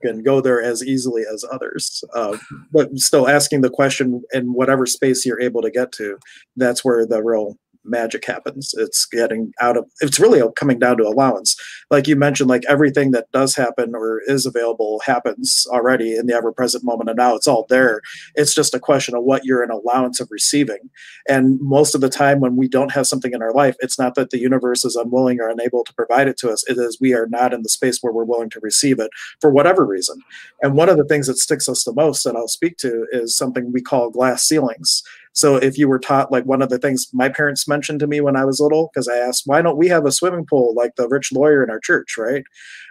can 0.02 0.22
go 0.22 0.40
there 0.40 0.62
as 0.62 0.84
easily 0.84 1.22
as 1.32 1.44
others. 1.50 2.02
Uh, 2.14 2.36
but 2.72 2.96
still 2.96 3.28
asking 3.28 3.60
the 3.60 3.70
question 3.70 4.22
in 4.32 4.52
whatever 4.52 4.86
space 4.86 5.24
you're 5.24 5.40
able 5.40 5.62
to 5.62 5.70
get 5.70 5.92
to, 5.92 6.18
that's 6.56 6.84
where 6.84 7.06
the 7.06 7.22
real 7.22 7.58
magic 7.84 8.24
happens. 8.24 8.74
It's 8.76 9.06
getting 9.06 9.52
out 9.60 9.76
of 9.76 9.86
it's 10.00 10.18
really 10.18 10.42
coming 10.56 10.78
down 10.78 10.96
to 10.98 11.04
allowance. 11.04 11.56
Like 11.90 12.06
you 12.06 12.16
mentioned, 12.16 12.50
like 12.50 12.64
everything 12.68 13.10
that 13.12 13.30
does 13.32 13.54
happen 13.54 13.94
or 13.94 14.22
is 14.26 14.46
available 14.46 15.00
happens 15.00 15.66
already 15.70 16.16
in 16.16 16.26
the 16.26 16.34
ever 16.34 16.52
present 16.52 16.84
moment 16.84 17.10
and 17.10 17.16
now 17.16 17.34
it's 17.34 17.48
all 17.48 17.66
there. 17.68 18.00
It's 18.34 18.54
just 18.54 18.74
a 18.74 18.80
question 18.80 19.14
of 19.14 19.24
what 19.24 19.44
you're 19.44 19.62
in 19.62 19.70
allowance 19.70 20.20
of 20.20 20.30
receiving. 20.30 20.90
And 21.28 21.60
most 21.60 21.94
of 21.94 22.00
the 22.00 22.08
time 22.08 22.40
when 22.40 22.56
we 22.56 22.68
don't 22.68 22.92
have 22.92 23.06
something 23.06 23.32
in 23.32 23.42
our 23.42 23.52
life, 23.52 23.76
it's 23.80 23.98
not 23.98 24.14
that 24.14 24.30
the 24.30 24.38
universe 24.38 24.84
is 24.84 24.96
unwilling 24.96 25.40
or 25.40 25.48
unable 25.48 25.84
to 25.84 25.94
provide 25.94 26.28
it 26.28 26.36
to 26.38 26.50
us. 26.50 26.64
It 26.68 26.78
is 26.78 27.00
we 27.00 27.14
are 27.14 27.26
not 27.26 27.52
in 27.52 27.62
the 27.62 27.68
space 27.68 27.98
where 28.00 28.12
we're 28.12 28.24
willing 28.24 28.50
to 28.50 28.60
receive 28.60 28.98
it 28.98 29.10
for 29.40 29.50
whatever 29.50 29.84
reason. 29.84 30.20
And 30.62 30.74
one 30.74 30.88
of 30.88 30.96
the 30.96 31.04
things 31.04 31.26
that 31.26 31.38
sticks 31.38 31.68
us 31.68 31.84
the 31.84 31.92
most 31.92 32.24
that 32.24 32.36
I'll 32.36 32.48
speak 32.48 32.76
to 32.78 33.06
is 33.12 33.36
something 33.36 33.72
we 33.72 33.82
call 33.82 34.10
glass 34.10 34.44
ceilings 34.44 35.02
so 35.34 35.56
if 35.56 35.76
you 35.76 35.88
were 35.88 35.98
taught 35.98 36.30
like 36.30 36.44
one 36.44 36.62
of 36.62 36.68
the 36.68 36.78
things 36.78 37.08
my 37.12 37.28
parents 37.28 37.66
mentioned 37.66 37.98
to 38.00 38.06
me 38.06 38.20
when 38.20 38.36
I 38.36 38.44
was 38.44 38.60
little, 38.60 38.88
because 38.94 39.08
I 39.08 39.16
asked, 39.16 39.42
why 39.46 39.62
don't 39.62 39.76
we 39.76 39.88
have 39.88 40.06
a 40.06 40.12
swimming 40.12 40.46
pool 40.46 40.72
like 40.76 40.94
the 40.94 41.08
rich 41.08 41.32
lawyer 41.32 41.62
in 41.64 41.70
our 41.70 41.80
church, 41.80 42.16
right? 42.16 42.44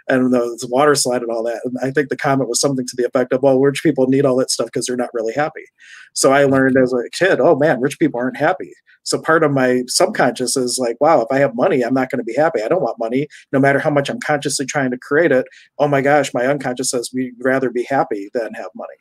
And 0.08 0.30
the, 0.30 0.58
the 0.60 0.68
water 0.70 0.94
slide 0.94 1.22
and 1.22 1.30
all 1.30 1.42
that. 1.44 1.62
And 1.64 1.74
I 1.82 1.90
think 1.90 2.10
the 2.10 2.18
comment 2.18 2.50
was 2.50 2.60
something 2.60 2.86
to 2.86 2.96
the 2.96 3.06
effect 3.06 3.32
of, 3.32 3.42
well, 3.42 3.58
rich 3.58 3.82
people 3.82 4.08
need 4.08 4.26
all 4.26 4.36
that 4.36 4.50
stuff 4.50 4.66
because 4.66 4.84
they're 4.84 4.94
not 4.94 5.14
really 5.14 5.32
happy. 5.32 5.64
So 6.12 6.32
I 6.32 6.44
learned 6.44 6.76
as 6.76 6.92
a 6.92 7.08
kid, 7.12 7.40
oh 7.40 7.56
man, 7.56 7.80
rich 7.80 7.98
people 7.98 8.20
aren't 8.20 8.36
happy. 8.36 8.72
So 9.04 9.18
part 9.18 9.42
of 9.42 9.50
my 9.50 9.82
subconscious 9.86 10.54
is 10.54 10.78
like, 10.78 10.98
wow, 11.00 11.22
if 11.22 11.28
I 11.30 11.38
have 11.38 11.54
money, 11.54 11.82
I'm 11.82 11.94
not 11.94 12.10
going 12.10 12.18
to 12.18 12.24
be 12.24 12.34
happy. 12.34 12.62
I 12.62 12.68
don't 12.68 12.82
want 12.82 12.98
money, 12.98 13.26
no 13.52 13.58
matter 13.58 13.78
how 13.78 13.90
much 13.90 14.10
I'm 14.10 14.20
consciously 14.20 14.66
trying 14.66 14.90
to 14.90 14.98
create 14.98 15.32
it. 15.32 15.46
Oh 15.78 15.88
my 15.88 16.02
gosh, 16.02 16.34
my 16.34 16.46
unconscious 16.46 16.90
says 16.90 17.10
we'd 17.14 17.34
rather 17.40 17.70
be 17.70 17.84
happy 17.84 18.28
than 18.34 18.52
have 18.52 18.70
money 18.74 18.96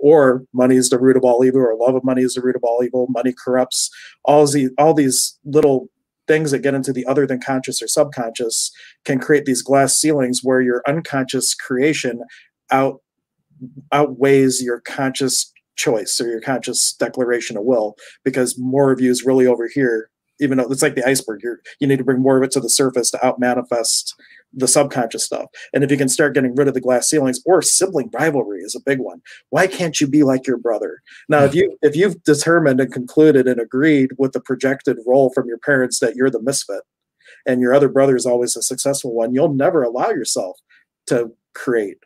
or 0.00 0.44
money 0.52 0.76
is 0.76 0.90
the 0.90 0.98
root 0.98 1.16
of 1.16 1.24
all 1.24 1.44
evil, 1.44 1.60
or 1.60 1.76
love 1.76 1.94
of 1.94 2.04
money 2.04 2.22
is 2.22 2.34
the 2.34 2.42
root 2.42 2.56
of 2.56 2.64
all 2.64 2.82
evil. 2.84 3.06
Money 3.10 3.34
corrupts. 3.44 3.90
All 4.24 4.46
these 4.46 4.70
all 4.78 4.94
these 4.94 5.38
little 5.44 5.88
things 6.28 6.50
that 6.50 6.60
get 6.60 6.74
into 6.74 6.92
the 6.92 7.06
other 7.06 7.26
than 7.26 7.40
conscious 7.40 7.82
or 7.82 7.88
subconscious 7.88 8.70
can 9.04 9.18
create 9.18 9.46
these 9.46 9.62
glass 9.62 9.98
ceilings 9.98 10.40
where 10.42 10.60
your 10.60 10.82
unconscious 10.86 11.54
creation 11.54 12.22
out 12.70 13.00
outweighs 13.92 14.62
your 14.62 14.80
conscious 14.80 15.52
choice 15.74 16.20
or 16.20 16.28
your 16.28 16.40
conscious 16.40 16.92
declaration 16.92 17.56
of 17.56 17.64
will 17.64 17.96
because 18.24 18.56
more 18.58 18.92
of 18.92 19.00
you 19.00 19.10
is 19.10 19.24
really 19.24 19.46
over 19.46 19.68
here 19.72 20.10
even 20.40 20.58
though 20.58 20.70
it's 20.70 20.82
like 20.82 20.94
the 20.94 21.08
iceberg 21.08 21.40
you're 21.42 21.60
you 21.80 21.86
need 21.86 21.98
to 21.98 22.04
bring 22.04 22.20
more 22.20 22.36
of 22.36 22.42
it 22.42 22.50
to 22.50 22.60
the 22.60 22.70
surface 22.70 23.10
to 23.10 23.26
out 23.26 23.40
manifest 23.40 24.14
the 24.52 24.68
subconscious 24.68 25.24
stuff. 25.24 25.46
And 25.72 25.84
if 25.84 25.90
you 25.90 25.96
can 25.96 26.08
start 26.08 26.34
getting 26.34 26.54
rid 26.54 26.68
of 26.68 26.74
the 26.74 26.80
glass 26.80 27.08
ceilings 27.08 27.40
or 27.44 27.60
sibling 27.62 28.10
rivalry 28.12 28.60
is 28.60 28.74
a 28.74 28.80
big 28.80 28.98
one. 28.98 29.20
Why 29.50 29.66
can't 29.66 30.00
you 30.00 30.06
be 30.06 30.22
like 30.22 30.46
your 30.46 30.56
brother? 30.56 31.02
Now, 31.28 31.44
if 31.44 31.54
you 31.54 31.76
if 31.82 31.94
you've 31.94 32.22
determined 32.24 32.80
and 32.80 32.92
concluded 32.92 33.46
and 33.46 33.60
agreed 33.60 34.10
with 34.18 34.32
the 34.32 34.40
projected 34.40 34.98
role 35.06 35.30
from 35.34 35.48
your 35.48 35.58
parents 35.58 36.00
that 36.00 36.16
you're 36.16 36.30
the 36.30 36.42
misfit 36.42 36.82
and 37.46 37.60
your 37.60 37.74
other 37.74 37.88
brother 37.88 38.16
is 38.16 38.26
always 38.26 38.56
a 38.56 38.62
successful 38.62 39.12
one, 39.14 39.34
you'll 39.34 39.54
never 39.54 39.82
allow 39.82 40.08
yourself 40.08 40.58
to 41.08 41.30
create 41.54 41.98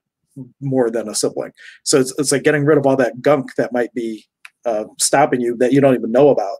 more 0.61 0.91
than 0.91 1.09
a 1.09 1.15
sibling. 1.15 1.53
So 1.85 2.01
it's, 2.01 2.15
it's 2.19 2.33
like 2.33 2.43
getting 2.43 2.65
rid 2.65 2.79
of 2.79 2.87
all 2.87 2.97
that 2.97 3.21
gunk 3.21 3.55
that 3.57 3.73
might 3.73 3.93
be 3.93 4.27
uh, 4.65 4.85
stopping 4.99 5.41
you 5.41 5.57
that 5.59 5.73
you 5.73 5.81
don't 5.81 5.95
even 5.95 6.13
know 6.13 6.31
about. 6.31 6.59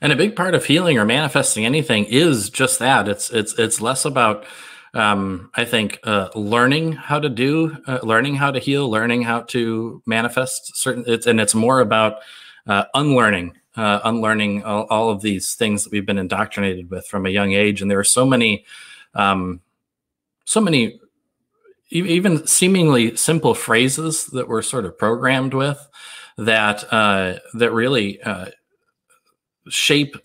And 0.00 0.12
a 0.12 0.16
big 0.16 0.34
part 0.34 0.54
of 0.54 0.64
healing 0.64 0.98
or 0.98 1.04
manifesting 1.04 1.64
anything 1.64 2.06
is 2.06 2.50
just 2.50 2.80
that. 2.80 3.08
It's 3.08 3.30
it's 3.30 3.56
it's 3.58 3.80
less 3.80 4.04
about 4.04 4.44
um, 4.94 5.50
I 5.54 5.64
think 5.64 5.98
uh, 6.04 6.28
learning 6.34 6.92
how 6.92 7.18
to 7.18 7.28
do, 7.28 7.76
uh, 7.86 8.00
learning 8.02 8.36
how 8.36 8.50
to 8.50 8.58
heal, 8.58 8.90
learning 8.90 9.22
how 9.22 9.42
to 9.42 10.02
manifest 10.06 10.76
certain, 10.76 11.04
it's, 11.06 11.26
and 11.26 11.40
it's 11.40 11.54
more 11.54 11.80
about 11.80 12.16
uh, 12.66 12.84
unlearning, 12.94 13.56
uh, 13.76 14.00
unlearning 14.04 14.64
all, 14.64 14.84
all, 14.90 15.10
of 15.10 15.22
these 15.22 15.54
things 15.54 15.84
that 15.84 15.92
we've 15.92 16.06
been 16.06 16.18
indoctrinated 16.18 16.90
with 16.90 17.06
from 17.06 17.24
a 17.24 17.30
young 17.30 17.52
age. 17.52 17.80
And 17.80 17.90
there 17.90 17.98
are 17.98 18.04
so 18.04 18.26
many, 18.26 18.66
um, 19.14 19.60
so 20.44 20.60
many, 20.60 21.00
even 21.90 22.46
seemingly 22.46 23.16
simple 23.16 23.54
phrases 23.54 24.26
that 24.26 24.48
we're 24.48 24.62
sort 24.62 24.84
of 24.84 24.98
programmed 24.98 25.54
with 25.54 25.88
that 26.36 26.90
uh, 26.92 27.38
that 27.54 27.72
really 27.72 28.20
uh, 28.22 28.46
shape 29.68 30.16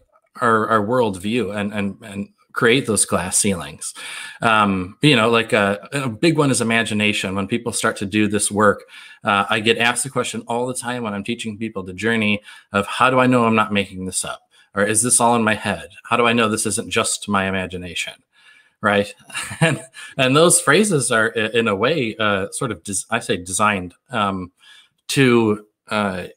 our, 0.42 0.68
our 0.68 0.86
worldview 0.86 1.56
and 1.56 1.74
and 1.74 1.98
and 2.02 2.30
create 2.58 2.88
those 2.88 3.06
glass 3.06 3.38
ceilings. 3.38 3.94
Um, 4.42 4.98
you 5.02 5.16
know, 5.16 5.30
like 5.30 5.54
a, 5.54 5.88
a, 5.94 6.10
big 6.10 6.40
one 6.40 6.50
is 6.50 6.60
imagination. 6.60 7.36
When 7.36 7.48
people 7.48 7.72
start 7.72 7.96
to 7.98 8.06
do 8.06 8.28
this 8.28 8.52
work, 8.52 8.84
uh, 9.24 9.46
I 9.48 9.60
get 9.60 9.78
asked 9.78 10.04
the 10.04 10.10
question 10.10 10.42
all 10.48 10.66
the 10.66 10.74
time 10.74 11.04
when 11.04 11.14
I'm 11.14 11.24
teaching 11.24 11.58
people 11.58 11.84
the 11.84 11.94
journey 11.94 12.42
of 12.74 12.88
how 12.88 13.12
do 13.12 13.20
I 13.20 13.28
know 13.28 13.46
I'm 13.46 13.56
not 13.56 13.72
making 13.72 14.06
this 14.06 14.26
up? 14.26 14.42
Or 14.74 14.84
is 14.84 15.04
this 15.04 15.22
all 15.22 15.36
in 15.36 15.44
my 15.44 15.54
head? 15.54 15.90
How 16.10 16.18
do 16.18 16.26
I 16.26 16.34
know 16.34 16.50
this 16.50 16.66
isn't 16.66 16.90
just 16.90 17.30
my 17.30 17.48
imagination? 17.48 18.14
Right. 18.82 19.14
and, 19.62 19.80
and 20.18 20.36
those 20.36 20.60
phrases 20.60 21.12
are, 21.12 21.28
in 21.28 21.68
a 21.68 21.76
way, 21.76 22.16
uh, 22.18 22.48
sort 22.52 22.72
of, 22.72 22.84
des- 22.84 23.06
I 23.12 23.20
say, 23.20 23.38
designed 23.38 23.94
um, 24.10 24.52
to. 25.10 25.66
Uh, 25.88 26.28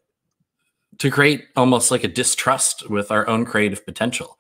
to 0.99 1.11
create 1.11 1.47
almost 1.57 1.91
like 1.91 2.05
a 2.05 2.09
distrust 2.09 2.91
with 2.91 3.11
our 3.11 3.27
own 3.27 3.47
creative 3.47 3.87
potential 3.87 4.37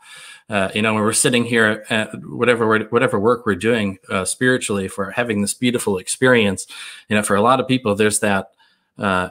uh, 0.51 0.69
you 0.75 0.83
know, 0.83 0.95
when 0.95 1.05
we're 1.05 1.13
sitting 1.13 1.45
here 1.45 1.85
at 1.91 2.11
whatever 2.25 2.67
whatever 2.91 3.21
work 3.21 3.47
we're 3.47 3.55
doing 3.55 3.99
uh, 4.09 4.25
spiritually 4.25 4.89
for 4.89 5.13
having 5.13 5.43
this 5.43 5.55
beautiful 5.55 5.97
experience, 5.97 6.67
you 7.09 7.15
know, 7.15 7.23
for 7.23 7.37
a 7.37 7.41
lot 7.41 7.61
of 7.61 7.69
people, 7.69 7.95
there's 7.95 8.19
that. 8.19 8.51
Uh, 8.99 9.31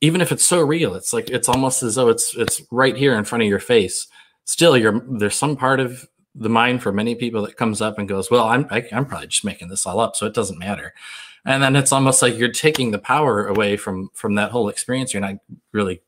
even 0.00 0.20
if 0.20 0.32
it's 0.32 0.44
so 0.44 0.60
real, 0.60 0.94
it's 0.94 1.12
like 1.12 1.28
it's 1.28 1.48
almost 1.48 1.82
as 1.82 1.96
though 1.96 2.08
it's 2.08 2.36
it's 2.36 2.62
right 2.70 2.96
here 2.96 3.14
in 3.14 3.24
front 3.24 3.42
of 3.42 3.48
your 3.48 3.58
face. 3.58 4.06
Still, 4.44 4.76
you're 4.76 5.04
there's 5.10 5.34
some 5.34 5.56
part 5.56 5.80
of 5.80 6.08
the 6.36 6.48
mind 6.48 6.82
for 6.82 6.92
many 6.92 7.16
people 7.16 7.42
that 7.42 7.56
comes 7.56 7.82
up 7.82 7.98
and 7.98 8.08
goes, 8.08 8.30
"Well, 8.30 8.44
I'm 8.44 8.66
I, 8.70 8.78
am 8.78 8.84
i 8.92 8.96
am 8.98 9.06
probably 9.06 9.26
just 9.26 9.44
making 9.44 9.68
this 9.68 9.84
all 9.86 9.98
up, 9.98 10.14
so 10.14 10.24
it 10.24 10.34
doesn't 10.34 10.58
matter." 10.58 10.94
And 11.44 11.62
then 11.62 11.74
it's 11.74 11.90
almost 11.90 12.22
like 12.22 12.38
you're 12.38 12.52
taking 12.52 12.92
the 12.92 12.98
power 12.98 13.48
away 13.48 13.76
from 13.76 14.10
from 14.14 14.36
that 14.36 14.52
whole 14.52 14.68
experience. 14.68 15.12
You're 15.12 15.20
not 15.20 15.38
really 15.72 16.00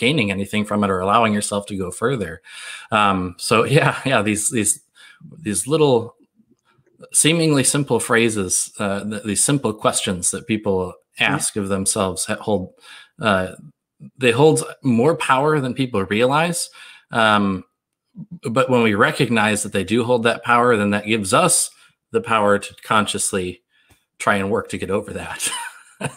gaining 0.00 0.30
anything 0.30 0.64
from 0.64 0.82
it 0.82 0.90
or 0.90 0.98
allowing 0.98 1.32
yourself 1.32 1.66
to 1.66 1.76
go 1.76 1.90
further. 1.92 2.42
Um, 2.90 3.36
so 3.38 3.64
yeah, 3.78 4.00
yeah, 4.04 4.22
these 4.22 4.50
these 4.50 4.80
these 5.38 5.66
little 5.66 6.16
seemingly 7.12 7.64
simple 7.64 8.00
phrases, 8.00 8.72
uh, 8.78 9.20
these 9.24 9.44
simple 9.44 9.72
questions 9.72 10.30
that 10.32 10.46
people 10.46 10.94
ask 11.18 11.56
of 11.56 11.68
themselves 11.68 12.24
hold 12.24 12.72
uh, 13.20 13.52
they 14.16 14.30
hold 14.30 14.64
more 14.82 15.16
power 15.16 15.60
than 15.60 15.74
people 15.74 16.02
realize. 16.04 16.70
Um, 17.10 17.64
but 18.50 18.70
when 18.70 18.82
we 18.82 18.94
recognize 18.94 19.62
that 19.62 19.72
they 19.72 19.84
do 19.84 20.04
hold 20.04 20.22
that 20.22 20.42
power, 20.42 20.76
then 20.76 20.90
that 20.90 21.06
gives 21.06 21.34
us 21.34 21.70
the 22.12 22.20
power 22.20 22.58
to 22.58 22.74
consciously 22.82 23.62
try 24.18 24.36
and 24.36 24.50
work 24.50 24.68
to 24.70 24.78
get 24.78 24.90
over 24.90 25.12
that. 25.12 25.48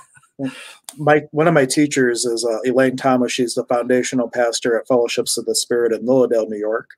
my 0.98 1.22
one 1.32 1.48
of 1.48 1.54
my 1.54 1.66
teachers 1.66 2.26
is 2.26 2.46
uh, 2.46 2.60
Elaine 2.66 2.98
Thomas. 2.98 3.32
She's 3.32 3.56
the 3.56 3.66
foundational 3.66 4.30
pastor 4.30 4.78
at 4.78 4.88
Fellowships 4.88 5.38
of 5.38 5.46
the 5.46 5.56
Spirit 5.56 5.94
in 5.94 6.06
Lily 6.06 6.30
Dale, 6.30 6.48
New 6.48 6.58
York. 6.58 6.90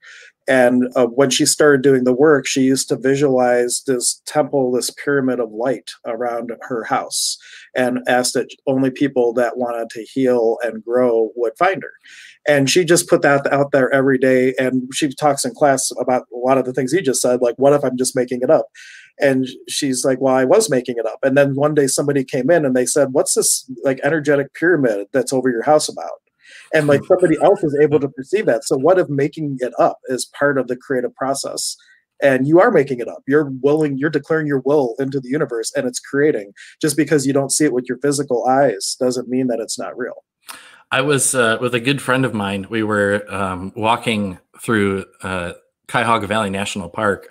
And 0.48 0.92
uh, 0.96 1.08
when 1.08 1.32
she 1.32 1.46
started 1.46 1.82
doing 1.82 2.04
the 2.04 2.14
work, 2.14 2.46
she 2.46 2.62
used 2.62 2.88
to 2.90 2.96
visualize 2.96 3.82
this 3.88 4.22
temple, 4.26 4.72
this 4.72 4.92
pyramid 4.92 5.40
of 5.40 5.52
light 5.52 5.92
around 6.06 6.52
her 6.62 6.84
house, 6.84 7.38
and 7.76 8.00
asked 8.08 8.36
that 8.36 8.54
only 8.68 8.92
people 8.92 9.34
that 9.34 9.58
wanted 9.58 9.90
to 9.92 10.04
heal 10.04 10.58
and 10.64 10.86
grow 10.86 11.32
would 11.36 11.58
find 11.58 11.82
her. 11.82 11.94
And 12.48 12.70
she 12.70 12.86
just 12.86 13.10
put 13.10 13.24
that 13.24 13.52
out 13.52 13.72
there 13.72 13.92
every 13.92 14.20
day. 14.20 14.54
And 14.60 14.88
she 14.94 15.10
talks 15.10 15.46
in 15.46 15.56
class 15.56 15.92
about 16.00 16.28
a 16.34 16.38
lot 16.38 16.60
of 16.60 16.66
the 16.66 16.74
things 16.74 16.92
he 16.92 17.02
just 17.02 17.22
said, 17.22 17.42
like, 17.42 17.56
what 17.58 17.74
if 17.74 17.84
I'm 17.84 17.98
just 17.98 18.16
making 18.16 18.42
it 18.44 18.52
up? 18.52 18.68
and 19.20 19.48
she's 19.70 20.04
like 20.04 20.20
well 20.20 20.36
i 20.36 20.44
was 20.44 20.70
making 20.70 20.96
it 20.98 21.06
up. 21.06 21.20
And 21.24 21.38
then 21.38 21.56
one 21.56 21.74
day 21.74 21.88
somebody 21.88 22.24
came 22.24 22.50
in 22.50 22.66
and 22.66 22.76
they 22.76 22.86
said 22.86 23.14
what's 23.14 23.34
this 23.34 23.70
like 23.84 24.00
energetic 24.04 24.54
pyramid 24.54 25.08
that's 25.14 25.34
over 25.34 25.50
your 25.50 25.64
house 25.64 25.88
about? 25.90 26.12
And 26.74 26.88
like 26.88 27.04
somebody 27.06 27.38
else 27.42 27.64
is 27.64 27.78
able 27.82 28.00
to 28.00 28.10
perceive 28.10 28.46
that. 28.48 28.64
So 28.66 28.78
what 28.78 29.00
if 29.00 29.10
making 29.10 29.58
it 29.60 29.74
up 29.80 30.00
is 30.08 30.30
part 30.38 30.58
of 30.58 30.68
the 30.68 30.76
creative 30.76 31.16
process? 31.16 31.78
And 32.22 32.48
you 32.48 32.60
are 32.60 32.72
making 32.72 33.00
it 33.00 33.08
up. 33.08 33.24
You're 33.28 33.52
willing 33.62 33.98
you're 33.98 34.10
declaring 34.10 34.48
your 34.48 34.62
will 34.66 34.96
into 35.00 35.20
the 35.20 35.30
universe 35.30 35.72
and 35.76 35.88
it's 35.88 36.00
creating. 36.00 36.52
Just 36.82 36.98
because 36.98 37.26
you 37.26 37.34
don't 37.34 37.52
see 37.52 37.66
it 37.66 37.74
with 37.74 37.86
your 37.88 38.00
physical 38.00 38.46
eyes 38.46 38.96
doesn't 39.00 39.30
mean 39.30 39.48
that 39.48 39.60
it's 39.60 39.80
not 39.80 39.98
real 39.98 40.24
i 40.92 41.02
was 41.02 41.36
uh, 41.36 41.58
with 41.60 41.74
a 41.76 41.80
good 41.80 42.02
friend 42.02 42.26
of 42.26 42.34
mine. 42.34 42.68
We 42.70 42.84
were 42.84 43.26
um, 43.34 43.72
walking 43.76 44.40
through 44.62 45.06
uh, 45.24 45.54
cuyahoga 45.88 46.28
valley 46.28 46.50
national 46.50 46.90
park 46.90 47.28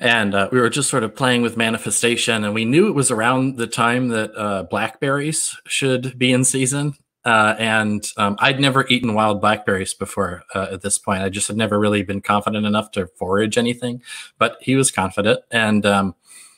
and 0.00 0.34
uh, 0.34 0.48
we 0.50 0.58
were 0.58 0.70
just 0.70 0.88
sort 0.88 1.04
of 1.04 1.14
playing 1.14 1.42
with 1.42 1.58
manifestation 1.58 2.42
and 2.42 2.54
we 2.54 2.64
knew 2.64 2.88
it 2.88 2.94
was 2.94 3.10
around 3.10 3.58
the 3.58 3.66
time 3.66 4.08
that 4.08 4.34
uh, 4.34 4.62
blackberries 4.64 5.56
should 5.66 6.18
be 6.18 6.32
in 6.32 6.42
season. 6.42 6.94
Uh, 7.22 7.54
and 7.58 8.12
um, 8.16 8.34
i'd 8.38 8.58
never 8.58 8.86
eaten 8.88 9.12
wild 9.12 9.42
blackberries 9.42 9.92
before 9.92 10.42
uh, 10.54 10.68
at 10.72 10.80
this 10.80 10.96
point. 10.96 11.22
I 11.22 11.28
just 11.28 11.48
had 11.48 11.56
never 11.56 11.78
really 11.78 12.02
been 12.02 12.22
confident 12.22 12.64
enough 12.64 12.90
to 12.92 13.08
forage 13.18 13.58
anything 13.58 14.02
but 14.38 14.56
he 14.62 14.74
was 14.74 14.90
confident. 14.90 15.40
And 15.50 15.84
um, 15.84 16.14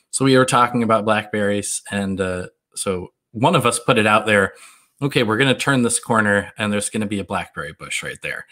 so 0.09 0.23
we 0.23 0.37
were 0.37 0.45
talking 0.45 0.81
about 0.81 1.03
blackberries 1.03 1.81
and 1.91 2.49
so 2.75 3.11
one 3.31 3.55
of 3.55 3.65
us 3.65 3.77
put 3.77 3.97
it 3.97 4.07
out 4.07 4.25
there 4.25 4.53
okay 5.01 5.23
we're 5.23 5.37
going 5.37 5.53
to 5.53 5.59
turn 5.59 5.81
this 5.81 5.99
corner 5.99 6.51
and 6.57 6.71
there's 6.71 6.89
going 6.89 7.01
to 7.01 7.07
be 7.07 7.19
a 7.19 7.23
blackberry 7.23 7.73
bush 7.73 8.03
right 8.03 8.21
there 8.21 8.45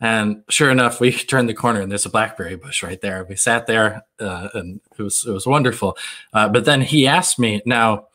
and 0.00 0.42
sure 0.48 0.70
enough, 0.70 1.00
we 1.00 1.12
turned 1.12 1.48
the 1.48 1.54
corner 1.54 1.80
and 1.80 1.90
there's 1.90 2.06
a 2.06 2.10
blackberry 2.10 2.56
bush 2.56 2.82
right 2.82 3.00
there. 3.00 3.24
We 3.28 3.36
sat 3.36 3.66
there 3.66 4.02
uh, 4.18 4.48
and 4.54 4.80
it 4.98 5.02
was 5.02 5.24
it 5.26 5.32
was 5.32 5.46
wonderful. 5.46 5.96
Uh, 6.32 6.48
but 6.48 6.64
then 6.64 6.80
he 6.80 7.06
asked 7.06 7.38
me, 7.38 7.60
"Now, 7.66 8.08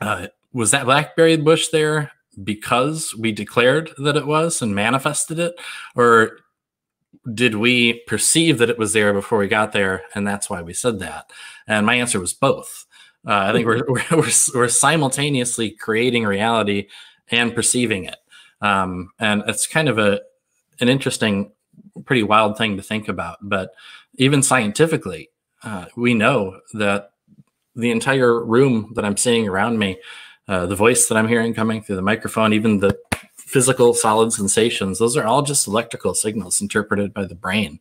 uh, 0.00 0.28
was 0.52 0.70
that 0.72 0.84
blackberry 0.84 1.36
bush 1.36 1.68
there 1.68 2.12
because 2.44 3.14
we 3.14 3.32
declared 3.32 3.92
that 3.98 4.16
it 4.16 4.26
was 4.26 4.60
and 4.60 4.74
manifested 4.74 5.38
it, 5.38 5.54
or 5.94 6.38
did 7.32 7.54
we 7.54 8.02
perceive 8.06 8.58
that 8.58 8.70
it 8.70 8.78
was 8.78 8.92
there 8.92 9.12
before 9.14 9.38
we 9.38 9.48
got 9.48 9.72
there 9.72 10.02
and 10.14 10.26
that's 10.26 10.50
why 10.50 10.60
we 10.62 10.74
said 10.74 10.98
that?" 11.00 11.30
And 11.66 11.86
my 11.86 11.94
answer 11.94 12.20
was 12.20 12.34
both. 12.34 12.86
Uh, 13.26 13.46
I 13.48 13.52
think 13.52 13.66
we're, 13.66 13.82
we're 14.10 14.30
we're 14.54 14.68
simultaneously 14.68 15.70
creating 15.70 16.24
reality 16.24 16.88
and 17.30 17.54
perceiving 17.54 18.04
it. 18.04 18.16
Um, 18.60 19.10
and 19.18 19.42
it's 19.46 19.66
kind 19.66 19.88
of 19.88 19.98
a 19.98 20.20
an 20.80 20.88
interesting, 20.88 21.52
pretty 22.04 22.22
wild 22.22 22.58
thing 22.58 22.76
to 22.76 22.82
think 22.82 23.08
about. 23.08 23.38
But 23.42 23.70
even 24.16 24.42
scientifically, 24.42 25.30
uh, 25.62 25.86
we 25.96 26.14
know 26.14 26.60
that 26.74 27.10
the 27.74 27.90
entire 27.90 28.44
room 28.44 28.92
that 28.94 29.04
I'm 29.04 29.16
seeing 29.16 29.48
around 29.48 29.78
me, 29.78 29.98
uh, 30.48 30.66
the 30.66 30.76
voice 30.76 31.08
that 31.08 31.16
I'm 31.16 31.28
hearing 31.28 31.54
coming 31.54 31.82
through 31.82 31.96
the 31.96 32.02
microphone, 32.02 32.52
even 32.52 32.78
the 32.78 32.96
physical 33.56 33.94
solid 33.94 34.30
sensations, 34.34 34.98
those 34.98 35.16
are 35.16 35.24
all 35.24 35.40
just 35.40 35.66
electrical 35.66 36.12
signals 36.12 36.60
interpreted 36.60 37.14
by 37.14 37.24
the 37.24 37.34
brain. 37.34 37.80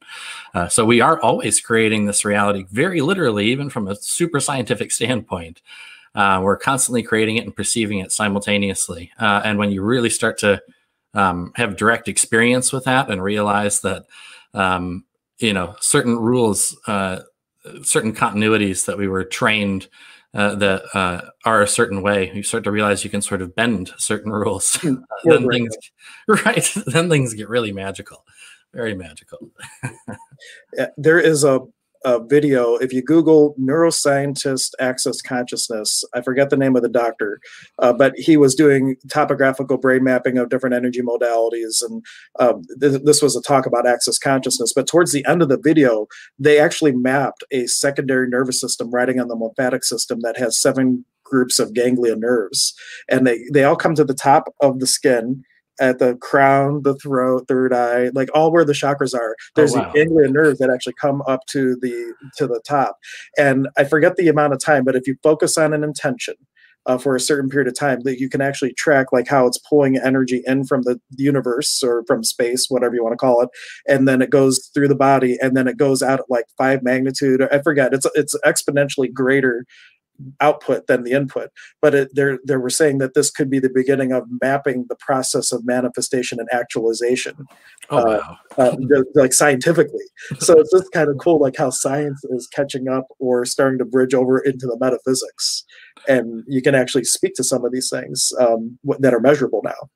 Uh, 0.54 0.70
so 0.70 0.86
we 0.86 1.02
are 1.02 1.20
always 1.20 1.60
creating 1.60 2.06
this 2.06 2.24
reality 2.24 2.66
very 2.72 3.02
literally, 3.02 3.48
even 3.48 3.70
from 3.70 3.90
a 3.90 3.96
super 3.98 4.40
scientific 4.40 4.90
standpoint. 4.90 5.62
Uh, 6.16 6.40
we're 6.42 6.56
constantly 6.56 7.04
creating 7.04 7.36
it 7.36 7.44
and 7.44 7.54
perceiving 7.54 8.00
it 8.00 8.10
simultaneously. 8.14 9.12
Uh, 9.20 9.42
and 9.44 9.60
when 9.60 9.70
you 9.70 9.82
really 9.82 10.10
start 10.10 10.38
to 10.38 10.62
um, 11.14 11.52
have 11.56 11.76
direct 11.76 12.08
experience 12.08 12.72
with 12.72 12.86
that 12.86 13.10
and 13.10 13.22
realize 13.22 13.82
that 13.82 14.06
um, 14.54 15.04
you 15.40 15.52
know 15.52 15.76
certain 15.82 16.16
rules 16.18 16.78
uh, 16.88 17.20
certain 17.84 18.14
continuities 18.16 18.86
that 18.86 18.98
we 18.98 19.10
were 19.10 19.26
trained 19.26 19.90
uh, 20.36 20.56
that 20.56 20.84
uh, 20.94 21.22
are 21.46 21.62
a 21.62 21.68
certain 21.68 22.02
way. 22.02 22.32
You 22.34 22.44
start 22.44 22.64
to 22.66 22.72
realize 22.72 23.04
you 23.04 23.10
can 23.10 23.22
sort 23.22 23.42
of 23.42 23.56
bend 23.56 23.94
certain 23.98 24.32
rules. 24.32 24.78
Uh, 24.86 24.98
then 25.26 25.50
things 25.50 25.76
right 26.28 26.74
then 26.88 27.10
things 27.10 27.34
get 27.34 27.50
really 27.50 27.72
magical 27.72 28.24
very 28.76 28.94
magical. 28.94 29.40
There 30.98 31.20
is 31.20 31.44
a 31.44 31.62
a 32.06 32.24
video. 32.24 32.76
If 32.76 32.94
you 32.94 33.02
Google 33.02 33.56
neuroscientist 33.60 34.72
access 34.80 35.22
consciousness, 35.22 36.04
I 36.14 36.22
forget 36.22 36.50
the 36.50 36.58
name 36.58 36.76
of 36.76 36.84
the 36.84 36.90
doctor, 36.90 37.42
uh, 37.80 37.92
but 37.92 38.14
he 38.16 38.38
was 38.38 38.56
doing 38.56 38.96
topographical 39.10 39.78
brain 39.78 40.04
mapping 40.04 40.38
of 40.38 40.50
different 40.50 40.76
energy 40.76 41.02
modalities. 41.02 41.82
And 41.82 42.06
um, 42.40 42.62
th- 42.80 43.02
this 43.04 43.22
was 43.22 43.36
a 43.36 43.42
talk 43.42 43.66
about 43.66 43.88
access 43.88 44.20
consciousness. 44.20 44.72
But 44.74 44.88
towards 44.88 45.12
the 45.12 45.26
end 45.26 45.42
of 45.42 45.50
the 45.50 45.60
video, 45.60 46.08
they 46.38 46.60
actually 46.60 46.92
mapped 46.94 47.44
a 47.52 47.66
secondary 47.66 48.30
nervous 48.30 48.62
system 48.62 48.92
riding 48.92 49.20
on 49.20 49.28
the 49.28 49.36
lymphatic 49.36 49.84
system 49.84 50.20
that 50.22 50.38
has 50.38 50.62
seven 50.62 51.04
groups 51.24 51.58
of 51.58 51.74
ganglia 51.74 52.16
nerves. 52.16 52.76
And 53.10 53.26
they, 53.26 53.40
they 53.52 53.64
all 53.64 53.76
come 53.76 53.96
to 53.96 54.06
the 54.06 54.14
top 54.14 54.54
of 54.62 54.80
the 54.80 54.88
skin 54.88 55.44
at 55.80 56.00
the 56.00 56.16
crown, 56.16 56.82
the 56.84 56.96
throat, 56.96 57.46
third 57.48 57.74
eye, 57.74 58.10
like 58.14 58.30
all 58.34 58.52
where 58.52 58.66
the 58.66 58.74
chakras 58.74 59.14
are. 59.14 59.32
Oh, 59.32 59.52
There's 59.56 59.76
oh, 59.76 59.80
wow. 59.80 59.92
the 59.92 60.00
ganglion 60.00 60.34
nerves 60.34 60.60
that 60.60 60.70
actually 60.70 60.96
come 61.00 61.22
up 61.28 61.46
to 61.48 61.76
the 61.82 62.14
to 62.38 62.48
the 62.48 62.62
top. 62.68 62.98
And 63.38 63.68
I 63.78 63.84
forget 63.84 64.16
the 64.16 64.28
amount 64.28 64.54
of 64.54 64.60
time, 64.60 64.84
but 64.84 64.96
if 64.96 65.08
you 65.08 65.16
focus 65.24 65.58
on 65.58 65.74
an 65.74 65.84
intention, 65.84 66.36
uh, 66.86 66.98
for 66.98 67.16
a 67.16 67.20
certain 67.20 67.50
period 67.50 67.68
of 67.68 67.76
time 67.76 68.02
that 68.02 68.20
you 68.20 68.30
can 68.30 68.42
actually 68.42 68.74
track 68.74 69.12
like 69.12 69.28
how 69.28 69.48
it's 69.48 69.58
pulling 69.58 69.98
energy 69.98 70.44
in 70.46 70.64
from 70.66 70.84
the 70.84 71.00
universe 71.18 71.82
or 71.84 72.04
from 72.06 72.24
space 72.24 72.68
whatever 72.70 72.96
you 72.96 73.04
want 73.04 73.14
to 73.14 73.18
call 73.18 73.42
it 73.42 73.50
and 73.88 74.08
then 74.08 74.22
it 74.22 74.30
goes 74.30 74.70
through 74.74 74.88
the 74.88 74.96
body 74.96 75.38
and 75.42 75.56
then 75.58 75.68
it 75.68 75.78
goes 75.78 76.04
out 76.04 76.20
at 76.20 76.30
like 76.30 76.46
five 76.58 76.84
magnitude 76.84 77.42
i 77.52 77.60
forget 77.62 77.94
it's 77.94 78.08
it's 78.14 78.36
exponentially 78.46 79.12
greater 79.12 79.66
output 80.40 80.88
than 80.88 81.04
the 81.04 81.12
input. 81.12 81.50
But 81.82 81.96
it, 81.96 82.10
they're 82.14 82.40
they 82.46 82.58
were 82.58 82.70
saying 82.70 83.00
that 83.00 83.14
this 83.14 83.32
could 83.32 83.50
be 83.50 83.60
the 83.60 83.70
beginning 83.70 84.12
of 84.12 84.24
mapping 84.42 84.86
the 84.90 84.96
process 84.96 85.52
of 85.52 85.66
manifestation 85.66 86.40
and 86.40 86.50
actualization, 86.52 87.48
oh, 87.90 87.98
uh, 87.98 88.36
wow. 88.58 88.70
uh, 88.72 89.04
like 89.14 89.34
scientifically. 89.34 90.06
So 90.40 90.60
it's 90.60 90.72
just 90.72 90.92
kind 90.92 91.10
of 91.10 91.18
cool, 91.18 91.40
like 91.40 91.56
how 91.58 91.70
science 91.70 92.24
is 92.26 92.48
catching 92.48 92.88
up 92.88 93.08
or 93.20 93.46
starting 93.46 93.80
to 93.80 93.86
bridge 93.86 94.14
over 94.14 94.40
into 94.40 94.68
the 94.68 94.78
metaphysics, 94.80 95.64
and 96.08 96.44
you 96.48 96.62
can 96.62 96.76
actually 96.76 97.06
speak 97.06 97.36
to 97.36 97.44
some 97.44 97.64
of 97.64 97.72
these 97.72 97.90
things 97.90 98.32
um, 98.40 98.78
that 99.00 99.14
are 99.14 99.20
measurable 99.20 99.62
now. 99.64 99.90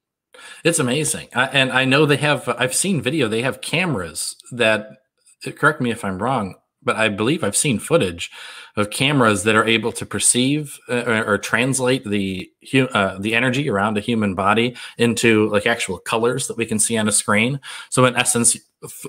It's 0.63 0.79
amazing, 0.79 1.27
I, 1.35 1.45
and 1.47 1.71
I 1.71 1.85
know 1.85 2.05
they 2.05 2.17
have. 2.17 2.47
I've 2.47 2.75
seen 2.75 3.01
video. 3.01 3.27
They 3.27 3.41
have 3.41 3.61
cameras 3.61 4.35
that. 4.51 4.89
Correct 5.55 5.79
me 5.79 5.89
if 5.89 6.03
I'm 6.03 6.21
wrong 6.21 6.55
but 6.81 6.95
I 6.95 7.09
believe 7.09 7.43
I've 7.43 7.57
seen 7.57 7.79
footage 7.79 8.31
of 8.75 8.89
cameras 8.89 9.43
that 9.43 9.55
are 9.55 9.65
able 9.65 9.91
to 9.93 10.05
perceive 10.05 10.79
uh, 10.89 11.03
or, 11.05 11.25
or, 11.25 11.37
translate 11.37 12.05
the 12.05 12.49
uh, 12.73 13.17
the 13.19 13.35
energy 13.35 13.69
around 13.69 13.97
a 13.97 14.01
human 14.01 14.35
body 14.35 14.75
into 14.97 15.49
like 15.49 15.65
actual 15.65 15.97
colors 15.97 16.47
that 16.47 16.57
we 16.57 16.65
can 16.65 16.79
see 16.79 16.97
on 16.97 17.07
a 17.07 17.11
screen. 17.11 17.59
So 17.89 18.05
in 18.05 18.15
essence, 18.15 18.57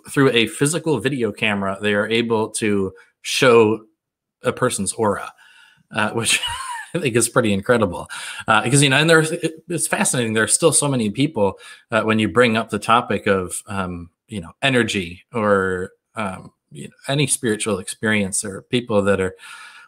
through 0.08 0.30
a 0.30 0.46
physical 0.46 0.98
video 0.98 1.30
camera, 1.30 1.78
they 1.80 1.94
are 1.94 2.08
able 2.08 2.50
to 2.52 2.92
show 3.22 3.84
a 4.42 4.52
person's 4.52 4.92
aura, 4.92 5.32
uh, 5.92 6.10
which. 6.10 6.40
I 6.92 6.98
think 6.98 7.14
is 7.14 7.28
pretty 7.28 7.52
incredible 7.52 8.08
uh, 8.48 8.62
because 8.62 8.82
you 8.82 8.88
know, 8.88 8.96
and 8.96 9.08
there's 9.08 9.30
it, 9.30 9.62
it's 9.68 9.86
fascinating. 9.86 10.32
There 10.32 10.42
are 10.42 10.48
still 10.48 10.72
so 10.72 10.88
many 10.88 11.08
people 11.08 11.60
uh, 11.92 12.02
when 12.02 12.18
you 12.18 12.28
bring 12.28 12.56
up 12.56 12.70
the 12.70 12.80
topic 12.80 13.28
of 13.28 13.62
um, 13.68 14.10
you 14.26 14.40
know 14.40 14.50
energy 14.60 15.22
or 15.32 15.92
um, 16.16 16.50
you 16.70 16.88
know, 16.88 16.94
any 17.08 17.26
spiritual 17.26 17.78
experience 17.78 18.44
or 18.44 18.62
people 18.62 19.02
that 19.02 19.20
are 19.20 19.34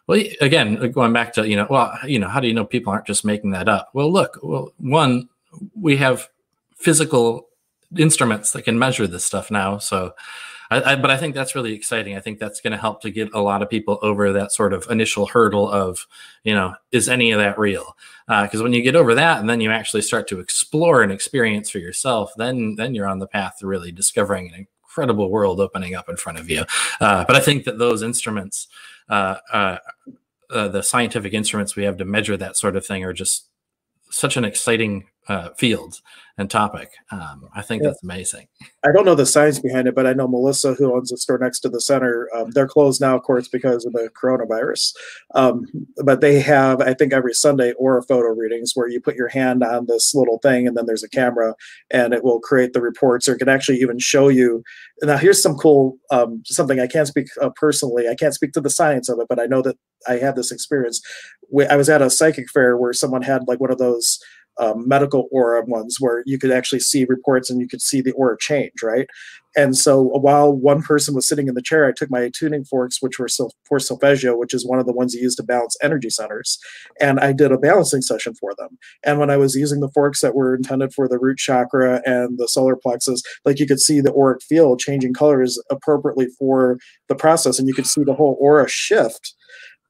well 0.07 0.21
again 0.41 0.91
going 0.91 1.13
back 1.13 1.33
to 1.33 1.47
you 1.47 1.55
know 1.55 1.67
well 1.69 1.97
you 2.05 2.19
know 2.19 2.27
how 2.27 2.39
do 2.39 2.47
you 2.47 2.53
know 2.53 2.65
people 2.65 2.91
aren't 2.91 3.07
just 3.07 3.23
making 3.25 3.51
that 3.51 3.69
up 3.69 3.89
well 3.93 4.11
look 4.11 4.37
well 4.43 4.73
one 4.77 5.29
we 5.79 5.95
have 5.97 6.27
physical 6.75 7.47
instruments 7.97 8.51
that 8.51 8.63
can 8.63 8.77
measure 8.77 9.07
this 9.07 9.23
stuff 9.23 9.49
now 9.49 9.77
so 9.77 10.13
I, 10.73 10.93
I, 10.93 10.95
but 10.95 11.11
I 11.11 11.17
think 11.17 11.35
that's 11.35 11.53
really 11.53 11.73
exciting. 11.73 12.15
I 12.15 12.19
think 12.19 12.39
that's 12.39 12.59
going 12.59 12.71
to 12.71 12.77
help 12.77 13.01
to 13.01 13.11
get 13.11 13.29
a 13.33 13.41
lot 13.41 13.61
of 13.61 13.69
people 13.69 13.99
over 14.01 14.33
that 14.33 14.51
sort 14.51 14.73
of 14.73 14.87
initial 14.89 15.27
hurdle 15.27 15.69
of, 15.69 16.07
you 16.43 16.53
know, 16.53 16.73
is 16.91 17.09
any 17.09 17.31
of 17.31 17.39
that 17.39 17.59
real? 17.59 17.95
Because 18.27 18.59
uh, 18.59 18.63
when 18.63 18.73
you 18.73 18.81
get 18.81 18.95
over 18.95 19.13
that, 19.13 19.39
and 19.39 19.49
then 19.49 19.61
you 19.61 19.69
actually 19.69 20.01
start 20.01 20.27
to 20.29 20.39
explore 20.39 21.03
and 21.03 21.11
experience 21.11 21.69
for 21.69 21.77
yourself, 21.79 22.31
then 22.37 22.75
then 22.75 22.95
you're 22.95 23.07
on 23.07 23.19
the 23.19 23.27
path 23.27 23.57
to 23.59 23.67
really 23.67 23.91
discovering 23.91 24.51
and 24.53 24.67
incredible 24.93 25.31
world 25.31 25.59
opening 25.59 25.95
up 25.95 26.07
in 26.07 26.15
front 26.15 26.37
of 26.37 26.49
you. 26.49 26.63
Uh, 27.01 27.25
but 27.25 27.35
I 27.35 27.39
think 27.39 27.63
that 27.63 27.79
those 27.79 28.03
instruments, 28.03 28.67
uh, 29.09 29.37
uh, 29.51 29.77
uh, 30.51 30.67
the 30.67 30.83
scientific 30.83 31.33
instruments 31.33 31.75
we 31.75 31.83
have 31.83 31.97
to 31.97 32.05
measure 32.05 32.37
that 32.37 32.57
sort 32.57 32.75
of 32.75 32.85
thing, 32.85 33.03
are 33.03 33.13
just 33.13 33.49
such 34.11 34.37
an 34.37 34.45
exciting 34.45 35.05
uh, 35.27 35.49
field 35.57 36.01
and 36.37 36.49
topic. 36.49 36.89
Um, 37.11 37.47
I 37.55 37.61
think 37.61 37.83
yeah. 37.83 37.89
that's 37.89 38.03
amazing. 38.03 38.47
I 38.83 38.91
don't 38.91 39.05
know 39.05 39.13
the 39.13 39.25
science 39.25 39.59
behind 39.59 39.87
it, 39.87 39.93
but 39.93 40.07
I 40.07 40.13
know 40.13 40.27
Melissa, 40.27 40.73
who 40.73 40.95
owns 40.95 41.11
the 41.11 41.17
store 41.17 41.37
next 41.37 41.59
to 41.59 41.69
the 41.69 41.79
center, 41.79 42.27
um, 42.35 42.49
they're 42.51 42.67
closed 42.67 42.99
now, 42.99 43.15
of 43.15 43.21
course, 43.21 43.47
because 43.47 43.85
of 43.85 43.93
the 43.93 44.09
coronavirus. 44.19 44.93
Um, 45.35 45.65
but 46.03 46.21
they 46.21 46.39
have, 46.39 46.81
I 46.81 46.95
think, 46.95 47.13
every 47.13 47.33
Sunday 47.35 47.73
aura 47.73 48.01
photo 48.01 48.29
readings 48.29 48.71
where 48.73 48.87
you 48.87 48.99
put 48.99 49.15
your 49.15 49.27
hand 49.27 49.63
on 49.63 49.85
this 49.85 50.15
little 50.15 50.39
thing 50.39 50.67
and 50.67 50.75
then 50.75 50.87
there's 50.87 51.03
a 51.03 51.09
camera 51.09 51.53
and 51.91 52.13
it 52.13 52.23
will 52.23 52.39
create 52.39 52.73
the 52.73 52.81
reports 52.81 53.29
or 53.29 53.35
it 53.35 53.39
can 53.39 53.49
actually 53.49 53.77
even 53.77 53.99
show 53.99 54.27
you. 54.27 54.63
Now, 55.03 55.17
here's 55.17 55.41
some 55.41 55.55
cool, 55.55 55.97
um, 56.09 56.41
something 56.45 56.79
I 56.79 56.87
can't 56.87 57.07
speak 57.07 57.27
uh, 57.41 57.51
personally. 57.55 58.09
I 58.09 58.15
can't 58.15 58.33
speak 58.33 58.53
to 58.53 58.61
the 58.61 58.71
science 58.71 59.07
of 59.07 59.19
it, 59.19 59.27
but 59.29 59.39
I 59.39 59.45
know 59.45 59.61
that 59.61 59.77
I 60.07 60.13
had 60.13 60.35
this 60.35 60.51
experience. 60.51 60.99
I 61.69 61.75
was 61.75 61.89
at 61.89 62.01
a 62.01 62.09
psychic 62.09 62.49
fair 62.49 62.75
where 62.75 62.93
someone 62.93 63.21
had 63.21 63.43
like 63.47 63.59
one 63.59 63.71
of 63.71 63.77
those 63.77 64.19
um, 64.59 64.87
medical 64.87 65.27
aura 65.31 65.63
ones 65.65 65.97
where 65.99 66.23
you 66.25 66.37
could 66.37 66.51
actually 66.51 66.79
see 66.79 67.05
reports 67.05 67.49
and 67.49 67.59
you 67.59 67.67
could 67.67 67.81
see 67.81 68.01
the 68.01 68.11
aura 68.11 68.37
change, 68.39 68.83
right? 68.83 69.07
And 69.55 69.77
so 69.77 70.01
while 70.01 70.51
one 70.51 70.81
person 70.81 71.13
was 71.13 71.27
sitting 71.27 71.47
in 71.47 71.53
the 71.53 71.61
chair, 71.61 71.87
I 71.87 71.91
took 71.91 72.09
my 72.09 72.31
tuning 72.35 72.63
forks, 72.63 73.01
which 73.01 73.19
were 73.19 73.27
for 73.65 73.79
solfeggio, 73.79 74.35
which 74.35 74.53
is 74.53 74.65
one 74.65 74.79
of 74.79 74.87
the 74.87 74.93
ones 74.93 75.13
you 75.13 75.21
use 75.21 75.35
to 75.35 75.43
balance 75.43 75.77
energy 75.81 76.09
centers, 76.09 76.57
and 76.99 77.19
I 77.19 77.33
did 77.33 77.51
a 77.51 77.57
balancing 77.57 78.01
session 78.01 78.33
for 78.33 78.55
them. 78.57 78.77
And 79.03 79.19
when 79.19 79.29
I 79.29 79.37
was 79.37 79.55
using 79.55 79.79
the 79.79 79.91
forks 79.91 80.21
that 80.21 80.35
were 80.35 80.55
intended 80.55 80.93
for 80.93 81.07
the 81.07 81.19
root 81.19 81.37
chakra 81.37 82.01
and 82.05 82.39
the 82.39 82.47
solar 82.47 82.75
plexus, 82.75 83.21
like 83.45 83.59
you 83.59 83.67
could 83.67 83.79
see 83.79 84.01
the 84.01 84.13
auric 84.13 84.41
field 84.41 84.79
changing 84.79 85.13
colors 85.13 85.61
appropriately 85.69 86.27
for 86.39 86.79
the 87.07 87.15
process, 87.15 87.59
and 87.59 87.67
you 87.67 87.75
could 87.75 87.87
see 87.87 88.03
the 88.03 88.15
whole 88.15 88.37
aura 88.39 88.67
shift 88.67 89.35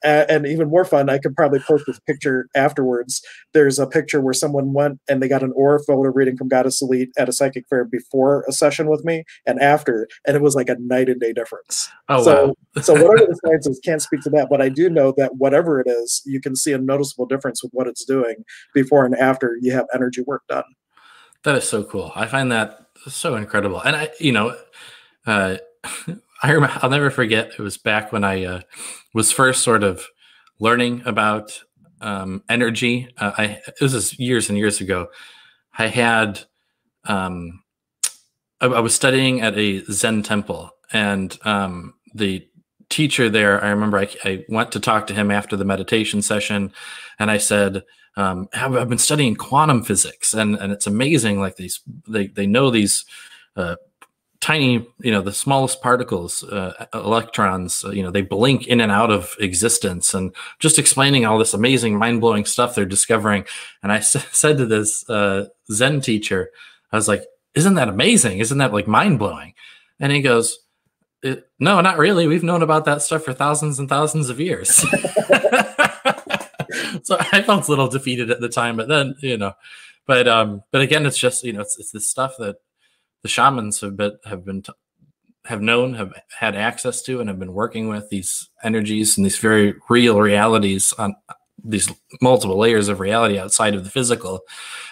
and 0.04 0.46
even 0.46 0.70
more 0.70 0.86
fun, 0.86 1.10
I 1.10 1.18
could 1.18 1.36
probably 1.36 1.60
post 1.60 1.86
this 1.88 2.00
picture 2.00 2.48
afterwards. 2.56 3.22
There's 3.54 3.80
a 3.80 3.88
picture 3.88 4.22
where 4.22 4.34
someone 4.34 4.74
went 4.74 5.00
and 5.10 5.22
they 5.22 5.28
got 5.28 5.44
an 5.44 5.54
aura 5.56 5.80
photo 5.84 6.12
reading 6.14 6.38
from 6.38 6.50
Goddess 6.50 6.82
Elite 6.82 7.10
at 7.18 7.30
a 7.30 7.34
psychic 7.34 7.66
fair 7.70 7.86
before 7.86 8.44
a 8.48 8.52
session 8.52 8.88
with 8.88 9.04
me 9.06 9.24
and 9.46 9.60
after, 9.62 10.08
and 10.28 10.36
it 10.36 10.42
was 10.42 10.56
like 10.56 10.70
a 10.70 10.76
night 10.80 11.10
and 11.10 11.20
day 11.20 11.34
difference. 11.34 11.90
Oh, 12.10 12.24
so, 12.24 12.46
wow. 12.48 12.82
so 12.82 12.94
whatever 12.94 13.28
the 13.28 13.40
science 13.46 13.68
is, 13.68 13.80
can't 13.84 14.02
speak 14.02 14.22
to 14.22 14.30
that, 14.32 14.48
but 14.50 14.62
I 14.62 14.70
do 14.70 14.90
know 14.90 15.14
that 15.18 15.36
whatever 15.38 15.80
it 15.80 15.88
is, 15.88 16.22
you 16.26 16.42
can 16.42 16.56
see 16.56 16.74
a 16.74 16.78
noticeable 16.78 17.26
difference 17.26 17.64
with 17.64 17.72
what 17.74 17.88
it's 17.88 18.06
doing 18.06 18.44
before 18.74 19.06
and 19.06 19.16
after 19.16 19.58
you 19.62 19.72
have 19.74 19.86
energy 19.94 20.22
work 20.22 20.44
done. 20.50 20.64
That 21.44 21.56
is 21.56 21.68
so 21.68 21.84
cool. 21.84 22.12
I 22.16 22.26
find 22.26 22.52
that 22.52 22.88
so 23.08 23.36
incredible, 23.36 23.82
and 23.82 23.96
I, 23.96 24.10
you 24.20 24.32
know, 24.32 24.56
uh, 25.26 25.58
I 26.44 26.52
remember, 26.52 26.78
I'll 26.82 26.90
never 26.90 27.10
forget. 27.10 27.54
It 27.58 27.60
was 27.60 27.78
back 27.78 28.12
when 28.12 28.26
I 28.26 28.44
uh, 28.44 28.62
was 29.14 29.32
first 29.32 29.64
sort 29.64 29.82
of 29.82 30.06
learning 30.60 31.02
about 31.06 31.58
um, 32.02 32.44
energy. 32.50 33.08
Uh, 33.18 33.32
I 33.38 33.62
this 33.80 33.94
was 33.94 34.20
years 34.20 34.50
and 34.50 34.58
years 34.58 34.82
ago. 34.82 35.08
I 35.78 35.88
had 35.88 36.42
um, 37.06 37.64
I, 38.60 38.66
I, 38.66 38.80
was 38.82 38.94
studying 38.94 39.40
at 39.40 39.58
a 39.58 39.86
Zen 39.86 40.22
temple, 40.22 40.70
and 40.92 41.38
um, 41.44 41.94
the 42.14 42.46
teacher 42.90 43.30
there. 43.30 43.64
I 43.64 43.70
remember 43.70 44.00
I, 44.00 44.10
I, 44.26 44.44
went 44.50 44.74
to 44.74 44.82
talk 44.82 45.08
to 45.08 45.14
him 45.14 45.32
after 45.32 45.56
the 45.56 45.66
meditation 45.66 46.22
session, 46.22 46.72
and 47.18 47.32
I 47.32 47.38
said. 47.38 47.84
Um, 48.16 48.48
I've 48.54 48.90
been 48.90 49.00
studying 49.00 49.36
quantum 49.36 49.84
physics, 49.84 50.36
and, 50.36 50.54
and 50.58 50.72
it's 50.72 50.86
amazing. 50.86 51.40
Like 51.40 51.56
these, 51.56 51.82
they 52.08 52.28
they 52.28 52.46
know 52.46 52.70
these 52.70 53.06
uh, 53.56 53.78
tiny, 54.44 54.86
you 55.00 55.10
know, 55.10 55.22
the 55.22 55.32
smallest 55.32 55.82
particles, 55.82 56.44
uh, 56.44 56.86
electrons, 56.94 57.86
uh, 57.86 57.92
you 57.92 58.04
know, 58.04 58.12
they 58.12 58.22
blink 58.22 58.68
in 58.68 58.82
and 58.82 58.92
out 58.92 59.10
of 59.10 59.34
existence 59.40 60.14
and 60.14 60.36
just 60.60 60.78
explaining 60.78 61.26
all 61.26 61.40
this 61.40 61.54
amazing, 61.54 61.98
mind 61.98 62.20
blowing 62.20 62.44
stuff 62.44 62.76
they're 62.76 62.84
discovering. 62.84 63.46
And 63.82 63.92
I 63.94 63.98
s- 64.00 64.28
said 64.34 64.58
to 64.58 64.66
this 64.66 65.10
uh, 65.10 65.46
Zen 65.72 66.02
teacher, 66.02 66.52
I 66.92 66.98
was 66.98 67.08
like, 67.08 67.24
isn't 67.56 67.76
that 67.76 67.88
amazing? 67.88 68.40
Isn't 68.40 68.58
that 68.58 68.74
like 68.74 68.86
mind 68.86 69.18
blowing? 69.18 69.54
And 69.98 70.12
he 70.12 70.22
goes, 70.22 70.60
no, 71.58 71.80
not 71.80 71.98
really. 71.98 72.28
We've 72.28 72.44
known 72.44 72.64
about 72.64 72.84
that 72.84 73.02
stuff 73.02 73.24
for 73.24 73.32
thousands 73.32 73.80
and 73.80 73.88
thousands 73.88 74.30
of 74.30 74.42
years. 74.42 74.70
so 77.04 77.16
I 77.32 77.42
felt 77.46 77.68
a 77.68 77.70
little 77.70 77.88
defeated 77.88 78.30
at 78.30 78.42
the 78.42 78.50
time, 78.50 78.76
but 78.76 78.90
then, 78.90 79.16
you 79.20 79.38
know, 79.38 79.54
but, 80.06 80.28
um, 80.28 80.64
but 80.72 80.82
again, 80.82 81.06
it's 81.06 81.18
just, 81.18 81.46
you 81.46 81.54
know, 81.54 81.62
it's, 81.62 81.80
it's 81.80 81.92
this 81.92 82.10
stuff 82.10 82.36
that 82.40 82.58
the 83.24 83.30
shamans 83.30 83.82
have 83.82 83.98
been 83.98 84.18
have 84.26 84.46
been 84.46 84.64
have 85.46 85.62
known, 85.62 85.94
have 85.96 86.14
had 86.40 86.56
access 86.56 87.02
to, 87.02 87.20
and 87.20 87.28
have 87.30 87.40
been 87.40 87.54
working 87.54 87.90
with 87.90 88.10
these 88.10 88.50
energies 88.64 89.18
and 89.18 89.26
these 89.26 89.40
very 89.40 89.76
real 89.90 90.22
realities 90.22 90.94
on 90.94 91.16
these 91.64 91.92
multiple 92.22 92.58
layers 92.58 92.88
of 92.88 93.00
reality 93.00 93.38
outside 93.40 93.76
of 93.76 93.84
the 93.84 93.90
physical. 93.90 94.42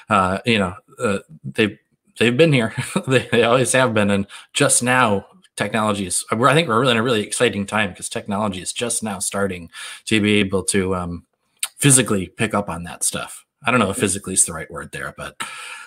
Uh, 0.09 0.39
you 0.45 0.59
know, 0.59 0.75
uh, 0.99 1.19
they've 1.43 1.77
they've 2.19 2.38
been 2.38 2.53
here. 2.53 2.73
they, 3.07 3.27
they 3.32 3.43
always 3.43 3.71
have 3.73 3.93
been, 3.93 4.09
and 4.09 4.27
just 4.53 4.82
now 4.82 5.25
technology 5.57 6.07
is 6.07 6.25
i 6.32 6.53
think 6.53 6.67
we're 6.67 6.79
really 6.79 6.91
in 6.91 6.97
a 6.97 7.03
really 7.03 7.21
exciting 7.21 7.65
time 7.65 7.89
because 7.89 8.07
technology 8.07 8.61
is 8.61 8.71
just 8.71 9.03
now 9.03 9.19
starting 9.19 9.69
to 10.05 10.21
be 10.21 10.36
able 10.36 10.63
to 10.63 10.95
um, 10.95 11.25
physically 11.77 12.27
pick 12.27 12.53
up 12.53 12.69
on 12.69 12.84
that 12.84 13.03
stuff 13.03 13.45
i 13.66 13.72
don't 13.72 13.80
know 13.80 13.89
if 13.89 13.97
physically 13.97 14.34
is 14.34 14.45
the 14.45 14.53
right 14.53 14.72
word 14.72 14.91
there 14.91 15.14
but 15.18 15.36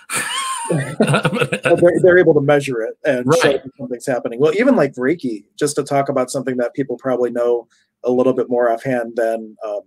they're, 0.69 1.99
they're, 2.01 2.17
able 2.17 2.33
to 2.33 2.41
measure 2.41 2.81
it 2.81 2.97
and 3.05 3.25
right. 3.27 3.39
show 3.41 3.59
something's 3.77 4.05
happening. 4.05 4.39
Well, 4.39 4.53
even 4.55 4.75
like 4.75 4.93
Reiki, 4.93 5.45
just 5.55 5.75
to 5.75 5.83
talk 5.83 6.09
about 6.09 6.31
something 6.31 6.57
that 6.57 6.73
people 6.73 6.97
probably 6.97 7.29
know 7.29 7.67
a 8.03 8.11
little 8.11 8.33
bit 8.33 8.49
more 8.49 8.71
offhand 8.71 9.13
than 9.15 9.55
um, 9.63 9.81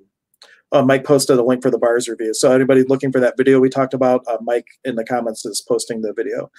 uh, 0.72 0.82
Mike 0.82 1.05
posted 1.05 1.39
a 1.39 1.43
link 1.43 1.62
for 1.62 1.70
the 1.70 1.78
bars 1.78 2.09
review. 2.09 2.34
So 2.34 2.53
anybody 2.53 2.84
looking 2.84 3.11
for 3.11 3.20
that 3.20 3.36
video 3.36 3.59
we 3.59 3.70
talked 3.70 3.95
about, 3.95 4.24
uh, 4.28 4.39
Mike 4.43 4.66
in 4.84 4.95
the 4.95 5.05
comments 5.05 5.45
is 5.45 5.64
posting 5.66 6.03
the 6.03 6.12
video. 6.12 6.51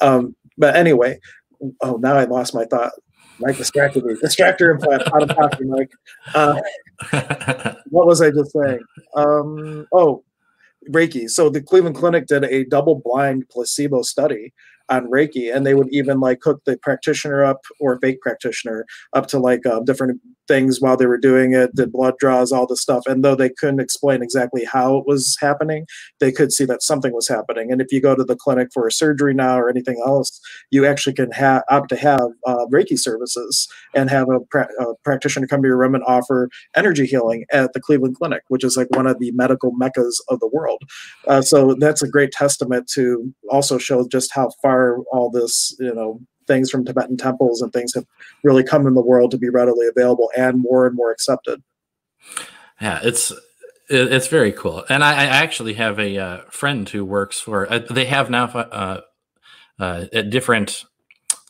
Um, 0.00 0.36
but 0.56 0.76
anyway, 0.76 1.20
oh, 1.82 1.96
now 1.96 2.14
I 2.14 2.24
lost 2.24 2.54
my 2.54 2.64
thought. 2.64 2.92
Mike 3.40 3.56
distracted 3.56 4.04
me. 4.04 4.14
Distractor 4.14 4.70
implant 4.70 5.02
out 5.14 5.22
of 5.22 5.36
pocket, 5.36 5.66
Mike. 5.66 5.90
Uh, 6.34 6.60
what 7.88 8.06
was 8.06 8.20
I 8.20 8.30
just 8.30 8.52
saying? 8.52 8.80
Um, 9.16 9.86
oh, 9.92 10.22
Reiki. 10.88 11.28
So 11.28 11.50
the 11.50 11.60
Cleveland 11.60 11.96
Clinic 11.96 12.26
did 12.26 12.44
a 12.44 12.64
double 12.64 12.94
blind 12.94 13.48
placebo 13.48 14.02
study 14.02 14.52
on 14.90 15.06
Reiki, 15.06 15.54
and 15.54 15.66
they 15.66 15.74
would 15.74 15.88
even 15.90 16.20
like 16.20 16.40
hook 16.42 16.62
the 16.66 16.76
practitioner 16.78 17.44
up 17.44 17.60
or 17.78 17.98
fake 18.00 18.20
practitioner 18.20 18.84
up 19.14 19.26
to 19.28 19.38
like 19.38 19.64
uh, 19.64 19.80
different 19.80 20.20
things 20.50 20.80
while 20.80 20.96
they 20.96 21.06
were 21.06 21.16
doing 21.16 21.54
it, 21.54 21.72
did 21.76 21.92
blood 21.92 22.14
draws, 22.18 22.50
all 22.50 22.66
this 22.66 22.80
stuff. 22.80 23.04
And 23.06 23.24
though 23.24 23.36
they 23.36 23.50
couldn't 23.50 23.78
explain 23.78 24.20
exactly 24.20 24.64
how 24.64 24.96
it 24.96 25.06
was 25.06 25.36
happening, 25.40 25.86
they 26.18 26.32
could 26.32 26.52
see 26.52 26.64
that 26.64 26.82
something 26.82 27.12
was 27.14 27.28
happening. 27.28 27.70
And 27.70 27.80
if 27.80 27.92
you 27.92 28.00
go 28.00 28.16
to 28.16 28.24
the 28.24 28.34
clinic 28.34 28.70
for 28.74 28.84
a 28.84 28.90
surgery 28.90 29.32
now 29.32 29.56
or 29.56 29.70
anything 29.70 30.02
else, 30.04 30.40
you 30.72 30.84
actually 30.84 31.12
can 31.12 31.30
have 31.30 31.62
opt 31.70 31.88
to 31.90 31.96
have 31.96 32.26
uh, 32.44 32.66
Reiki 32.66 32.98
services 32.98 33.68
and 33.94 34.10
have 34.10 34.28
a, 34.28 34.40
pra- 34.50 34.68
a, 34.80 34.86
practitioner 35.04 35.46
come 35.46 35.62
to 35.62 35.68
your 35.68 35.78
room 35.78 35.94
and 35.94 36.02
offer 36.04 36.48
energy 36.74 37.06
healing 37.06 37.44
at 37.52 37.72
the 37.72 37.80
Cleveland 37.80 38.16
Clinic, 38.16 38.42
which 38.48 38.64
is 38.64 38.76
like 38.76 38.90
one 38.90 39.06
of 39.06 39.20
the 39.20 39.30
medical 39.30 39.70
meccas 39.70 40.20
of 40.28 40.40
the 40.40 40.48
world. 40.48 40.82
Uh, 41.28 41.40
so 41.40 41.74
that's 41.78 42.02
a 42.02 42.08
great 42.08 42.32
testament 42.32 42.88
to 42.88 43.32
also 43.50 43.78
show 43.78 44.06
just 44.08 44.34
how 44.34 44.50
far 44.60 44.79
all 45.12 45.30
this, 45.30 45.74
you 45.78 45.94
know, 45.94 46.20
things 46.46 46.70
from 46.70 46.84
Tibetan 46.84 47.16
temples 47.16 47.62
and 47.62 47.72
things 47.72 47.94
have 47.94 48.06
really 48.42 48.64
come 48.64 48.86
in 48.86 48.94
the 48.94 49.00
world 49.00 49.30
to 49.30 49.38
be 49.38 49.48
readily 49.48 49.86
available 49.86 50.30
and 50.36 50.60
more 50.60 50.86
and 50.86 50.96
more 50.96 51.10
accepted. 51.10 51.62
Yeah, 52.80 53.00
it's 53.02 53.32
it's 53.88 54.28
very 54.28 54.52
cool. 54.52 54.84
And 54.88 55.02
I, 55.02 55.12
I 55.12 55.24
actually 55.24 55.74
have 55.74 55.98
a 55.98 56.16
uh, 56.16 56.38
friend 56.50 56.88
who 56.88 57.04
works 57.04 57.40
for. 57.40 57.70
Uh, 57.70 57.80
they 57.90 58.04
have 58.04 58.30
now 58.30 58.44
uh, 58.46 59.00
uh, 59.78 60.06
at 60.12 60.30
different 60.30 60.84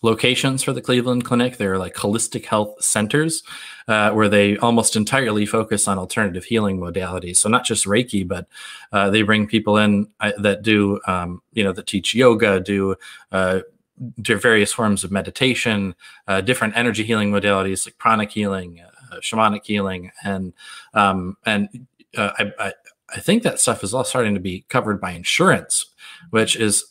locations 0.03 0.63
for 0.63 0.73
the 0.73 0.81
Cleveland 0.81 1.25
Clinic. 1.25 1.57
They're 1.57 1.79
like 1.79 1.95
holistic 1.95 2.47
health 2.47 2.83
centers 2.83 3.43
uh, 3.89 4.11
where 4.13 4.29
they 4.29 4.57
almost 4.59 4.97
entirely 4.97 5.47
focus 5.47 5.87
on 5.87 5.99
alternative 5.99 6.45
healing 6.45 6.79
modalities. 6.79 7.37
So 7.37 7.49
not 7.49 7.65
just 7.65 7.87
Reiki, 7.87 8.27
but 8.27 8.47
uh, 8.93 9.11
they 9.11 9.23
bring 9.23 9.47
people 9.47 9.77
in 9.77 10.09
uh, 10.21 10.33
that 10.39 10.63
do, 10.63 11.01
um, 11.07 11.43
you 11.53 11.65
know, 11.65 11.73
that 11.73 11.87
teach 11.87 12.15
yoga, 12.15 12.61
do 12.61 12.97
uh, 13.33 13.61
various 13.99 14.73
forms 14.73 15.05
of 15.05 15.11
meditation, 15.11 15.95
uh, 16.27 16.41
different 16.41 16.77
energy 16.77 17.05
healing 17.05 17.31
modalities 17.31 17.87
like 17.87 17.99
pranic 17.99 18.31
healing, 18.31 18.81
uh, 19.13 19.17
shamanic 19.17 19.65
healing, 19.65 20.11
and 20.25 20.55
um, 20.95 21.37
and 21.45 21.87
I, 22.17 22.53
I, 22.59 22.73
I 23.15 23.21
think 23.21 23.43
that 23.43 23.61
stuff 23.61 23.85
is 23.85 23.93
all 23.93 24.05
starting 24.05 24.35
to 24.35 24.41
be 24.41 24.65
covered 24.69 25.01
by 25.01 25.11
insurance, 25.11 25.87
which 26.31 26.57
is 26.57 26.85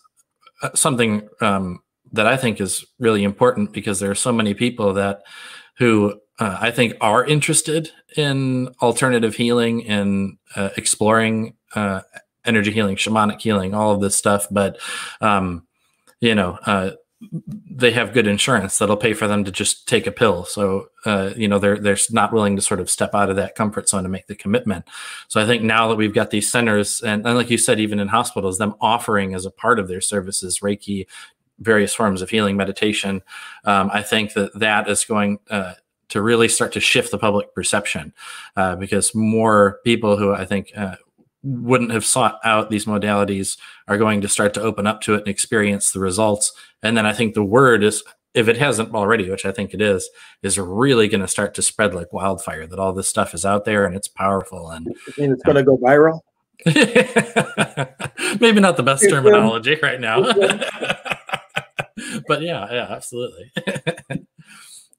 something 0.76 1.28
um, 1.41 1.82
that 2.14 2.28
I 2.28 2.38
think 2.38 2.60
is 2.60 2.86
really 2.99 3.24
important 3.24 3.74
because 3.74 3.99
there 3.99 4.12
are 4.12 4.16
so 4.16 4.32
many 4.32 4.53
people 4.53 4.93
that 4.93 5.22
who 5.78 6.20
uh, 6.39 6.57
I 6.60 6.72
think 6.72 6.95
are 7.01 7.26
interested 7.26 7.91
in 8.16 8.70
alternative 8.82 9.36
healing 9.36 9.88
and 9.88 10.38
uh, 10.55 10.70
exploring 10.78 11.55
energy 12.45 12.72
healing, 12.72 12.95
shamanic 12.95 13.41
healing, 13.41 13.74
all 13.74 13.91
of 13.93 14.01
this 14.01 14.16
stuff, 14.16 14.47
but 14.49 14.80
um, 15.22 15.66
you 16.20 16.36
know, 16.36 16.57
uh, 16.66 16.91
they 17.70 17.91
have 17.91 18.14
good 18.14 18.28
insurance 18.28 18.78
that'll 18.78 18.95
pay 18.95 19.14
for 19.14 19.28
them 19.28 19.43
to 19.43 19.51
just 19.51 19.88
take 19.89 20.07
a 20.07 20.12
pill. 20.12 20.45
So, 20.45 20.88
uh, 21.05 21.32
you 21.36 21.49
know, 21.49 21.60
they're 21.60 21.78
they're 21.78 21.97
not 22.12 22.32
willing 22.32 22.55
to 22.55 22.62
sort 22.62 22.80
of 22.80 22.89
step 22.89 23.14
out 23.14 23.30
of 23.30 23.36
that 23.36 23.55
comfort 23.55 23.89
zone 23.89 24.03
to 24.03 24.10
make 24.10 24.28
the 24.28 24.36
commitment. 24.36 24.86
So, 25.28 25.41
I 25.41 25.45
think 25.45 25.62
now 25.62 25.89
that 25.89 25.97
we've 25.97 26.14
got 26.14 26.32
these 26.32 26.49
centers, 26.49 27.01
and, 27.01 27.26
and 27.26 27.38
like 27.38 27.49
you 27.49 27.57
said, 27.57 27.80
even 27.80 27.99
in 27.99 28.07
hospitals, 28.07 28.57
them 28.57 28.76
offering 28.80 29.34
as 29.34 29.45
a 29.45 29.51
part 29.51 29.80
of 29.80 29.89
their 29.89 30.01
services 30.01 30.60
Reiki, 30.60 31.07
various 31.60 31.93
forms 31.93 32.22
of 32.22 32.30
healing, 32.30 32.57
meditation, 32.57 33.22
um, 33.66 33.89
I 33.93 34.01
think 34.01 34.34
that 34.34 34.57
that 34.60 34.88
is 34.89 35.05
going. 35.05 35.39
Uh, 35.49 35.74
to 36.10 36.24
really 36.24 36.47
start 36.47 36.74
to 36.74 36.80
shift 36.80 37.12
the 37.12 37.20
public 37.20 37.53
perception, 37.53 38.12
uh, 38.55 38.76
because 38.76 39.14
more 39.14 39.80
people 39.84 40.18
who 40.18 40.34
I 40.34 40.43
think 40.43 40.72
uh, 40.76 40.95
wouldn't 41.43 41.91
have 41.91 42.05
sought 42.05 42.39
out 42.43 42.70
these 42.70 42.86
modalities 42.86 43.57
are 43.88 43.97
going 43.97 44.22
to 44.22 44.28
start 44.28 44.53
to 44.55 44.62
open 44.62 44.86
up 44.88 45.01
to 45.01 45.14
it 45.14 45.20
and 45.20 45.28
experience 45.28 45.91
the 45.91 45.99
results. 45.99 46.51
And 46.84 46.97
then 46.97 47.05
I 47.05 47.14
think 47.14 47.34
the 47.34 47.43
word 47.43 47.84
is, 47.84 48.03
if 48.34 48.47
it 48.47 48.57
hasn't 48.57 48.93
already, 48.93 49.30
which 49.30 49.45
I 49.45 49.51
think 49.51 49.74
it 49.74 49.82
is, 49.82 50.10
is 50.43 50.60
really 50.60 51.07
going 51.07 51.22
to 51.22 51.28
start 51.28 51.53
to 51.55 51.62
spread 51.62 51.95
like 51.95 52.12
wildfire. 52.12 52.68
That 52.68 52.80
all 52.80 52.93
this 52.93 53.10
stuff 53.10 53.34
is 53.34 53.45
out 53.45 53.66
there 53.66 53.86
and 53.86 53.95
it's 53.95 54.07
powerful 54.07 54.70
and, 54.70 54.88
and 55.18 55.32
it's 55.32 55.43
going 55.43 55.55
to 55.55 55.64
go 55.64 55.78
viral. 55.78 56.22
Maybe 58.41 58.60
not 58.60 58.76
the 58.76 58.84
best 58.84 59.10
terminology 59.10 59.78
right 59.82 59.99
now, 59.99 60.20
but 62.27 62.41
yeah, 62.41 62.67
yeah, 62.71 62.87
absolutely. 62.89 63.51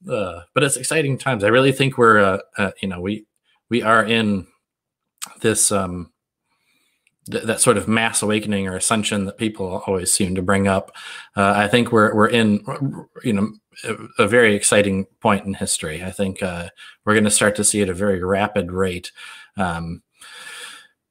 uh, 0.09 0.41
but 0.53 0.63
it's 0.63 0.77
exciting 0.77 1.17
times. 1.17 1.43
I 1.43 1.49
really 1.49 1.71
think 1.71 1.97
we're, 1.97 2.19
uh, 2.19 2.39
uh, 2.57 2.71
you 2.81 2.87
know, 2.87 2.99
we 2.99 3.25
we 3.69 3.81
are 3.81 4.03
in 4.03 4.47
this 5.41 5.71
um, 5.71 6.11
th- 7.29 7.43
that 7.43 7.61
sort 7.61 7.77
of 7.77 7.87
mass 7.87 8.21
awakening 8.21 8.67
or 8.67 8.75
ascension 8.75 9.25
that 9.25 9.37
people 9.37 9.83
always 9.85 10.11
seem 10.11 10.35
to 10.35 10.41
bring 10.41 10.67
up. 10.67 10.91
Uh, 11.35 11.53
I 11.55 11.67
think 11.67 11.91
we're 11.91 12.13
we're 12.15 12.29
in 12.29 12.65
you 13.23 13.33
know 13.33 13.51
a, 14.19 14.27
very 14.27 14.55
exciting 14.55 15.05
point 15.19 15.45
in 15.45 15.53
history. 15.53 16.03
I 16.03 16.11
think 16.11 16.43
uh, 16.43 16.69
we're 17.05 17.13
going 17.13 17.23
to 17.23 17.31
start 17.31 17.55
to 17.55 17.63
see 17.63 17.81
at 17.81 17.89
a 17.89 17.93
very 17.93 18.23
rapid 18.23 18.71
rate. 18.71 19.11
Um, 19.57 20.01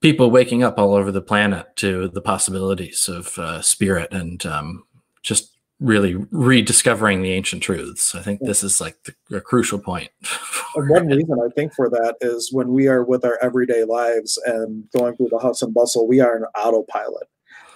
people 0.01 0.30
waking 0.30 0.62
up 0.62 0.78
all 0.78 0.95
over 0.95 1.12
the 1.12 1.22
planet 1.22 1.66
to 1.76 2.09
the 2.09 2.22
possibilities 2.22 3.09
of 3.09 3.38
uh, 3.38 3.61
spirit 3.61 4.12
and 4.12 4.45
um, 4.47 4.84
just 5.22 5.50
really 5.81 6.14
rediscovering 6.31 7.22
the 7.22 7.33
ancient 7.33 7.62
truths. 7.62 8.14
I 8.14 8.20
think 8.20 8.41
this 8.41 8.62
is 8.62 8.81
like 8.81 8.97
the, 9.05 9.39
a 9.39 9.41
crucial 9.41 9.78
point. 9.78 10.11
one 10.74 11.07
reason 11.07 11.39
I 11.43 11.49
think 11.55 11.74
for 11.74 11.89
that 11.91 12.16
is 12.20 12.53
when 12.53 12.68
we 12.72 12.87
are 12.87 13.03
with 13.03 13.24
our 13.24 13.39
everyday 13.43 13.85
lives 13.85 14.39
and 14.45 14.85
going 14.97 15.16
through 15.16 15.28
the 15.31 15.39
hustle 15.39 15.68
and 15.68 15.74
bustle, 15.74 16.07
we 16.07 16.20
are 16.20 16.37
an 16.37 16.45
autopilot. 16.57 17.28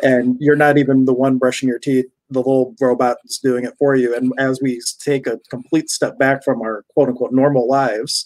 And 0.02 0.36
you're 0.38 0.56
not 0.56 0.76
even 0.76 1.06
the 1.06 1.14
one 1.14 1.38
brushing 1.38 1.68
your 1.68 1.78
teeth, 1.78 2.06
the 2.30 2.40
little 2.40 2.74
robot 2.80 3.16
is 3.24 3.38
doing 3.38 3.64
it 3.64 3.74
for 3.78 3.94
you. 3.94 4.14
And 4.14 4.32
as 4.38 4.60
we 4.60 4.80
take 4.98 5.26
a 5.26 5.40
complete 5.48 5.88
step 5.88 6.18
back 6.18 6.44
from 6.44 6.60
our 6.60 6.84
quote 6.90 7.08
unquote 7.08 7.32
normal 7.32 7.68
lives, 7.68 8.24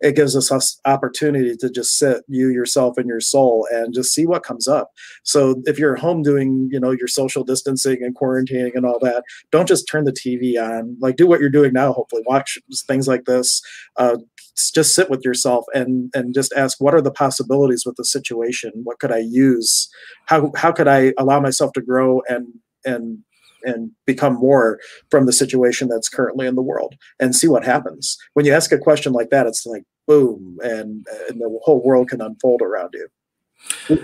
it 0.00 0.14
gives 0.14 0.36
us 0.36 0.78
opportunity 0.84 1.56
to 1.56 1.70
just 1.70 1.96
sit 1.96 2.22
you 2.28 2.48
yourself 2.48 2.98
and 2.98 3.08
your 3.08 3.20
soul 3.20 3.66
and 3.70 3.94
just 3.94 4.12
see 4.12 4.26
what 4.26 4.42
comes 4.42 4.68
up. 4.68 4.90
So 5.24 5.62
if 5.64 5.78
you're 5.78 5.96
home 5.96 6.22
doing 6.22 6.68
you 6.70 6.80
know 6.80 6.90
your 6.90 7.08
social 7.08 7.44
distancing 7.44 8.02
and 8.02 8.14
quarantining 8.14 8.72
and 8.74 8.84
all 8.84 8.98
that 9.00 9.24
don't 9.50 9.68
just 9.68 9.88
turn 9.88 10.04
the 10.04 10.12
tv 10.12 10.60
on. 10.60 10.96
Like 11.00 11.16
do 11.16 11.26
what 11.26 11.40
you're 11.40 11.48
doing 11.48 11.72
now 11.72 11.92
hopefully. 11.92 12.22
Watch 12.26 12.58
things 12.86 13.08
like 13.08 13.24
this. 13.24 13.62
Uh, 13.96 14.18
just 14.56 14.94
sit 14.94 15.10
with 15.10 15.24
yourself 15.24 15.64
and 15.74 16.10
and 16.14 16.34
just 16.34 16.52
ask 16.54 16.80
what 16.80 16.94
are 16.94 17.02
the 17.02 17.10
possibilities 17.10 17.84
with 17.86 17.96
the 17.96 18.04
situation? 18.04 18.72
What 18.84 18.98
could 18.98 19.12
i 19.12 19.18
use? 19.18 19.88
How 20.26 20.52
how 20.56 20.72
could 20.72 20.88
i 20.88 21.12
allow 21.18 21.40
myself 21.40 21.72
to 21.72 21.82
grow 21.82 22.22
and 22.28 22.46
and 22.84 23.18
and 23.66 23.90
become 24.06 24.34
more 24.34 24.78
from 25.10 25.26
the 25.26 25.32
situation 25.32 25.88
that's 25.88 26.08
currently 26.08 26.46
in 26.46 26.54
the 26.54 26.62
world 26.62 26.94
and 27.20 27.36
see 27.36 27.48
what 27.48 27.64
happens. 27.64 28.16
When 28.32 28.46
you 28.46 28.54
ask 28.54 28.72
a 28.72 28.78
question 28.78 29.12
like 29.12 29.30
that, 29.30 29.46
it's 29.46 29.66
like 29.66 29.82
boom, 30.06 30.58
and, 30.62 31.06
and 31.28 31.40
the 31.40 31.58
whole 31.64 31.82
world 31.82 32.08
can 32.08 32.20
unfold 32.20 32.62
around 32.62 32.94
you. 32.94 33.08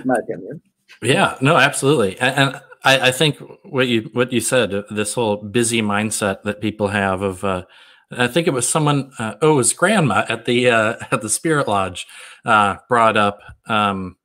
my 0.05 0.17
opinion. 0.17 0.61
Yeah, 1.01 1.37
no, 1.41 1.57
absolutely, 1.57 2.19
and, 2.19 2.37
and 2.37 2.61
I, 2.85 3.09
I, 3.09 3.13
think 3.13 3.39
what 3.63 3.89
you 3.89 4.11
what 4.13 4.33
you 4.33 4.41
said, 4.41 4.85
this 4.91 5.15
whole 5.15 5.37
busy 5.37 5.81
mindset 5.83 6.43
that 6.43 6.61
people 6.61 6.89
have 6.89 7.23
of. 7.23 7.45
Uh, 7.45 7.65
I 8.11 8.27
think 8.27 8.47
it 8.47 8.53
was 8.53 8.69
someone. 8.69 9.13
Uh, 9.19 9.35
oh, 9.41 9.53
it 9.53 9.57
was 9.57 9.73
grandma 9.73 10.25
at 10.29 10.45
the 10.45 10.71
uh, 10.71 10.97
at 11.11 11.23
the 11.23 11.29
Spirit 11.29 11.69
Lodge 11.69 12.07
uh, 12.45 12.77
brought 12.89 13.17
up 13.17 13.41
um, 13.67 14.17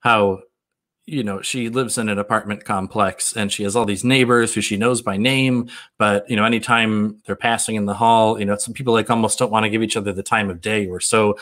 how 0.00 0.40
you 1.08 1.24
know 1.24 1.40
she 1.40 1.68
lives 1.68 1.96
in 1.96 2.08
an 2.08 2.18
apartment 2.18 2.64
complex 2.64 3.34
and 3.34 3.50
she 3.52 3.62
has 3.62 3.74
all 3.74 3.84
these 3.84 4.04
neighbors 4.04 4.54
who 4.54 4.60
she 4.60 4.76
knows 4.76 5.00
by 5.00 5.16
name 5.16 5.68
but 5.96 6.28
you 6.28 6.36
know 6.36 6.44
anytime 6.44 7.20
they're 7.24 7.34
passing 7.36 7.76
in 7.76 7.86
the 7.86 7.94
hall 7.94 8.38
you 8.38 8.44
know 8.44 8.56
some 8.56 8.74
people 8.74 8.92
like 8.92 9.08
almost 9.08 9.38
don't 9.38 9.50
want 9.50 9.64
to 9.64 9.70
give 9.70 9.82
each 9.82 9.96
other 9.96 10.12
the 10.12 10.22
time 10.22 10.50
of 10.50 10.60
day. 10.60 10.86
We're 10.86 11.00
so 11.00 11.38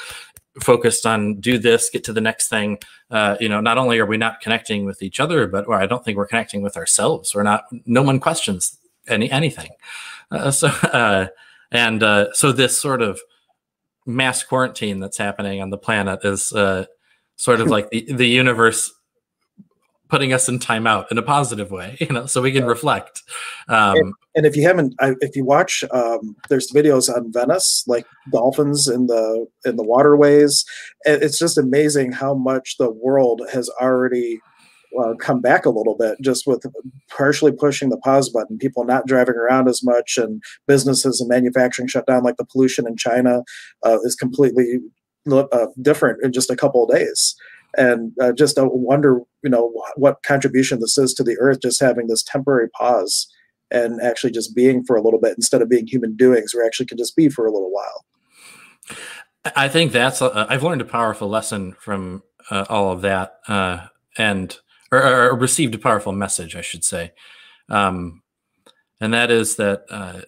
focused 0.60 1.04
on 1.04 1.40
do 1.40 1.58
this 1.58 1.90
get 1.90 2.04
to 2.04 2.12
the 2.12 2.20
next 2.20 2.48
thing. 2.48 2.78
Uh, 3.10 3.36
you 3.40 3.48
know 3.48 3.60
not 3.60 3.76
only 3.76 3.98
are 3.98 4.06
we 4.06 4.16
not 4.16 4.40
connecting 4.40 4.84
with 4.84 5.02
each 5.02 5.20
other 5.20 5.46
but 5.46 5.66
or 5.68 5.74
i 5.74 5.86
don't 5.86 6.04
think 6.04 6.16
we're 6.16 6.26
connecting 6.26 6.62
with 6.62 6.76
ourselves. 6.76 7.34
We're 7.34 7.42
not 7.42 7.64
no 7.84 8.02
one 8.02 8.20
questions 8.20 8.78
any 9.08 9.30
anything. 9.30 9.70
Uh, 10.30 10.50
so 10.50 10.68
uh, 10.92 11.26
and 11.70 12.02
uh, 12.02 12.32
so 12.32 12.52
this 12.52 12.78
sort 12.78 13.02
of 13.02 13.20
mass 14.06 14.42
quarantine 14.42 15.00
that's 15.00 15.18
happening 15.18 15.60
on 15.60 15.70
the 15.70 15.78
planet 15.78 16.20
is 16.24 16.52
uh, 16.52 16.86
sort 17.36 17.60
of 17.60 17.68
like 17.68 17.90
the, 17.90 18.06
the 18.12 18.28
universe 18.28 18.92
putting 20.09 20.32
us 20.32 20.48
in 20.48 20.59
timeout 20.59 21.07
in 21.11 21.18
a 21.18 21.22
positive 21.22 21.70
way, 21.70 21.96
you 22.00 22.09
know, 22.09 22.26
so 22.26 22.42
we 22.42 22.52
can 22.52 22.64
reflect. 22.64 23.22
Um, 23.68 23.96
and, 23.96 24.14
and, 24.36 24.46
if 24.46 24.57
you 24.57 24.62
haven't, 24.62 24.94
if 25.20 25.36
you 25.36 25.44
watch, 25.44 25.84
um, 25.90 26.36
there's 26.48 26.70
videos 26.70 27.14
on 27.14 27.32
Venice, 27.32 27.84
like 27.86 28.07
dolphins 28.32 28.88
in 28.88 29.07
the 29.07 29.46
in 29.64 29.76
the 29.76 29.84
waterways. 29.84 30.64
It's 31.04 31.38
just 31.38 31.59
amazing 31.59 32.12
how 32.12 32.34
much 32.34 32.76
the 32.78 32.90
world 32.90 33.42
has 33.52 33.68
already 33.80 34.40
uh, 34.98 35.14
come 35.14 35.40
back 35.40 35.66
a 35.66 35.70
little 35.70 35.96
bit, 35.96 36.18
just 36.20 36.46
with 36.46 36.64
partially 37.11 37.52
pushing 37.52 37.90
the 37.90 37.98
pause 37.98 38.28
button. 38.28 38.59
People 38.59 38.84
not 38.84 39.07
driving 39.07 39.34
around 39.34 39.68
as 39.68 39.82
much, 39.82 40.16
and 40.16 40.42
businesses 40.66 41.20
and 41.20 41.28
manufacturing 41.28 41.88
shut 41.88 42.07
down. 42.07 42.22
Like 42.22 42.36
the 42.36 42.46
pollution 42.46 42.86
in 42.86 42.96
China 42.96 43.42
uh, 43.84 43.98
is 44.04 44.14
completely 44.14 44.78
uh, 45.30 45.66
different 45.82 46.22
in 46.22 46.32
just 46.32 46.50
a 46.50 46.57
couple 46.57 46.84
of 46.84 46.96
days 46.96 47.34
and 47.76 48.12
uh, 48.20 48.32
just 48.32 48.56
wonder 48.58 49.20
you 49.42 49.50
know 49.50 49.72
what 49.96 50.22
contribution 50.22 50.80
this 50.80 50.98
is 50.98 51.14
to 51.14 51.22
the 51.22 51.36
earth 51.38 51.60
just 51.60 51.80
having 51.80 52.06
this 52.06 52.22
temporary 52.22 52.68
pause 52.70 53.28
and 53.70 54.00
actually 54.00 54.30
just 54.30 54.54
being 54.54 54.84
for 54.84 54.96
a 54.96 55.02
little 55.02 55.20
bit 55.20 55.34
instead 55.36 55.62
of 55.62 55.68
being 55.68 55.86
human 55.86 56.16
doings 56.16 56.54
we 56.54 56.64
actually 56.64 56.86
can 56.86 56.98
just 56.98 57.16
be 57.16 57.28
for 57.28 57.46
a 57.46 57.52
little 57.52 57.70
while. 57.70 58.04
I 59.54 59.68
think 59.68 59.92
that's 59.92 60.22
i 60.22 60.46
i've 60.48 60.62
learned 60.62 60.80
a 60.80 60.86
powerful 60.86 61.28
lesson 61.28 61.74
from 61.78 62.22
uh, 62.50 62.64
all 62.68 62.92
of 62.92 63.02
that 63.02 63.38
uh, 63.48 63.86
and 64.16 64.56
or, 64.92 65.02
or, 65.02 65.36
received 65.36 65.74
a 65.74 65.78
powerful 65.78 66.12
message 66.12 66.56
i 66.56 66.60
should 66.60 66.84
say. 66.84 67.12
Um, 67.68 68.22
and 69.00 69.12
that 69.12 69.30
is 69.30 69.56
that 69.56 69.84
uh, 69.90 70.20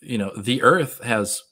you 0.00 0.18
know 0.18 0.32
the 0.36 0.62
earth 0.62 1.02
has 1.02 1.42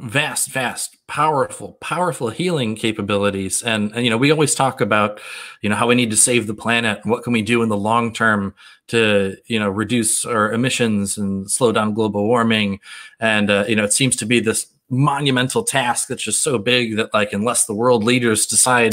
vast 0.00 0.48
vast 0.48 0.96
powerful 1.06 1.76
powerful 1.80 2.30
healing 2.30 2.74
capabilities. 2.74 3.62
And, 3.62 3.92
and, 3.92 4.04
you 4.04 4.10
know 4.10 4.16
we 4.16 4.30
always 4.30 4.54
talk 4.54 4.80
about 4.80 5.20
you 5.60 5.68
know 5.68 5.76
how 5.76 5.86
we 5.86 5.94
need 5.94 6.10
to 6.10 6.16
save 6.16 6.46
the 6.46 6.54
planet. 6.54 7.00
What 7.04 7.22
can 7.22 7.32
we 7.32 7.42
do 7.42 7.62
in 7.62 7.68
the 7.68 7.76
long 7.76 8.12
term 8.12 8.54
to 8.88 9.36
you 9.46 9.58
know 9.58 9.68
reduce 9.68 10.24
our 10.24 10.52
emissions 10.52 11.18
and 11.18 11.50
slow 11.50 11.70
down 11.72 11.94
global 11.94 12.26
warming? 12.26 12.80
And 13.20 13.50
uh, 13.50 13.64
you 13.68 13.76
know 13.76 13.84
it 13.84 13.92
seems 13.92 14.16
to 14.16 14.26
be 14.26 14.40
this 14.40 14.66
monumental 14.88 15.62
task 15.62 16.08
that's 16.08 16.24
just 16.24 16.42
so 16.42 16.58
big 16.58 16.96
that 16.96 17.12
like 17.14 17.32
unless 17.32 17.66
the 17.66 17.74
world 17.74 18.02
leaders 18.02 18.44
decide 18.46 18.92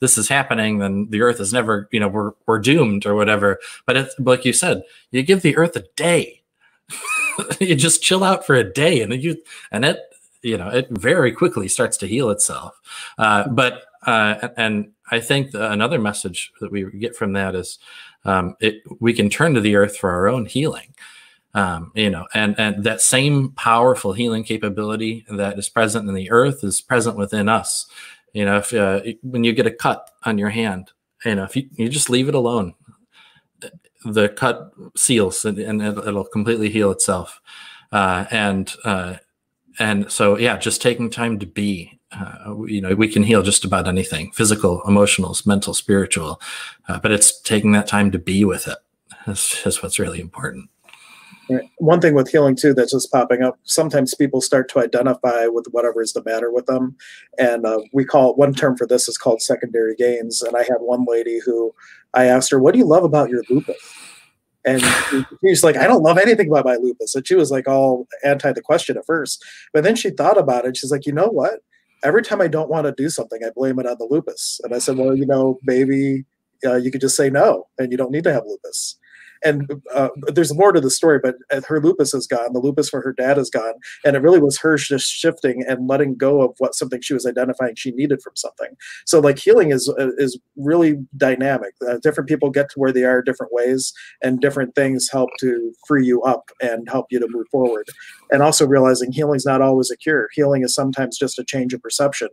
this 0.00 0.16
is 0.16 0.26
happening 0.26 0.78
then 0.78 1.06
the 1.10 1.20
earth 1.20 1.38
is 1.38 1.52
never 1.52 1.86
you 1.92 2.00
know 2.00 2.08
we're, 2.08 2.32
we're 2.46 2.60
doomed 2.60 3.06
or 3.06 3.14
whatever. 3.16 3.58
But 3.86 3.96
it's 3.96 4.14
like 4.20 4.44
you 4.44 4.52
said 4.52 4.82
you 5.10 5.22
give 5.22 5.42
the 5.42 5.56
earth 5.56 5.74
a 5.76 5.84
day. 5.96 6.42
You 7.58 7.74
just 7.74 8.00
chill 8.00 8.22
out 8.22 8.46
for 8.46 8.54
a 8.54 8.62
day 8.62 9.00
and 9.02 9.12
you 9.20 9.36
and 9.72 9.84
it 9.84 9.98
you 10.44 10.56
know 10.56 10.68
it 10.68 10.88
very 10.90 11.32
quickly 11.32 11.68
starts 11.68 11.96
to 11.98 12.06
heal 12.06 12.30
itself. 12.30 12.80
Uh, 13.18 13.48
but 13.48 13.84
uh, 14.06 14.48
and 14.56 14.90
i 15.10 15.18
think 15.18 15.50
another 15.54 15.98
message 15.98 16.52
that 16.60 16.70
we 16.70 16.84
get 16.98 17.16
from 17.16 17.32
that 17.32 17.54
is 17.54 17.78
um, 18.24 18.56
it, 18.60 18.82
we 19.00 19.12
can 19.12 19.28
turn 19.28 19.54
to 19.54 19.60
the 19.60 19.76
earth 19.76 19.96
for 19.96 20.10
our 20.10 20.28
own 20.28 20.46
healing. 20.46 20.94
Um, 21.54 21.92
you 21.94 22.10
know 22.10 22.26
and 22.34 22.54
and 22.58 22.84
that 22.84 23.00
same 23.00 23.50
powerful 23.52 24.12
healing 24.12 24.44
capability 24.44 25.24
that 25.28 25.58
is 25.58 25.68
present 25.68 26.08
in 26.08 26.14
the 26.14 26.30
earth 26.30 26.64
is 26.64 26.80
present 26.80 27.16
within 27.16 27.48
us. 27.48 27.86
You 28.32 28.44
know 28.44 28.58
if 28.58 28.74
uh, 28.74 29.00
when 29.22 29.44
you 29.44 29.52
get 29.52 29.66
a 29.66 29.70
cut 29.70 30.10
on 30.24 30.38
your 30.38 30.50
hand 30.50 30.90
you 31.24 31.36
know 31.36 31.44
if 31.44 31.56
you, 31.56 31.68
you 31.74 31.88
just 31.88 32.10
leave 32.10 32.28
it 32.28 32.34
alone 32.34 32.74
the 34.04 34.28
cut 34.28 34.72
seals 34.96 35.44
and, 35.44 35.58
and 35.58 35.82
it'll, 35.82 36.06
it'll 36.06 36.24
completely 36.24 36.70
heal 36.70 36.90
itself. 36.90 37.40
Uh, 37.92 38.26
and 38.30 38.74
uh, 38.84 39.14
and 39.78 40.10
so 40.10 40.38
yeah 40.38 40.56
just 40.56 40.82
taking 40.82 41.10
time 41.10 41.38
to 41.38 41.46
be 41.46 41.98
uh, 42.12 42.54
you 42.66 42.80
know 42.80 42.94
we 42.94 43.08
can 43.08 43.22
heal 43.22 43.42
just 43.42 43.64
about 43.64 43.88
anything 43.88 44.30
physical 44.32 44.82
emotional 44.86 45.36
mental 45.46 45.74
spiritual 45.74 46.40
uh, 46.88 46.98
but 46.98 47.10
it's 47.10 47.40
taking 47.40 47.72
that 47.72 47.86
time 47.86 48.10
to 48.10 48.18
be 48.18 48.44
with 48.44 48.68
it 48.68 48.78
is, 49.26 49.62
is 49.64 49.82
what's 49.82 49.98
really 49.98 50.20
important. 50.20 50.68
One 51.76 52.00
thing 52.00 52.14
with 52.14 52.30
healing 52.30 52.56
too 52.56 52.72
that's 52.72 52.92
just 52.92 53.12
popping 53.12 53.42
up 53.42 53.58
sometimes 53.64 54.14
people 54.14 54.40
start 54.40 54.70
to 54.70 54.78
identify 54.78 55.46
with 55.46 55.66
whatever 55.72 56.00
is 56.00 56.14
the 56.14 56.24
matter 56.24 56.50
with 56.50 56.64
them. 56.64 56.96
And 57.38 57.66
uh, 57.66 57.80
we 57.92 58.06
call 58.06 58.34
one 58.34 58.54
term 58.54 58.78
for 58.78 58.86
this 58.86 59.08
is 59.08 59.18
called 59.18 59.42
secondary 59.42 59.94
gains. 59.94 60.40
And 60.40 60.56
i 60.56 60.60
had 60.60 60.78
one 60.80 61.04
lady 61.06 61.40
who 61.44 61.74
i 62.14 62.24
asked 62.24 62.50
her 62.50 62.58
what 62.58 62.72
do 62.72 62.78
you 62.78 62.86
love 62.86 63.04
about 63.04 63.28
your 63.28 63.42
lupus 63.50 63.76
and 64.64 64.82
she's 65.44 65.62
like, 65.62 65.76
I 65.76 65.86
don't 65.86 66.02
love 66.02 66.18
anything 66.18 66.48
about 66.48 66.64
my 66.64 66.76
lupus. 66.76 67.14
And 67.14 67.26
she 67.26 67.34
was 67.34 67.50
like 67.50 67.68
all 67.68 68.06
anti 68.24 68.52
the 68.52 68.62
question 68.62 68.96
at 68.96 69.06
first. 69.06 69.44
But 69.72 69.84
then 69.84 69.96
she 69.96 70.10
thought 70.10 70.38
about 70.38 70.64
it. 70.64 70.76
She's 70.76 70.90
like, 70.90 71.06
you 71.06 71.12
know 71.12 71.26
what? 71.26 71.60
Every 72.02 72.22
time 72.22 72.40
I 72.40 72.48
don't 72.48 72.70
want 72.70 72.86
to 72.86 72.92
do 72.92 73.08
something, 73.08 73.40
I 73.44 73.50
blame 73.54 73.78
it 73.78 73.86
on 73.86 73.96
the 73.98 74.06
lupus. 74.08 74.60
And 74.62 74.74
I 74.74 74.78
said, 74.78 74.96
well, 74.96 75.16
you 75.16 75.26
know, 75.26 75.58
maybe 75.62 76.24
uh, 76.64 76.76
you 76.76 76.90
could 76.90 77.00
just 77.00 77.16
say 77.16 77.30
no 77.30 77.66
and 77.78 77.92
you 77.92 77.98
don't 77.98 78.10
need 78.10 78.24
to 78.24 78.32
have 78.32 78.44
lupus 78.46 78.96
and 79.44 79.82
uh, 79.94 80.08
there's 80.32 80.54
more 80.54 80.72
to 80.72 80.80
the 80.80 80.90
story, 80.90 81.20
but 81.22 81.36
uh, 81.50 81.60
her 81.68 81.80
lupus 81.80 82.14
is 82.14 82.26
gone. 82.26 82.52
The 82.52 82.60
lupus 82.60 82.88
for 82.88 83.02
her 83.02 83.12
dad 83.12 83.38
is 83.38 83.50
gone, 83.50 83.74
and 84.04 84.16
it 84.16 84.22
really 84.22 84.40
was 84.40 84.58
her 84.58 84.76
just 84.76 85.10
shifting 85.10 85.62
and 85.68 85.86
letting 85.86 86.16
go 86.16 86.42
of 86.42 86.54
what 86.58 86.74
something 86.74 87.00
she 87.00 87.14
was 87.14 87.26
identifying 87.26 87.74
she 87.76 87.90
needed 87.92 88.22
from 88.22 88.34
something. 88.36 88.70
So 89.04 89.20
like 89.20 89.38
healing 89.38 89.70
is 89.70 89.88
uh, 89.98 90.10
is 90.16 90.38
really 90.56 90.96
dynamic. 91.16 91.74
Uh, 91.86 91.98
different 92.02 92.28
people 92.28 92.50
get 92.50 92.70
to 92.70 92.80
where 92.80 92.92
they 92.92 93.04
are 93.04 93.22
different 93.22 93.52
ways, 93.52 93.92
and 94.22 94.40
different 94.40 94.74
things 94.74 95.10
help 95.10 95.30
to 95.40 95.72
free 95.86 96.06
you 96.06 96.22
up 96.22 96.50
and 96.62 96.88
help 96.88 97.06
you 97.10 97.20
to 97.20 97.28
move 97.28 97.46
forward. 97.50 97.88
And 98.30 98.42
also 98.42 98.66
realizing 98.66 99.12
healing 99.12 99.36
is 99.36 99.46
not 99.46 99.60
always 99.60 99.90
a 99.90 99.96
cure. 99.96 100.28
Healing 100.32 100.62
is 100.62 100.74
sometimes 100.74 101.18
just 101.18 101.38
a 101.38 101.44
change 101.44 101.74
of 101.74 101.82
perception. 101.82 102.28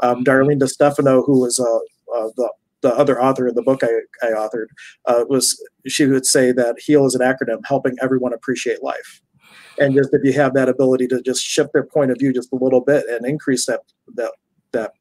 Um, 0.00 0.24
Darlene 0.24 0.60
DeStefano, 0.60 1.24
who 1.24 1.40
was 1.40 1.60
uh, 1.60 1.78
uh, 2.16 2.30
the 2.36 2.50
the 2.86 2.94
other 2.94 3.20
author 3.20 3.48
of 3.48 3.56
the 3.56 3.62
book 3.62 3.82
I, 3.82 3.90
I 4.24 4.30
authored 4.30 4.68
uh, 5.06 5.24
was 5.28 5.60
she 5.86 6.06
would 6.06 6.24
say 6.24 6.52
that 6.52 6.76
HEAL 6.78 7.06
is 7.06 7.14
an 7.16 7.20
acronym 7.20 7.60
helping 7.66 7.96
everyone 8.00 8.32
appreciate 8.32 8.80
life. 8.82 9.20
And 9.80 9.92
just 9.92 10.10
if 10.12 10.22
you 10.24 10.32
have 10.34 10.54
that 10.54 10.68
ability 10.68 11.08
to 11.08 11.20
just 11.20 11.42
shift 11.42 11.72
their 11.72 11.82
point 11.82 12.12
of 12.12 12.18
view 12.18 12.32
just 12.32 12.52
a 12.52 12.56
little 12.56 12.80
bit 12.80 13.04
and 13.08 13.26
increase 13.26 13.66
that 13.66 13.80
that 14.14 14.32
that 14.72 14.92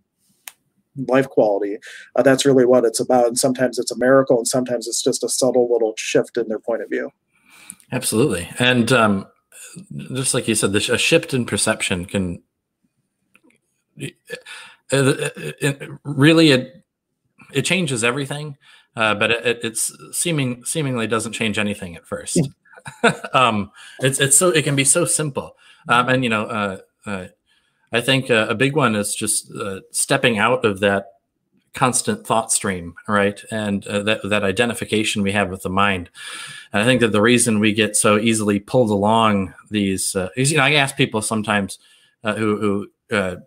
life 1.07 1.29
quality, 1.29 1.77
uh, 2.15 2.23
that's 2.23 2.45
really 2.45 2.65
what 2.65 2.86
it's 2.86 2.99
about. 2.99 3.27
And 3.27 3.38
sometimes 3.38 3.77
it's 3.77 3.91
a 3.91 3.97
miracle, 3.97 4.38
and 4.38 4.47
sometimes 4.47 4.88
it's 4.88 5.03
just 5.03 5.23
a 5.23 5.29
subtle 5.29 5.71
little 5.71 5.93
shift 5.95 6.38
in 6.38 6.47
their 6.47 6.59
point 6.59 6.81
of 6.81 6.89
view. 6.89 7.11
Absolutely, 7.91 8.49
and 8.57 8.91
um, 8.91 9.27
just 10.13 10.33
like 10.33 10.47
you 10.47 10.55
said, 10.55 10.73
the, 10.73 10.89
a 10.91 10.97
shift 10.97 11.33
in 11.33 11.45
perception 11.45 12.05
can 12.05 12.41
really 16.03 16.51
it 16.51 16.84
it 17.53 17.63
changes 17.63 18.03
everything, 18.03 18.57
uh, 18.95 19.15
but 19.15 19.31
it, 19.31 19.59
it's 19.63 19.95
seeming 20.11 20.63
seemingly 20.63 21.07
doesn't 21.07 21.33
change 21.33 21.57
anything 21.57 21.95
at 21.95 22.05
first. 22.05 22.39
um, 23.33 23.71
it's 23.99 24.19
it's 24.19 24.37
so 24.37 24.49
it 24.49 24.63
can 24.63 24.75
be 24.75 24.83
so 24.83 25.05
simple, 25.05 25.55
um, 25.87 26.09
and 26.09 26.23
you 26.23 26.29
know, 26.29 26.45
uh, 26.45 26.77
uh, 27.05 27.27
I 27.91 28.01
think 28.01 28.29
uh, 28.29 28.47
a 28.49 28.55
big 28.55 28.75
one 28.75 28.95
is 28.95 29.15
just 29.15 29.51
uh, 29.53 29.81
stepping 29.91 30.37
out 30.37 30.65
of 30.65 30.79
that 30.79 31.07
constant 31.73 32.25
thought 32.25 32.51
stream, 32.51 32.95
right, 33.07 33.41
and 33.51 33.85
uh, 33.87 34.03
that 34.03 34.21
that 34.29 34.43
identification 34.43 35.23
we 35.23 35.31
have 35.33 35.49
with 35.49 35.63
the 35.63 35.69
mind. 35.69 36.09
And 36.71 36.81
I 36.81 36.85
think 36.85 37.01
that 37.01 37.11
the 37.11 37.21
reason 37.21 37.59
we 37.59 37.73
get 37.73 37.95
so 37.95 38.17
easily 38.17 38.59
pulled 38.59 38.91
along 38.91 39.53
these, 39.69 40.15
is, 40.35 40.51
you 40.51 40.57
know, 40.57 40.63
I 40.63 40.73
ask 40.73 40.95
people 40.95 41.21
sometimes 41.21 41.79
who 42.23 42.87
who 43.09 43.37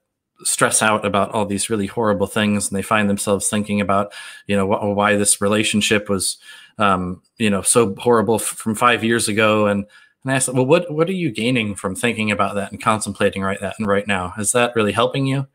stress 0.45 0.83
out 0.83 1.05
about 1.05 1.31
all 1.33 1.45
these 1.45 1.69
really 1.69 1.87
horrible 1.87 2.27
things 2.27 2.69
and 2.69 2.77
they 2.77 2.83
find 2.83 3.11
themselves 3.11 3.49
thinking 3.49 3.81
about 3.81 4.13
you 4.47 4.55
know 4.55 4.67
wh- 4.67 4.97
why 4.97 5.17
this 5.17 5.41
relationship 5.41 6.09
was 6.09 6.39
um, 6.79 7.21
you 7.39 7.51
know 7.51 7.63
so 7.63 7.95
horrible 7.99 8.37
f- 8.37 8.43
from 8.43 8.75
five 8.75 9.03
years 9.03 9.29
ago 9.29 9.67
and 9.67 9.85
and 10.25 10.33
I 10.33 10.37
asked, 10.37 10.53
well, 10.53 10.67
what 10.67 10.93
what 10.93 11.09
are 11.09 11.13
you 11.13 11.31
gaining 11.31 11.75
from 11.75 11.95
thinking 11.95 12.31
about 12.31 12.57
that 12.57 12.73
and 12.73 12.81
contemplating 12.81 13.43
right 13.43 13.61
that 13.61 13.77
and 13.79 13.87
right 13.87 14.07
now? 14.07 14.35
Is 14.39 14.53
that 14.53 14.75
really 14.75 14.93
helping 14.93 15.27
you? 15.27 15.47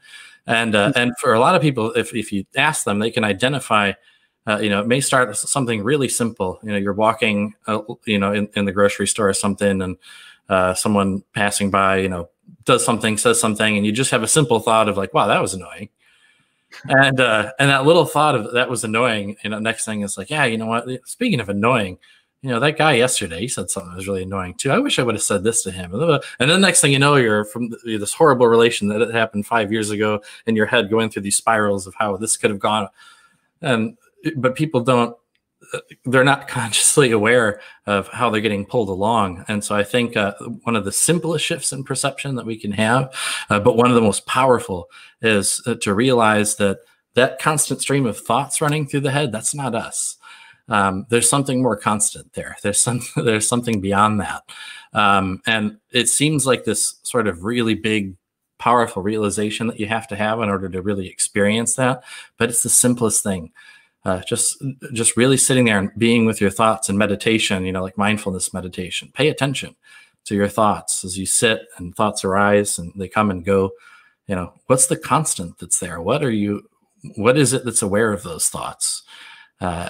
And 0.48 0.76
uh, 0.76 0.92
and 0.96 1.14
for 1.20 1.34
a 1.34 1.40
lot 1.40 1.56
of 1.56 1.62
people, 1.62 1.92
if 1.94 2.14
if 2.16 2.32
you 2.32 2.46
ask 2.56 2.84
them, 2.84 3.00
they 3.00 3.12
can 3.12 3.24
identify. 3.24 3.94
Uh, 4.46 4.58
you 4.58 4.70
know, 4.70 4.82
it 4.82 4.88
may 4.88 5.00
start 5.00 5.38
something 5.38 5.84
really 5.84 6.10
simple. 6.10 6.60
You 6.64 6.74
know, 6.74 6.78
you're 6.78 6.92
walking, 6.92 7.54
uh, 7.66 7.80
you 8.06 8.20
know, 8.20 8.34
in, 8.34 8.50
in 8.56 8.66
the 8.66 8.74
grocery 8.74 9.08
store 9.08 9.30
or 9.30 9.34
something, 9.34 9.82
and 9.82 9.96
uh, 10.50 10.74
someone 10.74 11.24
passing 11.34 11.72
by, 11.72 12.00
you 12.00 12.10
know, 12.10 12.30
does 12.66 12.86
something, 12.86 13.18
says 13.18 13.40
something, 13.40 13.78
and 13.78 13.86
you 13.86 13.92
just 13.92 14.12
have 14.12 14.24
a 14.24 14.28
simple 14.28 14.60
thought 14.60 14.90
of 14.90 14.98
like, 14.98 15.14
wow, 15.14 15.28
that 15.28 15.42
was 15.42 15.54
annoying. 15.54 15.90
and 16.86 17.20
uh, 17.20 17.52
and 17.60 17.70
that 17.70 17.86
little 17.86 18.06
thought 18.06 18.36
of 18.36 18.54
that 18.54 18.70
was 18.70 18.84
annoying. 18.84 19.36
You 19.44 19.52
know, 19.52 19.60
next 19.60 19.86
thing 19.86 20.02
is 20.02 20.18
like, 20.18 20.30
yeah, 20.30 20.46
you 20.46 20.58
know 20.58 20.66
what? 20.66 20.88
Speaking 21.06 21.40
of 21.40 21.50
annoying, 21.50 21.98
you 22.42 22.50
know, 22.50 22.60
that 22.60 22.78
guy 22.78 22.94
yesterday, 22.94 23.42
he 23.42 23.48
said 23.48 23.70
something 23.70 23.92
that 23.92 23.98
was 23.98 24.08
really 24.08 24.24
annoying 24.24 24.56
too. 24.56 24.72
I 24.72 24.80
wish 24.80 25.00
I 25.00 25.04
would 25.04 25.16
have 25.16 25.24
said 25.24 25.44
this 25.44 25.64
to 25.64 25.72
him. 25.72 25.94
And 25.94 26.22
then 26.40 26.50
the 26.50 26.58
next 26.58 26.82
thing 26.82 26.92
you 26.92 27.00
know, 27.00 27.16
you're 27.16 27.46
from 27.46 27.74
this 27.86 28.14
horrible 28.14 28.48
relation 28.48 28.88
that 28.90 29.14
happened 29.14 29.46
five 29.46 29.72
years 29.72 29.92
ago 29.92 30.22
in 30.46 30.56
your 30.56 30.66
head, 30.66 30.90
going 30.90 31.10
through 31.10 31.22
these 31.22 31.38
spirals 31.38 31.88
of 31.88 31.96
how 31.96 32.18
this 32.18 32.36
could 32.36 32.50
have 32.50 32.60
gone. 32.60 32.90
And 33.62 33.98
but 34.36 34.56
people 34.56 34.82
don't 34.82 35.16
they're 36.06 36.24
not 36.24 36.48
consciously 36.48 37.12
aware 37.12 37.62
of 37.86 38.08
how 38.10 38.30
they're 38.30 38.42
getting 38.42 38.66
pulled 38.66 38.90
along. 38.90 39.44
And 39.48 39.64
so 39.64 39.76
I 39.76 39.84
think 39.84 40.16
uh, 40.16 40.34
one 40.64 40.76
of 40.76 40.86
the 40.86 40.92
simplest 40.92 41.46
shifts 41.46 41.74
in 41.74 41.84
perception 41.84 42.36
that 42.36 42.46
we 42.46 42.58
can 42.58 42.72
have, 42.72 43.14
uh, 43.50 43.60
but 43.60 43.78
one 43.78 43.90
of 43.90 43.96
the 43.96 44.02
most 44.02 44.26
powerful, 44.26 44.90
is 45.22 45.62
uh, 45.66 45.76
to 45.82 45.94
realize 45.94 46.56
that 46.58 46.80
that 47.16 47.40
constant 47.40 47.80
stream 47.82 48.06
of 48.06 48.18
thoughts 48.18 48.62
running 48.62 48.88
through 48.88 49.02
the 49.02 49.12
head, 49.12 49.32
that's 49.32 49.54
not 49.54 49.76
us. 49.76 50.18
Um, 50.70 51.06
there's 51.10 51.30
something 51.30 51.62
more 51.62 51.78
constant 51.78 52.34
there. 52.34 52.56
There's 52.64 52.80
some 52.80 53.02
there's 53.16 53.48
something 53.48 53.82
beyond 53.82 54.20
that. 54.22 54.44
Um, 54.94 55.42
and 55.46 55.78
it 55.92 56.08
seems 56.08 56.46
like 56.46 56.64
this 56.64 57.00
sort 57.04 57.28
of 57.28 57.44
really 57.44 57.76
big 57.76 58.16
powerful 58.60 59.04
realization 59.04 59.68
that 59.68 59.80
you 59.80 59.88
have 59.88 60.08
to 60.08 60.16
have 60.16 60.40
in 60.40 60.48
order 60.50 60.70
to 60.70 60.82
really 60.82 61.08
experience 61.10 61.76
that. 61.76 62.04
But 62.38 62.50
it's 62.50 62.64
the 62.64 62.70
simplest 62.70 63.24
thing 63.24 63.52
uh, 64.06 64.22
just 64.22 64.62
just 64.94 65.16
really 65.16 65.38
sitting 65.38 65.66
there 65.66 65.80
and 65.80 65.92
being 65.98 66.26
with 66.26 66.42
your 66.42 66.50
thoughts 66.50 66.90
and 66.90 66.98
meditation 66.98 67.66
you 67.66 67.72
know 67.72 67.82
like 67.82 67.98
mindfulness 67.98 68.54
meditation. 68.54 69.10
Pay 69.14 69.30
attention 69.30 69.76
to 70.26 70.36
your 70.36 70.48
thoughts 70.48 71.04
as 71.04 71.18
you 71.18 71.26
sit 71.26 71.62
and 71.78 71.96
thoughts 71.96 72.24
arise 72.24 72.78
and 72.78 72.92
they 72.96 73.08
come 73.08 73.32
and 73.32 73.46
go. 73.46 73.72
You 74.28 74.36
know 74.36 74.54
what's 74.68 74.88
the 74.88 74.98
constant 74.98 75.58
that's 75.60 75.80
there? 75.80 76.02
What 76.02 76.24
are 76.24 76.32
you 76.32 76.70
what 77.16 77.38
is 77.38 77.54
it 77.54 77.66
that's 77.66 77.82
aware 77.82 78.12
of 78.12 78.24
those 78.24 78.48
thoughts? 78.48 79.04
Uh, 79.60 79.90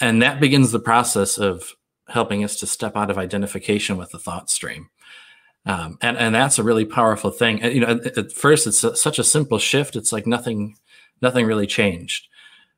and 0.00 0.22
that 0.22 0.40
begins 0.40 0.72
the 0.72 0.80
process 0.80 1.38
of 1.38 1.72
helping 2.08 2.42
us 2.42 2.56
to 2.56 2.66
step 2.66 2.96
out 2.96 3.10
of 3.10 3.18
identification 3.18 3.96
with 3.96 4.10
the 4.10 4.18
thought 4.18 4.50
stream. 4.50 4.88
Um, 5.66 5.98
and 6.00 6.16
and 6.16 6.34
that's 6.34 6.58
a 6.58 6.64
really 6.64 6.84
powerful 6.84 7.30
thing. 7.30 7.62
And, 7.62 7.72
you 7.72 7.80
know 7.80 8.00
at, 8.04 8.18
at 8.18 8.32
first 8.32 8.66
it's 8.66 8.82
a, 8.82 8.96
such 8.96 9.20
a 9.20 9.24
simple 9.24 9.58
shift 9.58 9.94
it's 9.94 10.12
like 10.12 10.26
nothing 10.26 10.76
nothing 11.20 11.46
really 11.46 11.68
changed 11.68 12.26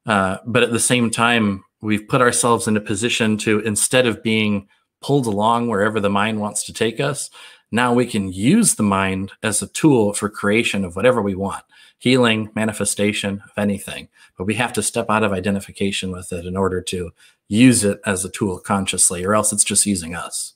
uh, 0.07 0.39
but 0.47 0.63
at 0.63 0.73
the 0.73 0.81
same 0.81 1.11
time, 1.11 1.65
we've 1.81 2.09
put 2.09 2.21
ourselves 2.21 2.67
in 2.67 2.77
a 2.77 2.81
position 2.81 3.37
to, 3.39 3.61
instead 3.61 4.07
of 4.07 4.23
being 4.23 4.69
pulled 5.01 5.27
along 5.27 5.69
wherever 5.69 6.01
the 6.01 6.11
mind 6.11 6.41
wants 6.41 6.65
to 6.65 6.73
take 6.73 7.01
us, 7.01 7.31
now 7.71 7.93
we 7.93 8.07
can 8.07 8.33
use 8.33 8.75
the 8.75 8.83
mind 8.83 9.33
as 9.43 9.61
a 9.61 9.67
tool 9.67 10.13
for 10.13 10.29
creation 10.29 10.85
of 10.85 10.97
whatever 10.97 11.21
we 11.21 11.35
want 11.35 11.65
healing, 11.99 12.51
manifestation 12.55 13.43
of 13.45 13.51
anything. 13.57 14.09
But 14.37 14.45
we 14.45 14.55
have 14.55 14.75
to 14.75 14.83
step 14.83 15.09
out 15.09 15.23
of 15.23 15.33
identification 15.33 16.11
with 16.11 16.33
it 16.33 16.45
in 16.45 16.57
order 16.57 16.83
to 16.83 17.13
use 17.49 17.83
it 17.85 18.01
as 18.05 18.25
a 18.25 18.31
tool 18.31 18.59
consciously, 18.59 19.25
or 19.25 19.35
else 19.35 19.53
it's 19.53 19.65
just 19.65 19.87
using 19.87 20.15
us 20.15 20.54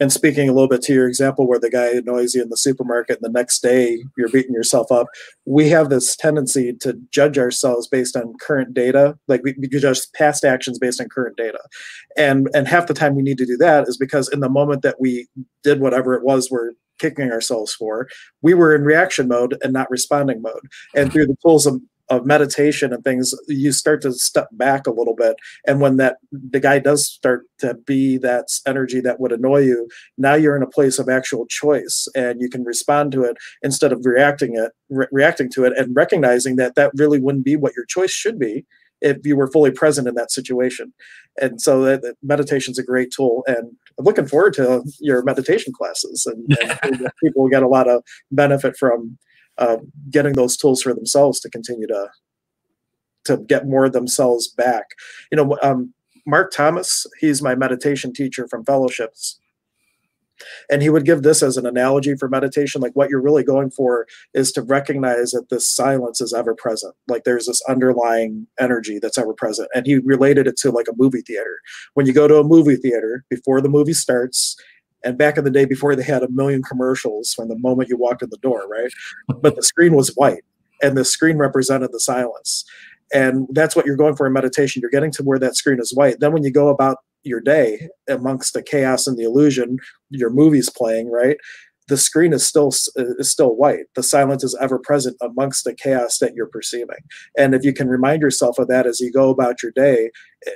and 0.00 0.12
speaking 0.12 0.48
a 0.48 0.52
little 0.52 0.68
bit 0.68 0.82
to 0.82 0.92
your 0.92 1.08
example 1.08 1.46
where 1.46 1.58
the 1.58 1.70
guy 1.70 1.88
annoys 1.88 2.34
you 2.34 2.42
in 2.42 2.48
the 2.48 2.56
supermarket 2.56 3.18
and 3.20 3.24
the 3.24 3.38
next 3.38 3.60
day 3.60 4.02
you're 4.16 4.28
beating 4.28 4.54
yourself 4.54 4.90
up 4.92 5.06
we 5.44 5.68
have 5.68 5.88
this 5.88 6.14
tendency 6.14 6.74
to 6.74 6.98
judge 7.10 7.38
ourselves 7.38 7.88
based 7.88 8.16
on 8.16 8.34
current 8.40 8.74
data. 8.74 9.18
Like 9.28 9.42
we, 9.42 9.54
we 9.58 9.68
judge 9.68 10.00
past 10.14 10.44
actions 10.44 10.78
based 10.78 11.00
on 11.00 11.08
current 11.08 11.36
data. 11.36 11.60
And 12.16 12.48
and 12.54 12.68
half 12.68 12.86
the 12.86 12.94
time 12.94 13.14
we 13.14 13.22
need 13.22 13.38
to 13.38 13.46
do 13.46 13.56
that 13.58 13.88
is 13.88 13.96
because 13.96 14.28
in 14.28 14.40
the 14.40 14.48
moment 14.48 14.82
that 14.82 15.00
we 15.00 15.26
did 15.62 15.80
whatever 15.80 16.14
it 16.14 16.22
was 16.22 16.50
we're 16.50 16.72
kicking 16.98 17.30
ourselves 17.30 17.72
for 17.72 18.08
we 18.42 18.54
were 18.54 18.74
in 18.74 18.82
reaction 18.82 19.28
mode 19.28 19.56
and 19.62 19.72
not 19.72 19.90
responding 19.90 20.42
mode. 20.42 20.68
And 20.94 21.12
through 21.12 21.26
the 21.26 21.36
tools 21.42 21.66
of 21.66 21.80
of 22.10 22.24
meditation 22.24 22.92
and 22.92 23.04
things, 23.04 23.34
you 23.48 23.72
start 23.72 24.02
to 24.02 24.12
step 24.12 24.48
back 24.52 24.86
a 24.86 24.92
little 24.92 25.14
bit. 25.14 25.36
And 25.66 25.80
when 25.80 25.96
that 25.98 26.16
the 26.32 26.60
guy 26.60 26.78
does 26.78 27.06
start 27.06 27.44
to 27.58 27.74
be 27.74 28.18
that 28.18 28.46
energy 28.66 29.00
that 29.00 29.20
would 29.20 29.32
annoy 29.32 29.60
you, 29.60 29.88
now 30.16 30.34
you're 30.34 30.56
in 30.56 30.62
a 30.62 30.68
place 30.68 30.98
of 30.98 31.08
actual 31.08 31.46
choice, 31.46 32.08
and 32.14 32.40
you 32.40 32.48
can 32.48 32.64
respond 32.64 33.12
to 33.12 33.22
it 33.22 33.36
instead 33.62 33.92
of 33.92 34.04
reacting 34.04 34.56
it, 34.56 34.72
re 34.88 35.06
reacting 35.12 35.50
to 35.50 35.64
it, 35.64 35.76
and 35.76 35.94
recognizing 35.94 36.56
that 36.56 36.74
that 36.76 36.92
really 36.94 37.20
wouldn't 37.20 37.44
be 37.44 37.56
what 37.56 37.74
your 37.76 37.84
choice 37.86 38.10
should 38.10 38.38
be 38.38 38.64
if 39.00 39.18
you 39.24 39.36
were 39.36 39.50
fully 39.50 39.70
present 39.70 40.08
in 40.08 40.14
that 40.14 40.30
situation. 40.30 40.92
And 41.40 41.60
so 41.60 41.82
that, 41.82 42.02
that 42.02 42.16
meditation 42.22 42.72
is 42.72 42.78
a 42.78 42.82
great 42.82 43.12
tool. 43.14 43.44
And 43.46 43.76
I'm 43.98 44.04
looking 44.04 44.26
forward 44.26 44.54
to 44.54 44.82
your 45.00 45.22
meditation 45.22 45.72
classes. 45.72 46.26
And, 46.26 46.58
and 46.82 47.10
people 47.22 47.48
get 47.48 47.62
a 47.62 47.68
lot 47.68 47.88
of 47.88 48.02
benefit 48.32 48.76
from 48.76 49.18
uh, 49.58 49.78
getting 50.10 50.32
those 50.32 50.56
tools 50.56 50.82
for 50.82 50.94
themselves 50.94 51.40
to 51.40 51.50
continue 51.50 51.86
to 51.86 52.08
to 53.24 53.36
get 53.36 53.66
more 53.66 53.84
of 53.84 53.92
themselves 53.92 54.48
back. 54.48 54.86
You 55.30 55.36
know, 55.36 55.58
um, 55.62 55.92
Mark 56.26 56.50
Thomas, 56.50 57.06
he's 57.20 57.42
my 57.42 57.54
meditation 57.54 58.12
teacher 58.12 58.48
from 58.48 58.64
fellowships. 58.64 59.38
And 60.70 60.82
he 60.82 60.88
would 60.88 61.04
give 61.04 61.22
this 61.22 61.42
as 61.42 61.56
an 61.56 61.66
analogy 61.66 62.14
for 62.14 62.28
meditation. 62.28 62.80
Like, 62.80 62.92
what 62.94 63.10
you're 63.10 63.20
really 63.20 63.42
going 63.42 63.70
for 63.70 64.06
is 64.34 64.52
to 64.52 64.62
recognize 64.62 65.32
that 65.32 65.48
this 65.50 65.68
silence 65.68 66.20
is 66.20 66.32
ever 66.32 66.54
present. 66.54 66.94
Like, 67.08 67.24
there's 67.24 67.46
this 67.46 67.60
underlying 67.68 68.46
energy 68.60 68.98
that's 69.00 69.18
ever 69.18 69.34
present. 69.34 69.68
And 69.74 69.84
he 69.84 69.98
related 69.98 70.46
it 70.46 70.56
to 70.58 70.70
like 70.70 70.86
a 70.88 70.96
movie 70.96 71.22
theater. 71.22 71.58
When 71.94 72.06
you 72.06 72.12
go 72.12 72.28
to 72.28 72.36
a 72.36 72.44
movie 72.44 72.76
theater, 72.76 73.24
before 73.28 73.60
the 73.60 73.68
movie 73.68 73.94
starts, 73.94 74.56
and 75.04 75.16
back 75.16 75.38
in 75.38 75.44
the 75.44 75.50
day 75.50 75.64
before 75.64 75.94
they 75.94 76.02
had 76.02 76.22
a 76.22 76.30
million 76.30 76.62
commercials 76.62 77.32
from 77.32 77.48
the 77.48 77.58
moment 77.58 77.88
you 77.88 77.96
walked 77.96 78.22
in 78.22 78.30
the 78.30 78.38
door, 78.38 78.66
right? 78.68 78.90
But 79.40 79.56
the 79.56 79.62
screen 79.62 79.94
was 79.94 80.14
white 80.16 80.42
and 80.82 80.96
the 80.96 81.04
screen 81.04 81.38
represented 81.38 81.92
the 81.92 82.00
silence. 82.00 82.64
And 83.12 83.48
that's 83.52 83.74
what 83.74 83.86
you're 83.86 83.96
going 83.96 84.16
for 84.16 84.26
in 84.26 84.32
meditation. 84.32 84.80
You're 84.80 84.90
getting 84.90 85.12
to 85.12 85.22
where 85.22 85.38
that 85.38 85.56
screen 85.56 85.80
is 85.80 85.94
white. 85.94 86.20
Then 86.20 86.32
when 86.32 86.44
you 86.44 86.50
go 86.50 86.68
about 86.68 86.98
your 87.22 87.40
day 87.40 87.88
amongst 88.08 88.52
the 88.52 88.62
chaos 88.62 89.06
and 89.06 89.16
the 89.16 89.24
illusion, 89.24 89.78
your 90.10 90.30
movie's 90.30 90.70
playing, 90.70 91.10
right? 91.10 91.36
The 91.88 91.96
screen 91.96 92.32
is 92.32 92.46
still 92.46 92.68
is 92.96 93.30
still 93.30 93.56
white. 93.56 93.86
The 93.94 94.02
silence 94.02 94.44
is 94.44 94.56
ever 94.60 94.78
present 94.78 95.16
amongst 95.20 95.64
the 95.64 95.74
chaos 95.74 96.18
that 96.18 96.34
you're 96.34 96.46
perceiving. 96.46 96.98
And 97.36 97.54
if 97.54 97.64
you 97.64 97.72
can 97.72 97.88
remind 97.88 98.22
yourself 98.22 98.58
of 98.58 98.68
that 98.68 98.86
as 98.86 99.00
you 99.00 99.10
go 99.10 99.30
about 99.30 99.62
your 99.62 99.72
day, 99.72 100.10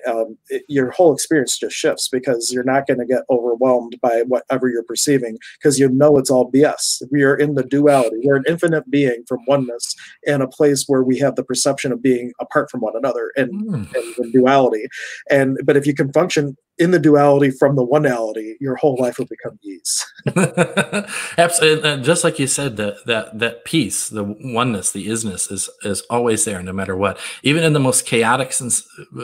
um, 0.06 0.36
it, 0.48 0.62
your 0.68 0.90
whole 0.90 1.12
experience 1.12 1.58
just 1.58 1.74
shifts 1.74 2.08
because 2.08 2.52
you're 2.52 2.62
not 2.62 2.86
going 2.86 3.00
to 3.00 3.06
get 3.06 3.22
overwhelmed 3.30 3.98
by 4.00 4.22
whatever 4.28 4.68
you're 4.68 4.84
perceiving 4.84 5.38
because 5.58 5.78
you 5.78 5.88
know 5.88 6.18
it's 6.18 6.30
all 6.30 6.52
BS. 6.52 7.02
We 7.10 7.22
are 7.22 7.34
in 7.34 7.54
the 7.54 7.64
duality. 7.64 8.18
We're 8.22 8.36
an 8.36 8.44
infinite 8.46 8.90
being 8.90 9.24
from 9.26 9.40
oneness 9.48 9.96
in 10.24 10.42
a 10.42 10.48
place 10.48 10.84
where 10.86 11.02
we 11.02 11.18
have 11.18 11.36
the 11.36 11.44
perception 11.44 11.92
of 11.92 12.02
being 12.02 12.32
apart 12.40 12.70
from 12.70 12.80
one 12.80 12.96
another 12.96 13.32
and, 13.36 13.50
mm. 13.52 13.74
and 13.74 14.14
the 14.16 14.30
duality. 14.32 14.86
And 15.30 15.58
but 15.64 15.76
if 15.76 15.86
you 15.86 15.94
can 15.94 16.12
function 16.12 16.56
in 16.78 16.90
the 16.90 16.98
duality 16.98 17.50
from 17.50 17.76
the 17.76 17.86
oneality, 17.86 18.54
your 18.60 18.76
whole 18.76 18.96
life 18.98 19.18
will 19.18 19.26
become 19.26 19.58
ease. 19.62 20.04
Absolutely, 21.38 21.88
and 21.88 22.04
just 22.04 22.24
like 22.24 22.38
you 22.38 22.46
said, 22.46 22.76
that 22.76 23.04
that 23.06 23.38
that 23.38 23.64
peace, 23.64 24.08
the 24.08 24.24
oneness, 24.24 24.90
the 24.90 25.06
isness, 25.06 25.50
is 25.52 25.68
is 25.82 26.00
always 26.10 26.44
there, 26.44 26.62
no 26.62 26.72
matter 26.72 26.96
what. 26.96 27.18
Even 27.42 27.62
in 27.62 27.72
the 27.72 27.80
most 27.80 28.06
chaotic 28.06 28.52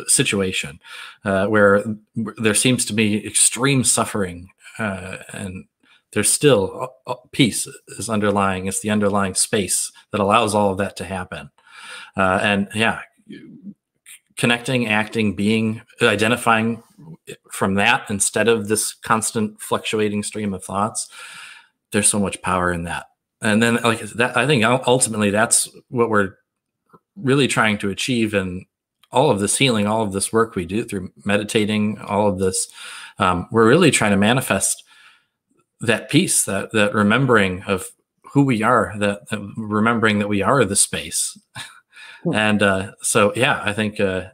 situation, 0.06 0.80
uh, 1.24 1.46
where 1.46 1.84
there 2.36 2.54
seems 2.54 2.84
to 2.86 2.92
be 2.92 3.26
extreme 3.26 3.82
suffering, 3.84 4.50
uh, 4.78 5.18
and 5.32 5.64
there's 6.12 6.30
still 6.30 6.94
uh, 7.06 7.14
peace 7.32 7.66
is 7.98 8.08
underlying. 8.08 8.66
It's 8.66 8.80
the 8.80 8.90
underlying 8.90 9.34
space 9.34 9.90
that 10.12 10.20
allows 10.20 10.54
all 10.54 10.72
of 10.72 10.78
that 10.78 10.96
to 10.96 11.04
happen. 11.04 11.50
Uh, 12.16 12.40
and 12.42 12.68
yeah, 12.74 13.00
connecting, 14.38 14.86
acting, 14.86 15.34
being, 15.34 15.82
identifying 16.00 16.82
from 17.50 17.74
that 17.74 18.08
instead 18.08 18.48
of 18.48 18.68
this 18.68 18.94
constant 18.94 19.60
fluctuating 19.60 20.22
stream 20.22 20.54
of 20.54 20.64
thoughts, 20.64 21.08
there's 21.92 22.08
so 22.08 22.20
much 22.20 22.40
power 22.40 22.72
in 22.72 22.84
that. 22.84 23.06
And 23.42 23.62
then, 23.62 23.76
like 23.82 24.00
that, 24.00 24.36
I 24.36 24.46
think 24.46 24.64
ultimately 24.64 25.30
that's 25.30 25.68
what 25.88 26.08
we're 26.08 26.34
really 27.16 27.48
trying 27.48 27.78
to 27.78 27.90
achieve 27.90 28.34
in 28.34 28.64
all 29.10 29.30
of 29.30 29.40
this 29.40 29.58
healing, 29.58 29.86
all 29.86 30.02
of 30.02 30.12
this 30.12 30.32
work 30.32 30.54
we 30.54 30.66
do 30.66 30.84
through 30.84 31.12
meditating, 31.24 31.98
all 31.98 32.28
of 32.28 32.38
this. 32.38 32.68
Um, 33.18 33.48
we're 33.50 33.68
really 33.68 33.90
trying 33.90 34.10
to 34.12 34.16
manifest 34.16 34.84
that 35.80 36.10
peace, 36.10 36.44
that 36.44 36.72
that 36.72 36.94
remembering 36.94 37.62
of 37.62 37.86
who 38.32 38.42
we 38.42 38.62
are, 38.62 38.92
that, 38.98 39.28
that 39.30 39.40
remembering 39.56 40.18
that 40.18 40.28
we 40.28 40.42
are 40.42 40.64
the 40.64 40.76
space. 40.76 41.38
Hmm. 42.22 42.34
and 42.34 42.62
uh, 42.62 42.92
so 43.02 43.32
yeah, 43.36 43.62
I 43.64 43.72
think 43.72 44.00
uh, 44.00 44.30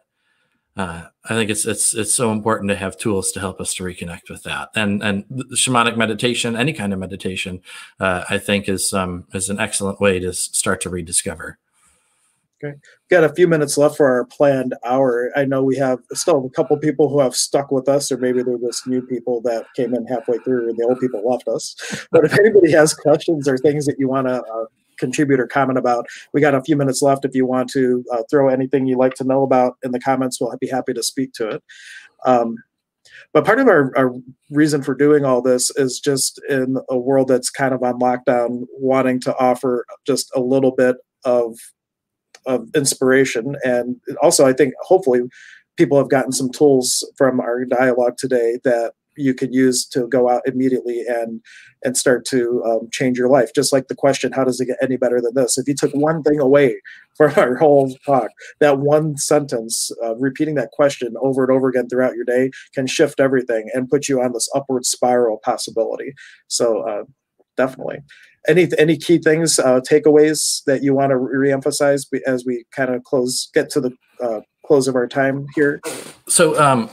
uh, 0.76 1.02
I 1.24 1.34
think 1.34 1.50
it's 1.50 1.64
it's 1.66 1.94
it's 1.94 2.14
so 2.14 2.32
important 2.32 2.68
to 2.70 2.76
have 2.76 2.98
tools 2.98 3.30
to 3.32 3.40
help 3.40 3.60
us 3.60 3.74
to 3.74 3.84
reconnect 3.84 4.28
with 4.28 4.42
that. 4.42 4.70
And 4.74 5.02
and 5.02 5.24
shamanic 5.52 5.96
meditation, 5.96 6.56
any 6.56 6.72
kind 6.72 6.92
of 6.92 6.98
meditation, 6.98 7.60
uh, 8.00 8.24
I 8.28 8.38
think 8.38 8.68
is 8.68 8.92
um, 8.92 9.26
is 9.32 9.48
an 9.50 9.60
excellent 9.60 10.00
way 10.00 10.18
to 10.18 10.32
start 10.32 10.80
to 10.82 10.90
rediscover. 10.90 11.58
Okay, 12.62 12.74
We've 12.74 13.20
got 13.20 13.30
a 13.30 13.34
few 13.34 13.46
minutes 13.46 13.76
left 13.76 13.96
for 13.96 14.06
our 14.06 14.24
planned 14.24 14.74
hour. 14.84 15.30
I 15.36 15.44
know 15.44 15.62
we 15.62 15.76
have 15.76 15.98
still 16.12 16.44
a 16.44 16.50
couple 16.50 16.76
people 16.78 17.08
who 17.08 17.20
have 17.20 17.36
stuck 17.36 17.70
with 17.70 17.88
us, 17.88 18.10
or 18.10 18.16
maybe 18.16 18.42
they're 18.42 18.58
just 18.58 18.86
new 18.86 19.02
people 19.02 19.40
that 19.42 19.66
came 19.76 19.94
in 19.94 20.06
halfway 20.06 20.38
through, 20.38 20.70
and 20.70 20.78
the 20.78 20.84
old 20.84 20.98
people 20.98 21.28
left 21.28 21.46
us. 21.46 21.76
But 22.10 22.24
if 22.24 22.32
anybody 22.38 22.72
has 22.72 22.94
questions 22.94 23.48
or 23.48 23.58
things 23.58 23.86
that 23.86 23.96
you 23.98 24.08
want 24.08 24.28
to 24.28 24.42
uh, 24.42 24.64
contribute 24.98 25.40
or 25.40 25.46
comment 25.46 25.78
about. 25.78 26.06
We 26.32 26.40
got 26.40 26.54
a 26.54 26.62
few 26.62 26.76
minutes 26.76 27.02
left. 27.02 27.24
If 27.24 27.34
you 27.34 27.46
want 27.46 27.70
to 27.70 28.04
uh, 28.12 28.22
throw 28.30 28.48
anything 28.48 28.86
you'd 28.86 28.98
like 28.98 29.14
to 29.14 29.24
know 29.24 29.42
about 29.42 29.76
in 29.82 29.92
the 29.92 30.00
comments, 30.00 30.40
we'll 30.40 30.56
be 30.60 30.68
happy 30.68 30.92
to 30.94 31.02
speak 31.02 31.32
to 31.34 31.48
it. 31.48 31.62
Um, 32.24 32.56
but 33.32 33.44
part 33.44 33.58
of 33.58 33.68
our, 33.68 33.92
our, 33.96 34.12
reason 34.50 34.82
for 34.82 34.94
doing 34.94 35.24
all 35.24 35.42
this 35.42 35.70
is 35.76 35.98
just 35.98 36.40
in 36.48 36.76
a 36.88 36.96
world 36.96 37.28
that's 37.28 37.50
kind 37.50 37.74
of 37.74 37.82
on 37.82 37.98
lockdown, 37.98 38.66
wanting 38.78 39.20
to 39.22 39.36
offer 39.36 39.84
just 40.06 40.30
a 40.34 40.40
little 40.40 40.70
bit 40.70 40.96
of 41.24 41.56
of 42.46 42.68
inspiration, 42.76 43.56
and 43.64 43.96
also 44.22 44.46
I 44.46 44.52
think 44.52 44.74
hopefully 44.82 45.22
people 45.76 45.98
have 45.98 46.10
gotten 46.10 46.30
some 46.30 46.52
tools 46.52 47.10
from 47.16 47.40
our 47.40 47.64
dialogue 47.64 48.16
today 48.18 48.58
that 48.64 48.92
you 49.16 49.34
could 49.34 49.54
use 49.54 49.86
to 49.86 50.06
go 50.08 50.28
out 50.28 50.42
immediately 50.46 51.04
and 51.06 51.40
and 51.84 51.96
start 51.96 52.24
to 52.26 52.62
um, 52.64 52.88
change 52.90 53.18
your 53.18 53.28
life. 53.28 53.50
Just 53.54 53.72
like 53.72 53.88
the 53.88 53.94
question, 53.94 54.32
how 54.32 54.44
does 54.44 54.60
it 54.60 54.66
get 54.66 54.78
any 54.82 54.96
better 54.96 55.20
than 55.20 55.34
this? 55.34 55.58
If 55.58 55.68
you 55.68 55.74
took 55.74 55.92
one 55.92 56.22
thing 56.22 56.40
away 56.40 56.80
from 57.16 57.32
our 57.36 57.56
whole 57.56 57.94
talk, 58.04 58.30
that 58.60 58.78
one 58.78 59.16
sentence, 59.16 59.90
uh, 60.02 60.16
repeating 60.16 60.54
that 60.56 60.70
question 60.72 61.14
over 61.20 61.44
and 61.44 61.52
over 61.52 61.68
again 61.68 61.88
throughout 61.88 62.16
your 62.16 62.24
day 62.24 62.50
can 62.74 62.86
shift 62.86 63.20
everything 63.20 63.70
and 63.72 63.88
put 63.88 64.08
you 64.08 64.20
on 64.20 64.32
this 64.32 64.48
upward 64.54 64.84
spiral 64.84 65.38
possibility. 65.44 66.12
So 66.48 66.80
uh, 66.88 67.04
definitely. 67.56 67.98
Any 68.46 68.68
any 68.76 68.98
key 68.98 69.18
things, 69.18 69.58
uh, 69.58 69.80
takeaways 69.80 70.62
that 70.64 70.82
you 70.82 70.94
want 70.94 71.10
to 71.10 71.16
reemphasize 71.16 72.06
as 72.26 72.44
we 72.44 72.64
kind 72.72 72.94
of 72.94 73.02
close, 73.02 73.48
get 73.54 73.70
to 73.70 73.80
the 73.80 73.90
uh, 74.22 74.40
close 74.64 74.88
of 74.88 74.96
our 74.96 75.06
time 75.06 75.46
here? 75.54 75.80
So, 76.26 76.60
um, 76.60 76.90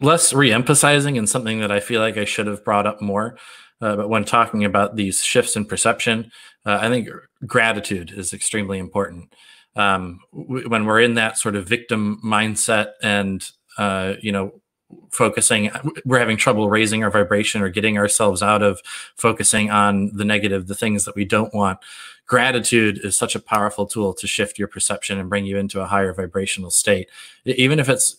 less 0.00 0.32
re-emphasizing 0.32 1.18
and 1.18 1.28
something 1.28 1.60
that 1.60 1.70
I 1.70 1.80
feel 1.80 2.00
like 2.00 2.16
I 2.16 2.24
should 2.24 2.46
have 2.46 2.64
brought 2.64 2.86
up 2.86 3.00
more. 3.00 3.36
Uh, 3.80 3.96
but 3.96 4.08
when 4.08 4.24
talking 4.24 4.64
about 4.64 4.96
these 4.96 5.22
shifts 5.22 5.56
in 5.56 5.64
perception, 5.64 6.30
uh, 6.66 6.78
I 6.80 6.88
think 6.88 7.08
gratitude 7.46 8.12
is 8.14 8.32
extremely 8.32 8.78
important. 8.78 9.34
Um, 9.76 10.20
when 10.32 10.84
we're 10.84 11.00
in 11.00 11.14
that 11.14 11.38
sort 11.38 11.56
of 11.56 11.66
victim 11.68 12.20
mindset 12.24 12.92
and 13.02 13.42
uh, 13.78 14.14
you 14.20 14.32
know 14.32 14.60
focusing 15.10 15.70
we're 16.04 16.18
having 16.18 16.36
trouble 16.36 16.68
raising 16.68 17.02
our 17.02 17.10
vibration 17.10 17.62
or 17.62 17.68
getting 17.68 17.98
ourselves 17.98 18.42
out 18.42 18.62
of 18.62 18.80
focusing 19.16 19.70
on 19.70 20.10
the 20.16 20.24
negative 20.24 20.66
the 20.66 20.74
things 20.74 21.04
that 21.04 21.14
we 21.14 21.24
don't 21.24 21.52
want. 21.54 21.78
Gratitude 22.26 23.00
is 23.04 23.18
such 23.18 23.34
a 23.34 23.40
powerful 23.40 23.86
tool 23.86 24.14
to 24.14 24.26
shift 24.26 24.58
your 24.58 24.68
perception 24.68 25.18
and 25.18 25.28
bring 25.28 25.44
you 25.44 25.58
into 25.58 25.80
a 25.80 25.86
higher 25.86 26.12
vibrational 26.12 26.70
state. 26.70 27.08
Even 27.44 27.80
if 27.80 27.88
it's 27.88 28.16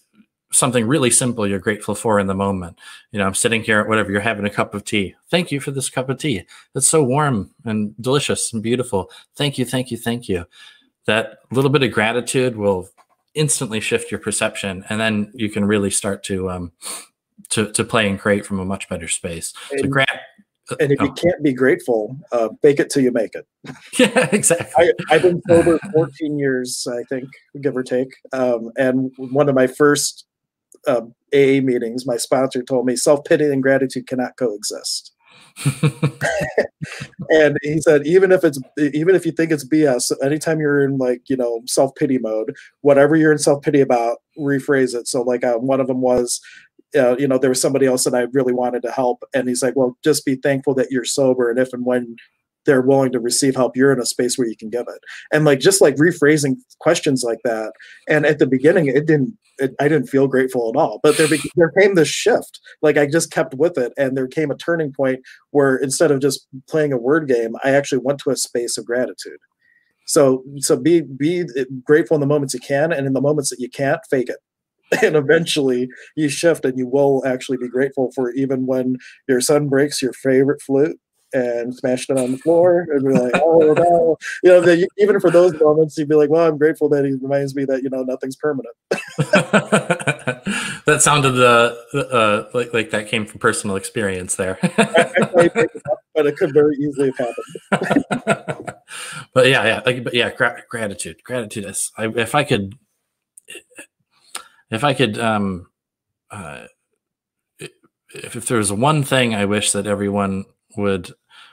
something 0.54 0.86
really 0.86 1.10
simple 1.10 1.48
you're 1.48 1.60
grateful 1.60 1.96
for 1.96 2.20
in 2.20 2.28
the 2.28 2.34
moment. 2.34 2.78
You 3.12 3.20
know 3.20 3.26
i'm 3.26 3.36
sitting 3.36 3.64
here 3.64 3.88
whatever 3.88 4.12
you're 4.12 4.22
having 4.22 4.46
a 4.46 4.50
cup 4.50 4.74
of 4.74 4.84
tea. 4.84 5.16
Thank 5.30 5.52
you 5.52 5.60
for 5.60 5.72
this 5.72 5.90
cup 5.90 6.10
of 6.10 6.18
tea. 6.18 6.44
It's 6.76 6.88
so 6.88 7.04
warm 7.04 7.52
and 7.64 7.96
delicious 8.02 8.52
and 8.52 8.62
beautiful. 8.62 9.10
Thank 9.36 9.58
you 9.58 9.66
thank 9.66 9.92
you 9.92 9.98
thank 9.98 10.28
you. 10.28 10.46
That 11.06 11.40
little 11.52 11.72
bit 11.72 11.84
of 11.84 11.92
gratitude 11.92 12.58
will 12.58 12.90
instantly 13.34 13.80
shift 13.80 14.12
your 14.12 14.20
perception 14.20 14.84
and 14.90 15.00
then 15.00 15.32
you 15.34 15.50
can 15.50 15.66
really 15.66 15.90
start 15.90 16.24
to 16.24 16.50
um 16.50 16.72
to, 17.50 17.72
to 17.72 17.84
play 17.84 18.08
and 18.10 18.20
create 18.20 18.46
from 18.46 18.60
a 18.60 18.66
much 18.66 18.88
better 18.88 19.08
space. 19.08 19.54
And, 19.72 19.82
so 19.82 19.88
grat 19.88 20.22
and 20.80 20.92
if 20.92 21.02
oh. 21.02 21.06
you 21.06 21.12
can't 21.14 21.44
be 21.44 21.54
grateful 21.54 22.18
uh 22.32 22.50
fake 22.62 22.80
it 22.80 22.90
till 22.90 23.04
you 23.04 23.12
make 23.12 23.36
it. 23.36 23.46
Yeah 24.00 24.30
exactly. 24.32 24.94
I, 25.10 25.14
have 25.14 25.22
been 25.24 25.42
sober 25.48 25.80
14 25.94 26.40
years 26.40 26.88
i 26.92 27.04
think 27.04 27.30
give 27.62 27.76
or 27.76 27.84
take. 27.84 28.14
Um 28.34 28.72
and 28.78 29.12
one 29.18 29.50
of 29.50 29.56
my 29.56 29.68
first 29.68 30.26
uh, 30.88 31.02
aa 31.34 31.62
meetings 31.62 32.06
my 32.06 32.18
sponsor 32.18 32.64
told 32.64 32.86
me 32.86 32.96
self-pity 32.96 33.46
and 33.46 33.62
gratitude 33.62 34.08
cannot 34.08 34.36
coexist 34.38 35.11
and 37.30 37.58
he 37.62 37.82
said, 37.82 38.06
even 38.06 38.32
if 38.32 38.44
it's 38.44 38.60
even 38.78 39.16
if 39.16 39.26
you 39.26 39.32
think 39.32 39.52
it's 39.52 39.68
BS, 39.68 40.12
anytime 40.24 40.60
you're 40.60 40.84
in 40.84 40.98
like 40.98 41.22
you 41.30 41.38
know 41.38 41.62
self 41.66 41.94
pity 41.96 42.18
mode, 42.18 42.56
whatever 42.82 43.16
you're 43.16 43.32
in 43.32 43.38
self 43.38 43.62
pity 43.64 43.82
about, 43.82 44.18
rephrase 44.38 44.96
it. 44.96 45.08
So 45.08 45.22
like 45.22 45.44
uh, 45.44 45.58
one 45.58 45.80
of 45.80 45.88
them 45.88 46.02
was, 46.02 46.42
uh, 46.96 47.18
you 47.18 47.28
know, 47.28 47.38
there 47.38 47.50
was 47.50 47.62
somebody 47.62 47.86
else 47.86 48.04
that 48.04 48.16
I 48.16 48.22
really 48.34 48.54
wanted 48.54 48.82
to 48.84 48.92
help, 48.92 49.24
and 49.34 49.48
he's 49.48 49.64
like, 49.64 49.76
well, 49.76 49.98
just 50.04 50.26
be 50.26 50.36
thankful 50.36 50.74
that 50.76 50.92
you're 50.92 51.06
sober, 51.06 51.50
and 51.50 51.60
if 51.60 51.74
and 51.74 51.86
when 51.86 52.16
they're 52.66 52.82
willing 52.82 53.12
to 53.12 53.20
receive 53.20 53.56
help 53.56 53.76
you're 53.76 53.92
in 53.92 54.00
a 54.00 54.06
space 54.06 54.38
where 54.38 54.48
you 54.48 54.56
can 54.56 54.70
give 54.70 54.86
it. 54.88 55.02
And 55.32 55.46
like 55.46 55.60
just 55.60 55.82
like 55.82 55.96
rephrasing 55.96 56.56
questions 56.80 57.24
like 57.24 57.40
that 57.44 57.74
and 58.08 58.26
at 58.26 58.40
the 58.40 58.48
beginning 58.48 58.88
it 58.88 59.06
didn't 59.06 59.38
it, 59.58 59.76
i 59.80 59.88
didn't 59.88 60.08
feel 60.08 60.28
grateful 60.28 60.72
at 60.74 60.80
all 60.80 61.00
but 61.04 61.18
there, 61.18 61.28
be, 61.28 61.40
there 61.56 61.72
came 61.72 61.96
this 61.96 62.08
shift. 62.08 62.60
Like 62.82 62.98
i 62.98 63.06
just 63.06 63.32
kept 63.32 63.54
with 63.54 63.78
it 63.78 63.94
and 63.98 64.16
there 64.18 64.28
came 64.28 64.52
a 64.52 64.56
turning 64.56 64.92
point 64.92 65.22
where 65.52 65.76
instead 65.76 66.12
of 66.12 66.20
just 66.20 66.48
playing 66.68 66.94
a 66.94 66.98
word 66.98 67.28
game 67.28 67.56
i 67.64 67.72
actually 67.72 68.00
went 68.04 68.20
to 68.20 68.30
a 68.32 68.36
space 68.36 68.78
of 68.78 68.86
gratitude. 68.86 69.40
So 70.06 70.44
so 70.58 70.76
be 70.76 71.02
be 71.02 71.46
grateful 71.84 72.16
in 72.16 72.22
the 72.22 72.28
moments 72.28 72.54
you 72.54 72.60
can 72.60 72.92
and 72.92 73.08
in 73.08 73.14
the 73.14 73.22
moments 73.22 73.50
that 73.50 73.60
you 73.60 73.70
can't 73.70 74.02
fake 74.10 74.30
it. 74.30 74.38
And 75.02 75.16
eventually 75.16 75.88
you 76.18 76.28
shift 76.28 76.66
and 76.66 76.78
you 76.78 76.86
will 76.86 77.24
actually 77.26 77.58
be 77.58 77.70
grateful 77.70 78.12
for 78.14 78.32
even 78.32 78.66
when 78.66 78.98
your 79.26 79.40
son 79.40 79.70
breaks 79.70 80.02
your 80.02 80.12
favorite 80.12 80.62
flute 80.62 81.00
and 81.34 81.76
smashed 81.76 82.10
it 82.10 82.18
on 82.18 82.32
the 82.32 82.38
floor 82.38 82.88
and 82.92 83.04
be 83.06 83.14
like, 83.14 83.34
oh 83.36 83.74
no, 83.74 84.18
you 84.44 84.50
know, 84.50 84.62
the, 84.62 84.88
even 84.98 85.20
for 85.20 85.32
those 85.32 85.54
moments, 85.60 85.98
you'd 85.98 86.10
be 86.10 86.16
like, 86.16 86.30
well, 86.30 86.48
I'm 86.48 86.58
grateful 86.58 86.90
that 86.90 87.06
he 87.06 87.12
reminds 87.14 87.56
me 87.56 87.66
that 87.66 87.84
you 87.84 87.90
know 87.90 88.04
nothing's 88.04 88.36
permanent. 88.36 88.76
that 90.86 91.00
sounded 91.02 91.40
uh, 91.40 91.76
uh, 91.98 92.50
like 92.54 92.74
like 92.74 92.90
that 92.92 93.08
came 93.08 93.26
from 93.26 93.40
personal 93.40 93.76
experience 93.76 94.36
there. 94.36 94.58
but 96.16 96.26
it 96.26 96.38
could 96.38 96.54
very 96.54 96.76
easily 96.76 97.12
have 97.18 97.34
happened. 97.72 98.74
but 99.34 99.48
yeah, 99.48 99.66
yeah, 99.66 99.82
like, 99.86 100.04
but 100.04 100.14
yeah, 100.14 100.32
gra- 100.32 100.64
gratitude, 100.70 101.24
gratitude. 101.24 101.66
Is, 101.66 101.92
I, 101.98 102.08
if 102.08 102.36
I 102.36 102.44
could, 102.44 102.78
if 104.70 104.84
I 104.84 104.94
could, 104.94 105.18
um, 105.20 105.68
uh, 106.30 106.66
if, 107.60 108.36
if 108.36 108.48
there 108.48 108.58
was 108.58 108.72
one 108.72 109.04
thing 109.04 109.34
I 109.34 109.46
wish 109.46 109.72
that 109.72 109.88
everyone 109.88 110.46
would 110.78 111.12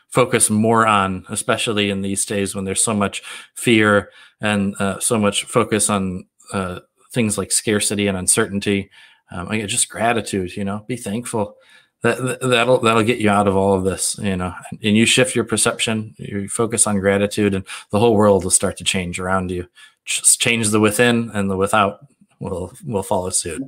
focus 0.08 0.50
more 0.50 0.86
on, 0.86 1.24
especially 1.28 1.90
in 1.90 2.02
these 2.02 2.24
days 2.24 2.54
when 2.54 2.64
there's 2.64 2.82
so 2.82 2.94
much 2.94 3.22
fear 3.54 4.10
and 4.40 4.74
uh, 4.80 4.98
so 5.00 5.18
much 5.18 5.44
focus 5.44 5.90
on 5.90 6.26
uh, 6.52 6.80
things 7.12 7.38
like 7.38 7.52
scarcity 7.52 8.06
and 8.06 8.16
uncertainty. 8.16 8.90
Um, 9.30 9.48
I 9.48 9.60
just 9.66 9.88
gratitude, 9.88 10.56
you 10.56 10.64
know, 10.64 10.84
be 10.86 10.96
thankful. 10.96 11.56
That, 12.02 12.38
that'll 12.40 12.78
that'll 12.78 13.02
get 13.02 13.18
you 13.18 13.28
out 13.28 13.48
of 13.48 13.56
all 13.56 13.74
of 13.74 13.84
this, 13.84 14.16
you 14.22 14.36
know. 14.36 14.54
And 14.70 14.96
you 14.96 15.04
shift 15.04 15.34
your 15.34 15.44
perception, 15.44 16.14
you 16.16 16.48
focus 16.48 16.86
on 16.86 17.00
gratitude, 17.00 17.54
and 17.54 17.64
the 17.90 17.98
whole 17.98 18.14
world 18.14 18.44
will 18.44 18.52
start 18.52 18.76
to 18.76 18.84
change 18.84 19.18
around 19.18 19.50
you. 19.50 19.66
Just 20.04 20.40
change 20.40 20.68
the 20.68 20.80
within 20.80 21.30
and 21.34 21.50
the 21.50 21.56
without 21.56 22.06
will 22.40 22.72
will 22.84 23.02
follow 23.02 23.30
suit. 23.30 23.62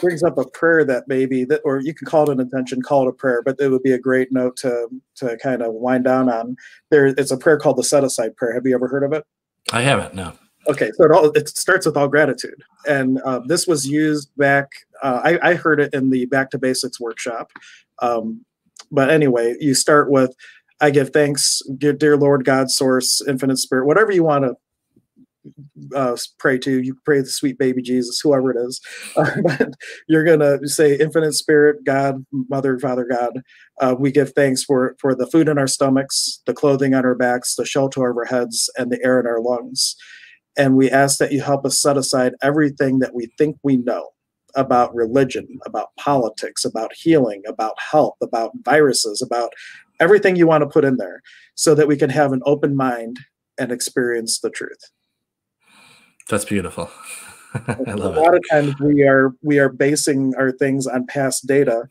Brings 0.00 0.22
up 0.22 0.38
a 0.38 0.44
prayer 0.44 0.84
that 0.84 1.04
maybe 1.08 1.44
that, 1.44 1.60
or 1.64 1.80
you 1.80 1.94
can 1.94 2.06
call 2.06 2.28
it 2.28 2.32
an 2.32 2.40
intention, 2.40 2.82
call 2.82 3.06
it 3.06 3.10
a 3.10 3.12
prayer, 3.12 3.42
but 3.42 3.56
it 3.60 3.68
would 3.68 3.82
be 3.82 3.92
a 3.92 3.98
great 3.98 4.32
note 4.32 4.56
to 4.58 4.88
to 5.16 5.36
kind 5.38 5.62
of 5.62 5.74
wind 5.74 6.04
down 6.04 6.28
on. 6.28 6.56
There, 6.90 7.06
it's 7.06 7.30
a 7.30 7.36
prayer 7.36 7.58
called 7.58 7.76
the 7.76 7.84
set 7.84 8.04
aside 8.04 8.36
prayer. 8.36 8.54
Have 8.54 8.66
you 8.66 8.74
ever 8.74 8.88
heard 8.88 9.04
of 9.04 9.12
it? 9.12 9.24
I 9.72 9.82
haven't. 9.82 10.14
No. 10.14 10.32
Okay, 10.68 10.90
so 10.94 11.04
it 11.04 11.12
all 11.12 11.30
it 11.30 11.48
starts 11.48 11.86
with 11.86 11.96
all 11.96 12.08
gratitude, 12.08 12.62
and 12.86 13.20
uh, 13.22 13.40
this 13.46 13.66
was 13.66 13.86
used 13.86 14.30
back. 14.36 14.68
Uh, 15.02 15.20
I, 15.24 15.50
I 15.50 15.54
heard 15.54 15.80
it 15.80 15.94
in 15.94 16.10
the 16.10 16.26
Back 16.26 16.50
to 16.50 16.58
Basics 16.58 17.00
workshop. 17.00 17.50
Um, 18.00 18.44
but 18.90 19.10
anyway, 19.10 19.56
you 19.60 19.74
start 19.74 20.10
with 20.10 20.34
I 20.80 20.90
give 20.90 21.10
thanks, 21.10 21.60
dear, 21.76 21.92
dear 21.92 22.16
Lord 22.16 22.44
God, 22.44 22.70
Source, 22.70 23.22
Infinite 23.26 23.58
Spirit, 23.58 23.86
whatever 23.86 24.12
you 24.12 24.22
want 24.22 24.44
to 24.44 24.56
uh, 25.94 26.16
pray 26.38 26.58
to. 26.58 26.82
You 26.82 26.96
pray 27.04 27.20
the 27.20 27.26
sweet 27.26 27.58
baby 27.58 27.82
Jesus, 27.82 28.20
whoever 28.20 28.50
it 28.50 28.56
is. 28.58 28.80
Uh, 29.16 29.30
but 29.42 29.70
you're 30.06 30.24
gonna 30.24 30.58
say, 30.68 30.96
Infinite 30.96 31.32
Spirit, 31.32 31.84
God, 31.84 32.24
Mother, 32.32 32.78
Father, 32.78 33.04
God. 33.04 33.42
Uh, 33.80 33.96
we 33.98 34.12
give 34.12 34.32
thanks 34.32 34.62
for 34.62 34.94
for 35.00 35.14
the 35.14 35.26
food 35.26 35.48
in 35.48 35.58
our 35.58 35.66
stomachs, 35.66 36.40
the 36.46 36.54
clothing 36.54 36.94
on 36.94 37.04
our 37.04 37.14
backs, 37.14 37.56
the 37.56 37.64
shelter 37.64 38.08
over 38.08 38.20
our 38.20 38.26
heads, 38.26 38.70
and 38.76 38.92
the 38.92 39.00
air 39.04 39.18
in 39.18 39.26
our 39.26 39.40
lungs. 39.40 39.96
And 40.56 40.76
we 40.76 40.90
ask 40.90 41.18
that 41.18 41.32
you 41.32 41.40
help 41.40 41.64
us 41.64 41.80
set 41.80 41.96
aside 41.96 42.34
everything 42.42 42.98
that 42.98 43.14
we 43.14 43.26
think 43.38 43.56
we 43.62 43.76
know 43.76 44.10
about 44.56 44.94
religion, 44.94 45.46
about 45.66 45.88
politics, 45.98 46.64
about 46.64 46.92
healing, 46.92 47.42
about 47.46 47.74
health, 47.78 48.16
about 48.22 48.52
viruses, 48.64 49.22
about 49.22 49.52
everything 50.00 50.36
you 50.36 50.46
want 50.46 50.62
to 50.62 50.68
put 50.68 50.84
in 50.84 50.96
there, 50.96 51.22
so 51.54 51.74
that 51.74 51.88
we 51.88 51.96
can 51.96 52.10
have 52.10 52.32
an 52.32 52.42
open 52.44 52.76
mind 52.76 53.18
and 53.58 53.72
experience 53.72 54.40
the 54.40 54.50
truth. 54.50 54.90
That's 56.28 56.44
beautiful. 56.44 56.90
I 57.54 57.92
love 57.92 58.16
a 58.16 58.20
lot 58.20 58.34
of 58.34 58.42
times 58.50 58.74
we 58.80 59.02
are 59.02 59.32
we 59.42 59.58
are 59.58 59.70
basing 59.70 60.34
our 60.36 60.52
things 60.52 60.86
on 60.86 61.06
past 61.06 61.46
data 61.46 61.88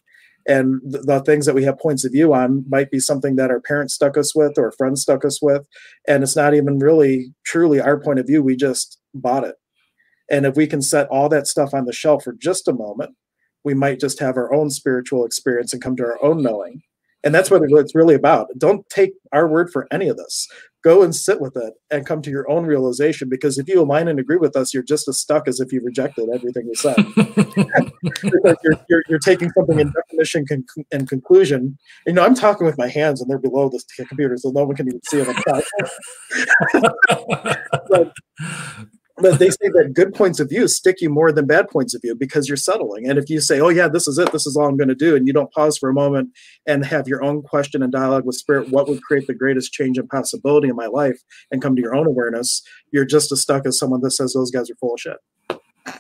and 0.48 0.80
the, 0.86 1.00
the, 1.00 1.20
things 1.22 1.46
that 1.46 1.56
we 1.56 1.64
have 1.64 1.80
points 1.80 2.06
of 2.06 2.12
view 2.12 2.34
on 2.34 2.64
might 2.70 2.92
be 2.92 3.00
something 3.00 3.36
that 3.36 3.50
our 3.50 3.60
parents 3.60 3.96
stuck 3.96 4.18
us 4.18 4.36
with 4.36 4.58
or 4.58 4.72
friends 4.72 5.02
stuck 5.02 5.26
us 5.26 5.42
with 5.42 5.68
and 6.08 6.24
it's 6.24 6.36
not 6.36 6.54
even 6.54 6.78
really 6.78 7.34
truly 7.44 7.82
our 7.82 8.00
point 8.00 8.20
of 8.20 8.28
view 8.28 8.44
we 8.44 8.56
just 8.56 9.00
bought 9.14 9.44
it. 9.44 9.56
And 10.30 10.46
if 10.46 10.56
we 10.56 10.68
can 10.68 10.82
set 10.82 11.08
all 11.08 11.28
that 11.30 11.48
stuff 11.48 11.74
on 11.74 11.86
the 11.86 11.94
shelf 11.94 12.24
for 12.24 12.34
just 12.34 12.68
a 12.68 12.74
moment 12.74 13.16
we 13.64 13.74
might 13.74 14.00
just 14.00 14.20
have 14.20 14.38
our 14.38 14.54
own 14.54 14.70
spiritual 14.70 15.26
experience 15.26 15.74
and 15.74 15.82
come 15.82 15.96
to 15.96 16.06
our 16.06 16.24
own 16.24 16.44
knowing 16.44 16.84
And 17.24 17.34
that's 17.34 17.50
what 17.50 17.62
it's 17.66 17.96
really 17.96 18.16
about. 18.16 18.48
Don't 18.58 18.88
take 18.90 19.14
our 19.32 19.48
word 19.48 19.70
for 19.72 19.88
any 19.92 20.08
of 20.08 20.18
this. 20.18 20.48
Go 20.84 21.02
and 21.02 21.14
sit 21.14 21.42
with 21.42 21.58
it 21.58 21.74
and 21.92 22.06
come 22.06 22.22
to 22.22 22.30
your 22.30 22.50
own 22.50 22.66
realization. 22.66 23.28
Because 23.28 23.58
if 23.58 23.68
you 23.68 23.82
align 23.82 24.08
and 24.08 24.20
agree 24.20 24.38
with 24.38 24.56
us, 24.56 24.74
you're 24.74 24.84
just 24.84 25.08
as 25.08 25.20
stuck 25.20 25.48
as 25.48 25.60
if 25.60 25.74
you 25.74 25.82
rejected 25.82 26.30
everything 26.34 26.68
we 26.68 26.76
said. 26.76 26.96
you're, 28.24 28.78
you're, 28.88 29.04
you're, 29.10 29.20
taking 29.20 29.50
something 29.52 29.80
in 29.80 29.92
definition 29.92 30.46
con- 30.48 30.64
and 30.92 31.10
conclusion. 31.10 31.78
You 32.06 32.14
know, 32.14 32.24
I'm 32.24 32.36
talking 32.36 32.66
with 32.66 32.78
my 32.78 32.88
hands 32.88 33.20
and 33.20 33.30
they're 33.30 33.40
below 33.40 33.70
the 33.70 33.82
computer, 34.06 34.38
so 34.38 34.52
no 34.52 34.66
one 34.66 34.76
can 34.76 34.88
even 34.88 35.02
see 35.04 35.22
them. 35.22 35.36
but, 37.90 38.14
but 39.18 39.40
they 39.40 39.50
say 39.50 39.70
that 39.74 39.94
good 39.94 40.14
points 40.14 40.40
of 40.40 40.50
view 40.50 40.68
stick 40.68 41.02
you 41.02 41.10
more 41.10 41.32
than 41.32 41.46
bad 41.46 41.70
points 41.70 41.96
of 41.96 42.02
view 42.02 42.16
because 42.16 42.48
you're 42.48 42.58
settling. 42.58 43.10
And 43.10 43.18
if 43.18 43.30
you 43.30 43.42
say, 43.42 43.60
"Oh 43.60 43.70
yeah, 43.70 43.88
this 43.88 44.08
is 44.08 44.18
it. 44.18 44.32
This 44.32 44.46
is 44.46 44.56
all 44.56 44.68
I'm 44.68 44.78
going 44.78 44.90
to 44.90 44.96
do," 44.96 45.16
and 45.16 45.28
you 45.28 45.34
don't 45.34 45.52
pause 45.52 45.78
for 45.78 45.90
a 45.90 45.94
moment 45.94 46.30
and 46.66 46.86
have 46.86 47.08
your 47.08 47.24
own 47.24 47.42
question 47.42 47.82
and 47.82 47.92
dialogue 47.92 48.26
with 48.26 48.36
spirit, 48.36 48.70
what 48.70 48.88
would 48.88 49.02
create 49.02 49.28
the 49.28 49.34
greatest 49.34 49.74
change 49.74 49.98
and 49.98 50.10
possibility 50.10 50.70
in 50.70 50.76
my 50.76 50.88
life, 50.88 51.22
and 51.52 51.62
come 51.62 51.76
to 51.76 51.82
your 51.82 51.96
own 51.96 52.08
awareness, 52.08 52.62
you're 52.92 53.06
just 53.06 53.32
as 53.32 53.42
stuck 53.42 53.66
as 53.66 53.80
someone 53.80 54.02
that 54.02 54.12
says 54.12 54.34
those 54.34 54.52
guys 54.52 54.70
are 54.70 54.76
full 54.76 54.94
of 54.94 55.00
shit. 55.00 55.18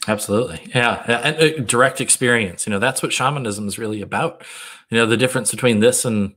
Absolutely, 0.08 0.70
yeah, 0.76 1.04
and 1.08 1.38
uh, 1.38 1.64
direct 1.64 2.02
experience. 2.02 2.68
You 2.68 2.72
know, 2.72 2.80
that's 2.80 3.02
what 3.02 3.14
shamanism 3.14 3.68
is 3.68 3.80
really 3.80 4.02
about. 4.02 4.44
You 4.90 4.98
know, 4.98 5.06
the 5.06 5.18
difference 5.18 5.52
between 5.52 5.80
this 5.80 6.06
and 6.06 6.36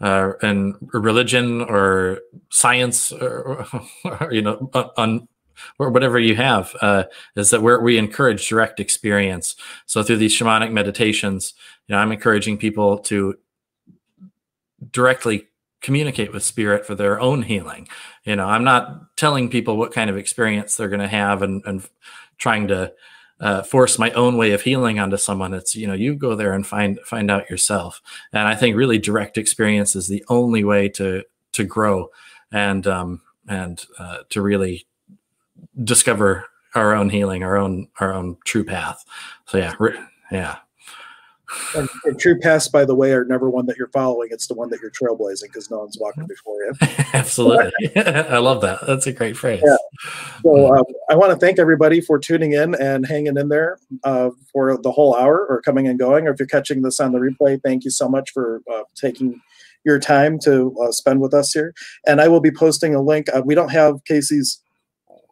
uh, 0.00 0.32
and 0.42 0.74
religion 0.92 1.62
or 1.62 2.20
science 2.50 3.12
or, 3.12 3.66
or 4.04 4.32
you 4.32 4.42
know 4.42 4.70
on 4.96 5.28
or 5.78 5.90
whatever 5.90 6.18
you 6.18 6.36
have, 6.36 6.74
uh, 6.80 7.04
is 7.36 7.50
that 7.50 7.62
where 7.62 7.80
we 7.80 7.98
encourage 7.98 8.48
direct 8.48 8.80
experience. 8.80 9.56
So 9.86 10.02
through 10.02 10.18
these 10.18 10.36
shamanic 10.36 10.72
meditations, 10.72 11.54
you 11.86 11.94
know, 11.94 11.98
I'm 12.00 12.12
encouraging 12.12 12.58
people 12.58 12.98
to 12.98 13.36
directly 14.90 15.48
communicate 15.80 16.32
with 16.32 16.44
spirit 16.44 16.86
for 16.86 16.94
their 16.94 17.20
own 17.20 17.42
healing. 17.42 17.88
You 18.24 18.36
know, 18.36 18.46
I'm 18.46 18.64
not 18.64 19.16
telling 19.16 19.50
people 19.50 19.76
what 19.76 19.92
kind 19.92 20.08
of 20.08 20.16
experience 20.16 20.76
they're 20.76 20.88
going 20.88 21.00
to 21.00 21.08
have 21.08 21.42
and, 21.42 21.62
and 21.66 21.86
trying 22.38 22.68
to 22.68 22.92
uh, 23.40 23.62
force 23.62 23.98
my 23.98 24.10
own 24.12 24.36
way 24.36 24.52
of 24.52 24.62
healing 24.62 25.00
onto 25.00 25.16
someone. 25.16 25.52
It's 25.52 25.74
you 25.74 25.88
know, 25.88 25.94
you 25.94 26.14
go 26.14 26.36
there 26.36 26.52
and 26.52 26.64
find 26.64 27.00
find 27.00 27.30
out 27.30 27.50
yourself. 27.50 28.00
And 28.32 28.46
I 28.46 28.54
think 28.54 28.76
really 28.76 28.98
direct 28.98 29.36
experience 29.36 29.96
is 29.96 30.06
the 30.06 30.24
only 30.28 30.62
way 30.62 30.88
to 30.90 31.24
to 31.52 31.64
grow 31.64 32.10
and 32.52 32.86
um, 32.86 33.20
and 33.48 33.84
uh, 33.98 34.18
to 34.30 34.40
really 34.40 34.86
discover 35.82 36.46
our 36.74 36.94
own 36.94 37.10
healing, 37.10 37.42
our 37.42 37.56
own 37.56 37.88
our 38.00 38.12
own 38.12 38.36
true 38.44 38.64
path. 38.64 39.04
So 39.46 39.58
yeah, 39.58 39.74
yeah. 40.30 40.56
And, 41.76 41.88
and, 42.04 42.18
true 42.18 42.38
paths, 42.38 42.68
by 42.68 42.86
the 42.86 42.94
way, 42.94 43.12
are 43.12 43.26
never 43.26 43.50
one 43.50 43.66
that 43.66 43.76
you're 43.76 43.88
following. 43.88 44.28
It's 44.30 44.46
the 44.46 44.54
one 44.54 44.70
that 44.70 44.80
you're 44.80 44.90
trailblazing 44.90 45.42
because 45.42 45.70
no 45.70 45.80
one's 45.80 45.98
walking 46.00 46.26
before 46.26 46.56
you. 46.62 46.72
Absolutely, 47.12 47.94
I 47.96 48.38
love 48.38 48.62
that. 48.62 48.86
That's 48.86 49.06
a 49.06 49.12
great 49.12 49.36
phrase. 49.36 49.62
Yeah. 49.64 49.76
So 50.42 50.74
uh, 50.74 50.82
I 51.10 51.14
want 51.14 51.32
to 51.32 51.38
thank 51.38 51.58
everybody 51.58 52.00
for 52.00 52.18
tuning 52.18 52.52
in 52.52 52.74
and 52.76 53.06
hanging 53.06 53.36
in 53.36 53.48
there 53.48 53.78
uh, 54.04 54.30
for 54.50 54.78
the 54.78 54.90
whole 54.90 55.14
hour, 55.14 55.46
or 55.46 55.60
coming 55.60 55.86
and 55.86 55.98
going. 55.98 56.26
Or 56.26 56.32
if 56.32 56.40
you're 56.40 56.46
catching 56.46 56.80
this 56.80 57.00
on 57.00 57.12
the 57.12 57.18
replay, 57.18 57.60
thank 57.62 57.84
you 57.84 57.90
so 57.90 58.08
much 58.08 58.30
for 58.30 58.62
uh, 58.72 58.84
taking 58.94 59.40
your 59.84 59.98
time 59.98 60.38
to 60.38 60.74
uh, 60.82 60.92
spend 60.92 61.20
with 61.20 61.34
us 61.34 61.52
here. 61.52 61.74
And 62.06 62.20
I 62.20 62.28
will 62.28 62.40
be 62.40 62.52
posting 62.52 62.94
a 62.94 63.02
link. 63.02 63.26
Uh, 63.34 63.42
we 63.44 63.54
don't 63.54 63.70
have 63.70 64.04
Casey's 64.04 64.61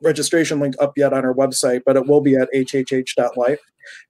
registration 0.02 0.60
link 0.60 0.74
up 0.80 0.92
yet 0.96 1.12
on 1.12 1.24
our 1.24 1.34
website, 1.34 1.82
but 1.84 1.96
it 1.96 2.06
will 2.06 2.20
be 2.20 2.36
at 2.36 2.48
hhh.life. 2.54 3.60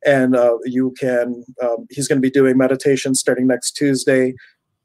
And 0.05 0.37
uh, 0.37 0.59
you 0.65 0.95
can, 0.99 1.45
um, 1.63 1.87
he's 1.91 2.09
going 2.09 2.19
to 2.19 2.23
be 2.23 2.31
doing 2.31 2.57
meditation 2.57 3.15
starting 3.15 3.47
next 3.47 3.73
Tuesday, 3.73 4.35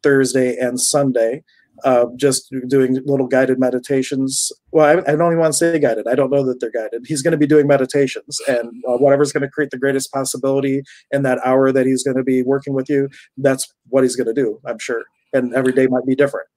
Thursday, 0.04 0.56
and 0.58 0.80
Sunday. 0.80 1.44
Uh, 1.84 2.06
just 2.16 2.54
doing 2.70 3.02
little 3.06 3.28
guided 3.28 3.60
meditations. 3.60 4.50
Well, 4.72 4.86
I, 4.86 5.12
I, 5.12 5.16
don't 5.18 5.28
even 5.34 5.40
want 5.40 5.54
to 5.54 5.58
say 5.58 5.78
guided. 5.78 6.08
I 6.08 6.16
don't 6.16 6.32
know 6.32 6.44
that 6.46 6.62
they're 6.62 6.72
guided. 6.72 7.04
He's 7.06 7.22
going 7.22 7.34
to 7.34 7.38
be 7.38 7.46
doing 7.46 7.68
meditations, 7.68 8.40
and 8.48 8.70
uh, 8.88 8.94
whatever's 8.94 9.34
going 9.34 9.42
to 9.42 9.50
create 9.50 9.72
the 9.72 9.78
greatest 9.78 10.10
possibility 10.14 10.84
in 11.12 11.24
that 11.24 11.40
hour 11.44 11.74
that 11.74 11.86
he's 11.86 12.02
going 12.02 12.16
to 12.16 12.24
be 12.24 12.44
working 12.44 12.74
with 12.74 12.90
you, 12.90 13.10
that's 13.38 13.74
what 13.90 14.04
he's 14.04 14.16
going 14.16 14.34
to 14.34 14.34
do. 14.34 14.58
I'm 14.66 14.80
sure 14.80 15.04
and 15.36 15.54
every 15.54 15.74
day 15.74 15.88
might 15.88 16.06
be 16.06 16.16
different. 16.16 16.48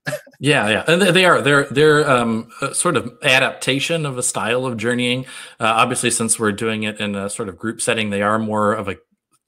yeah, 0.40 0.68
yeah, 0.68 0.84
and 0.86 1.02
they 1.02 1.24
are 1.24 1.42
they're 1.42 1.64
they're 1.64 2.08
um, 2.08 2.50
sort 2.72 2.96
of 2.96 3.12
adaptation 3.22 4.06
of 4.06 4.16
a 4.16 4.22
style 4.22 4.64
of 4.64 4.76
journeying. 4.76 5.26
Uh, 5.60 5.66
obviously, 5.66 6.10
since 6.10 6.38
we're 6.38 6.52
doing 6.52 6.84
it 6.84 7.00
in 7.00 7.14
a 7.14 7.28
sort 7.28 7.48
of 7.48 7.58
group 7.58 7.80
setting, 7.80 8.10
they 8.10 8.22
are 8.22 8.38
more 8.38 8.72
of 8.72 8.88
a 8.88 8.96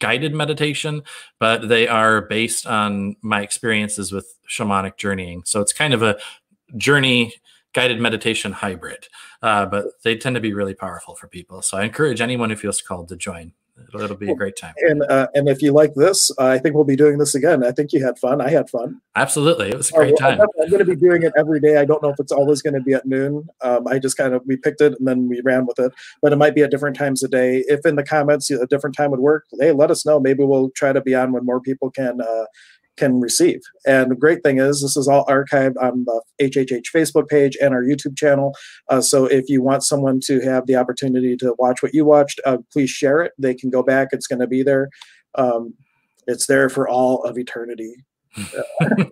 guided 0.00 0.34
meditation, 0.34 1.02
but 1.38 1.68
they 1.68 1.86
are 1.86 2.22
based 2.22 2.66
on 2.66 3.16
my 3.22 3.42
experiences 3.42 4.12
with 4.12 4.34
shamanic 4.48 4.96
journeying. 4.96 5.42
So 5.44 5.60
it's 5.60 5.72
kind 5.72 5.94
of 5.94 6.02
a 6.02 6.18
journey 6.76 7.34
guided 7.72 8.00
meditation 8.00 8.52
hybrid, 8.52 9.06
uh, 9.42 9.66
but 9.66 9.86
they 10.02 10.16
tend 10.16 10.34
to 10.34 10.40
be 10.40 10.52
really 10.52 10.74
powerful 10.74 11.14
for 11.14 11.28
people. 11.28 11.62
So 11.62 11.78
I 11.78 11.84
encourage 11.84 12.20
anyone 12.20 12.50
who 12.50 12.56
feels 12.56 12.82
called 12.82 13.08
to 13.08 13.16
join. 13.16 13.52
It'll, 13.88 14.02
it'll 14.02 14.16
be 14.16 14.30
a 14.30 14.34
great 14.34 14.56
time. 14.56 14.74
And 14.78 15.02
uh, 15.02 15.28
and 15.34 15.48
if 15.48 15.62
you 15.62 15.72
like 15.72 15.94
this, 15.94 16.30
uh, 16.38 16.46
I 16.46 16.58
think 16.58 16.74
we'll 16.74 16.84
be 16.84 16.96
doing 16.96 17.18
this 17.18 17.34
again. 17.34 17.64
I 17.64 17.72
think 17.72 17.92
you 17.92 18.04
had 18.04 18.18
fun. 18.18 18.40
I 18.40 18.50
had 18.50 18.70
fun. 18.70 19.00
Absolutely, 19.16 19.70
it 19.70 19.76
was 19.76 19.90
a 19.90 19.94
great 19.94 20.14
uh, 20.14 20.16
time. 20.16 20.40
I'm, 20.40 20.70
going 20.70 20.84
to 20.84 20.84
be 20.84 20.96
doing 20.96 21.22
it 21.22 21.32
every 21.36 21.60
day. 21.60 21.76
I 21.76 21.84
don't 21.84 22.02
know 22.02 22.10
if 22.10 22.20
it's 22.20 22.32
always 22.32 22.62
going 22.62 22.74
to 22.74 22.80
be 22.80 22.94
at 22.94 23.06
noon. 23.06 23.48
Um, 23.60 23.86
I 23.88 23.98
just 23.98 24.16
kind 24.16 24.34
of 24.34 24.42
we 24.46 24.56
picked 24.56 24.80
it 24.80 24.94
and 24.98 25.06
then 25.06 25.28
we 25.28 25.40
ran 25.40 25.66
with 25.66 25.78
it. 25.78 25.92
But 26.22 26.32
it 26.32 26.36
might 26.36 26.54
be 26.54 26.62
at 26.62 26.70
different 26.70 26.96
times 26.96 27.22
a 27.22 27.28
day. 27.28 27.64
If 27.68 27.84
in 27.84 27.96
the 27.96 28.04
comments 28.04 28.50
a 28.50 28.66
different 28.66 28.96
time 28.96 29.10
would 29.10 29.20
work, 29.20 29.46
hey, 29.58 29.72
let 29.72 29.90
us 29.90 30.06
know. 30.06 30.20
Maybe 30.20 30.44
we'll 30.44 30.70
try 30.70 30.92
to 30.92 31.00
be 31.00 31.14
on 31.14 31.32
when 31.32 31.44
more 31.44 31.60
people 31.60 31.90
can 31.90 32.20
uh, 32.20 32.44
can 33.00 33.18
receive. 33.18 33.60
And 33.86 34.10
the 34.10 34.14
great 34.14 34.42
thing 34.44 34.58
is, 34.58 34.82
this 34.82 34.96
is 34.96 35.08
all 35.08 35.24
archived 35.24 35.76
on 35.82 36.04
the 36.04 36.22
HHH 36.42 36.84
Facebook 36.94 37.28
page 37.28 37.56
and 37.60 37.72
our 37.72 37.82
YouTube 37.82 38.16
channel. 38.16 38.54
Uh, 38.88 39.00
so 39.00 39.24
if 39.24 39.48
you 39.48 39.62
want 39.62 39.82
someone 39.82 40.20
to 40.26 40.40
have 40.40 40.66
the 40.66 40.76
opportunity 40.76 41.34
to 41.38 41.54
watch 41.58 41.82
what 41.82 41.94
you 41.94 42.04
watched, 42.04 42.40
uh, 42.44 42.58
please 42.70 42.90
share 42.90 43.22
it. 43.22 43.32
They 43.38 43.54
can 43.54 43.70
go 43.70 43.82
back. 43.82 44.08
It's 44.12 44.26
going 44.26 44.40
to 44.40 44.46
be 44.46 44.62
there. 44.62 44.90
Um, 45.34 45.74
it's 46.26 46.46
there 46.46 46.68
for 46.68 46.86
all 46.88 47.24
of 47.24 47.38
eternity. 47.38 47.94
and 48.36 49.08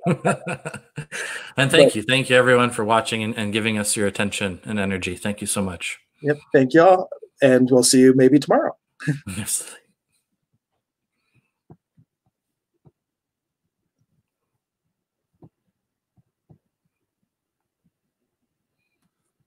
thank 1.56 1.70
but, 1.70 1.96
you. 1.96 2.02
Thank 2.02 2.30
you, 2.30 2.36
everyone, 2.36 2.70
for 2.70 2.84
watching 2.84 3.22
and, 3.22 3.36
and 3.36 3.52
giving 3.52 3.78
us 3.78 3.96
your 3.96 4.06
attention 4.06 4.60
and 4.64 4.78
energy. 4.78 5.16
Thank 5.16 5.40
you 5.40 5.46
so 5.46 5.62
much. 5.62 5.98
Yep. 6.22 6.38
Thank 6.52 6.74
you 6.74 6.82
all. 6.82 7.08
And 7.40 7.70
we'll 7.70 7.82
see 7.82 8.00
you 8.00 8.12
maybe 8.14 8.38
tomorrow. 8.38 8.76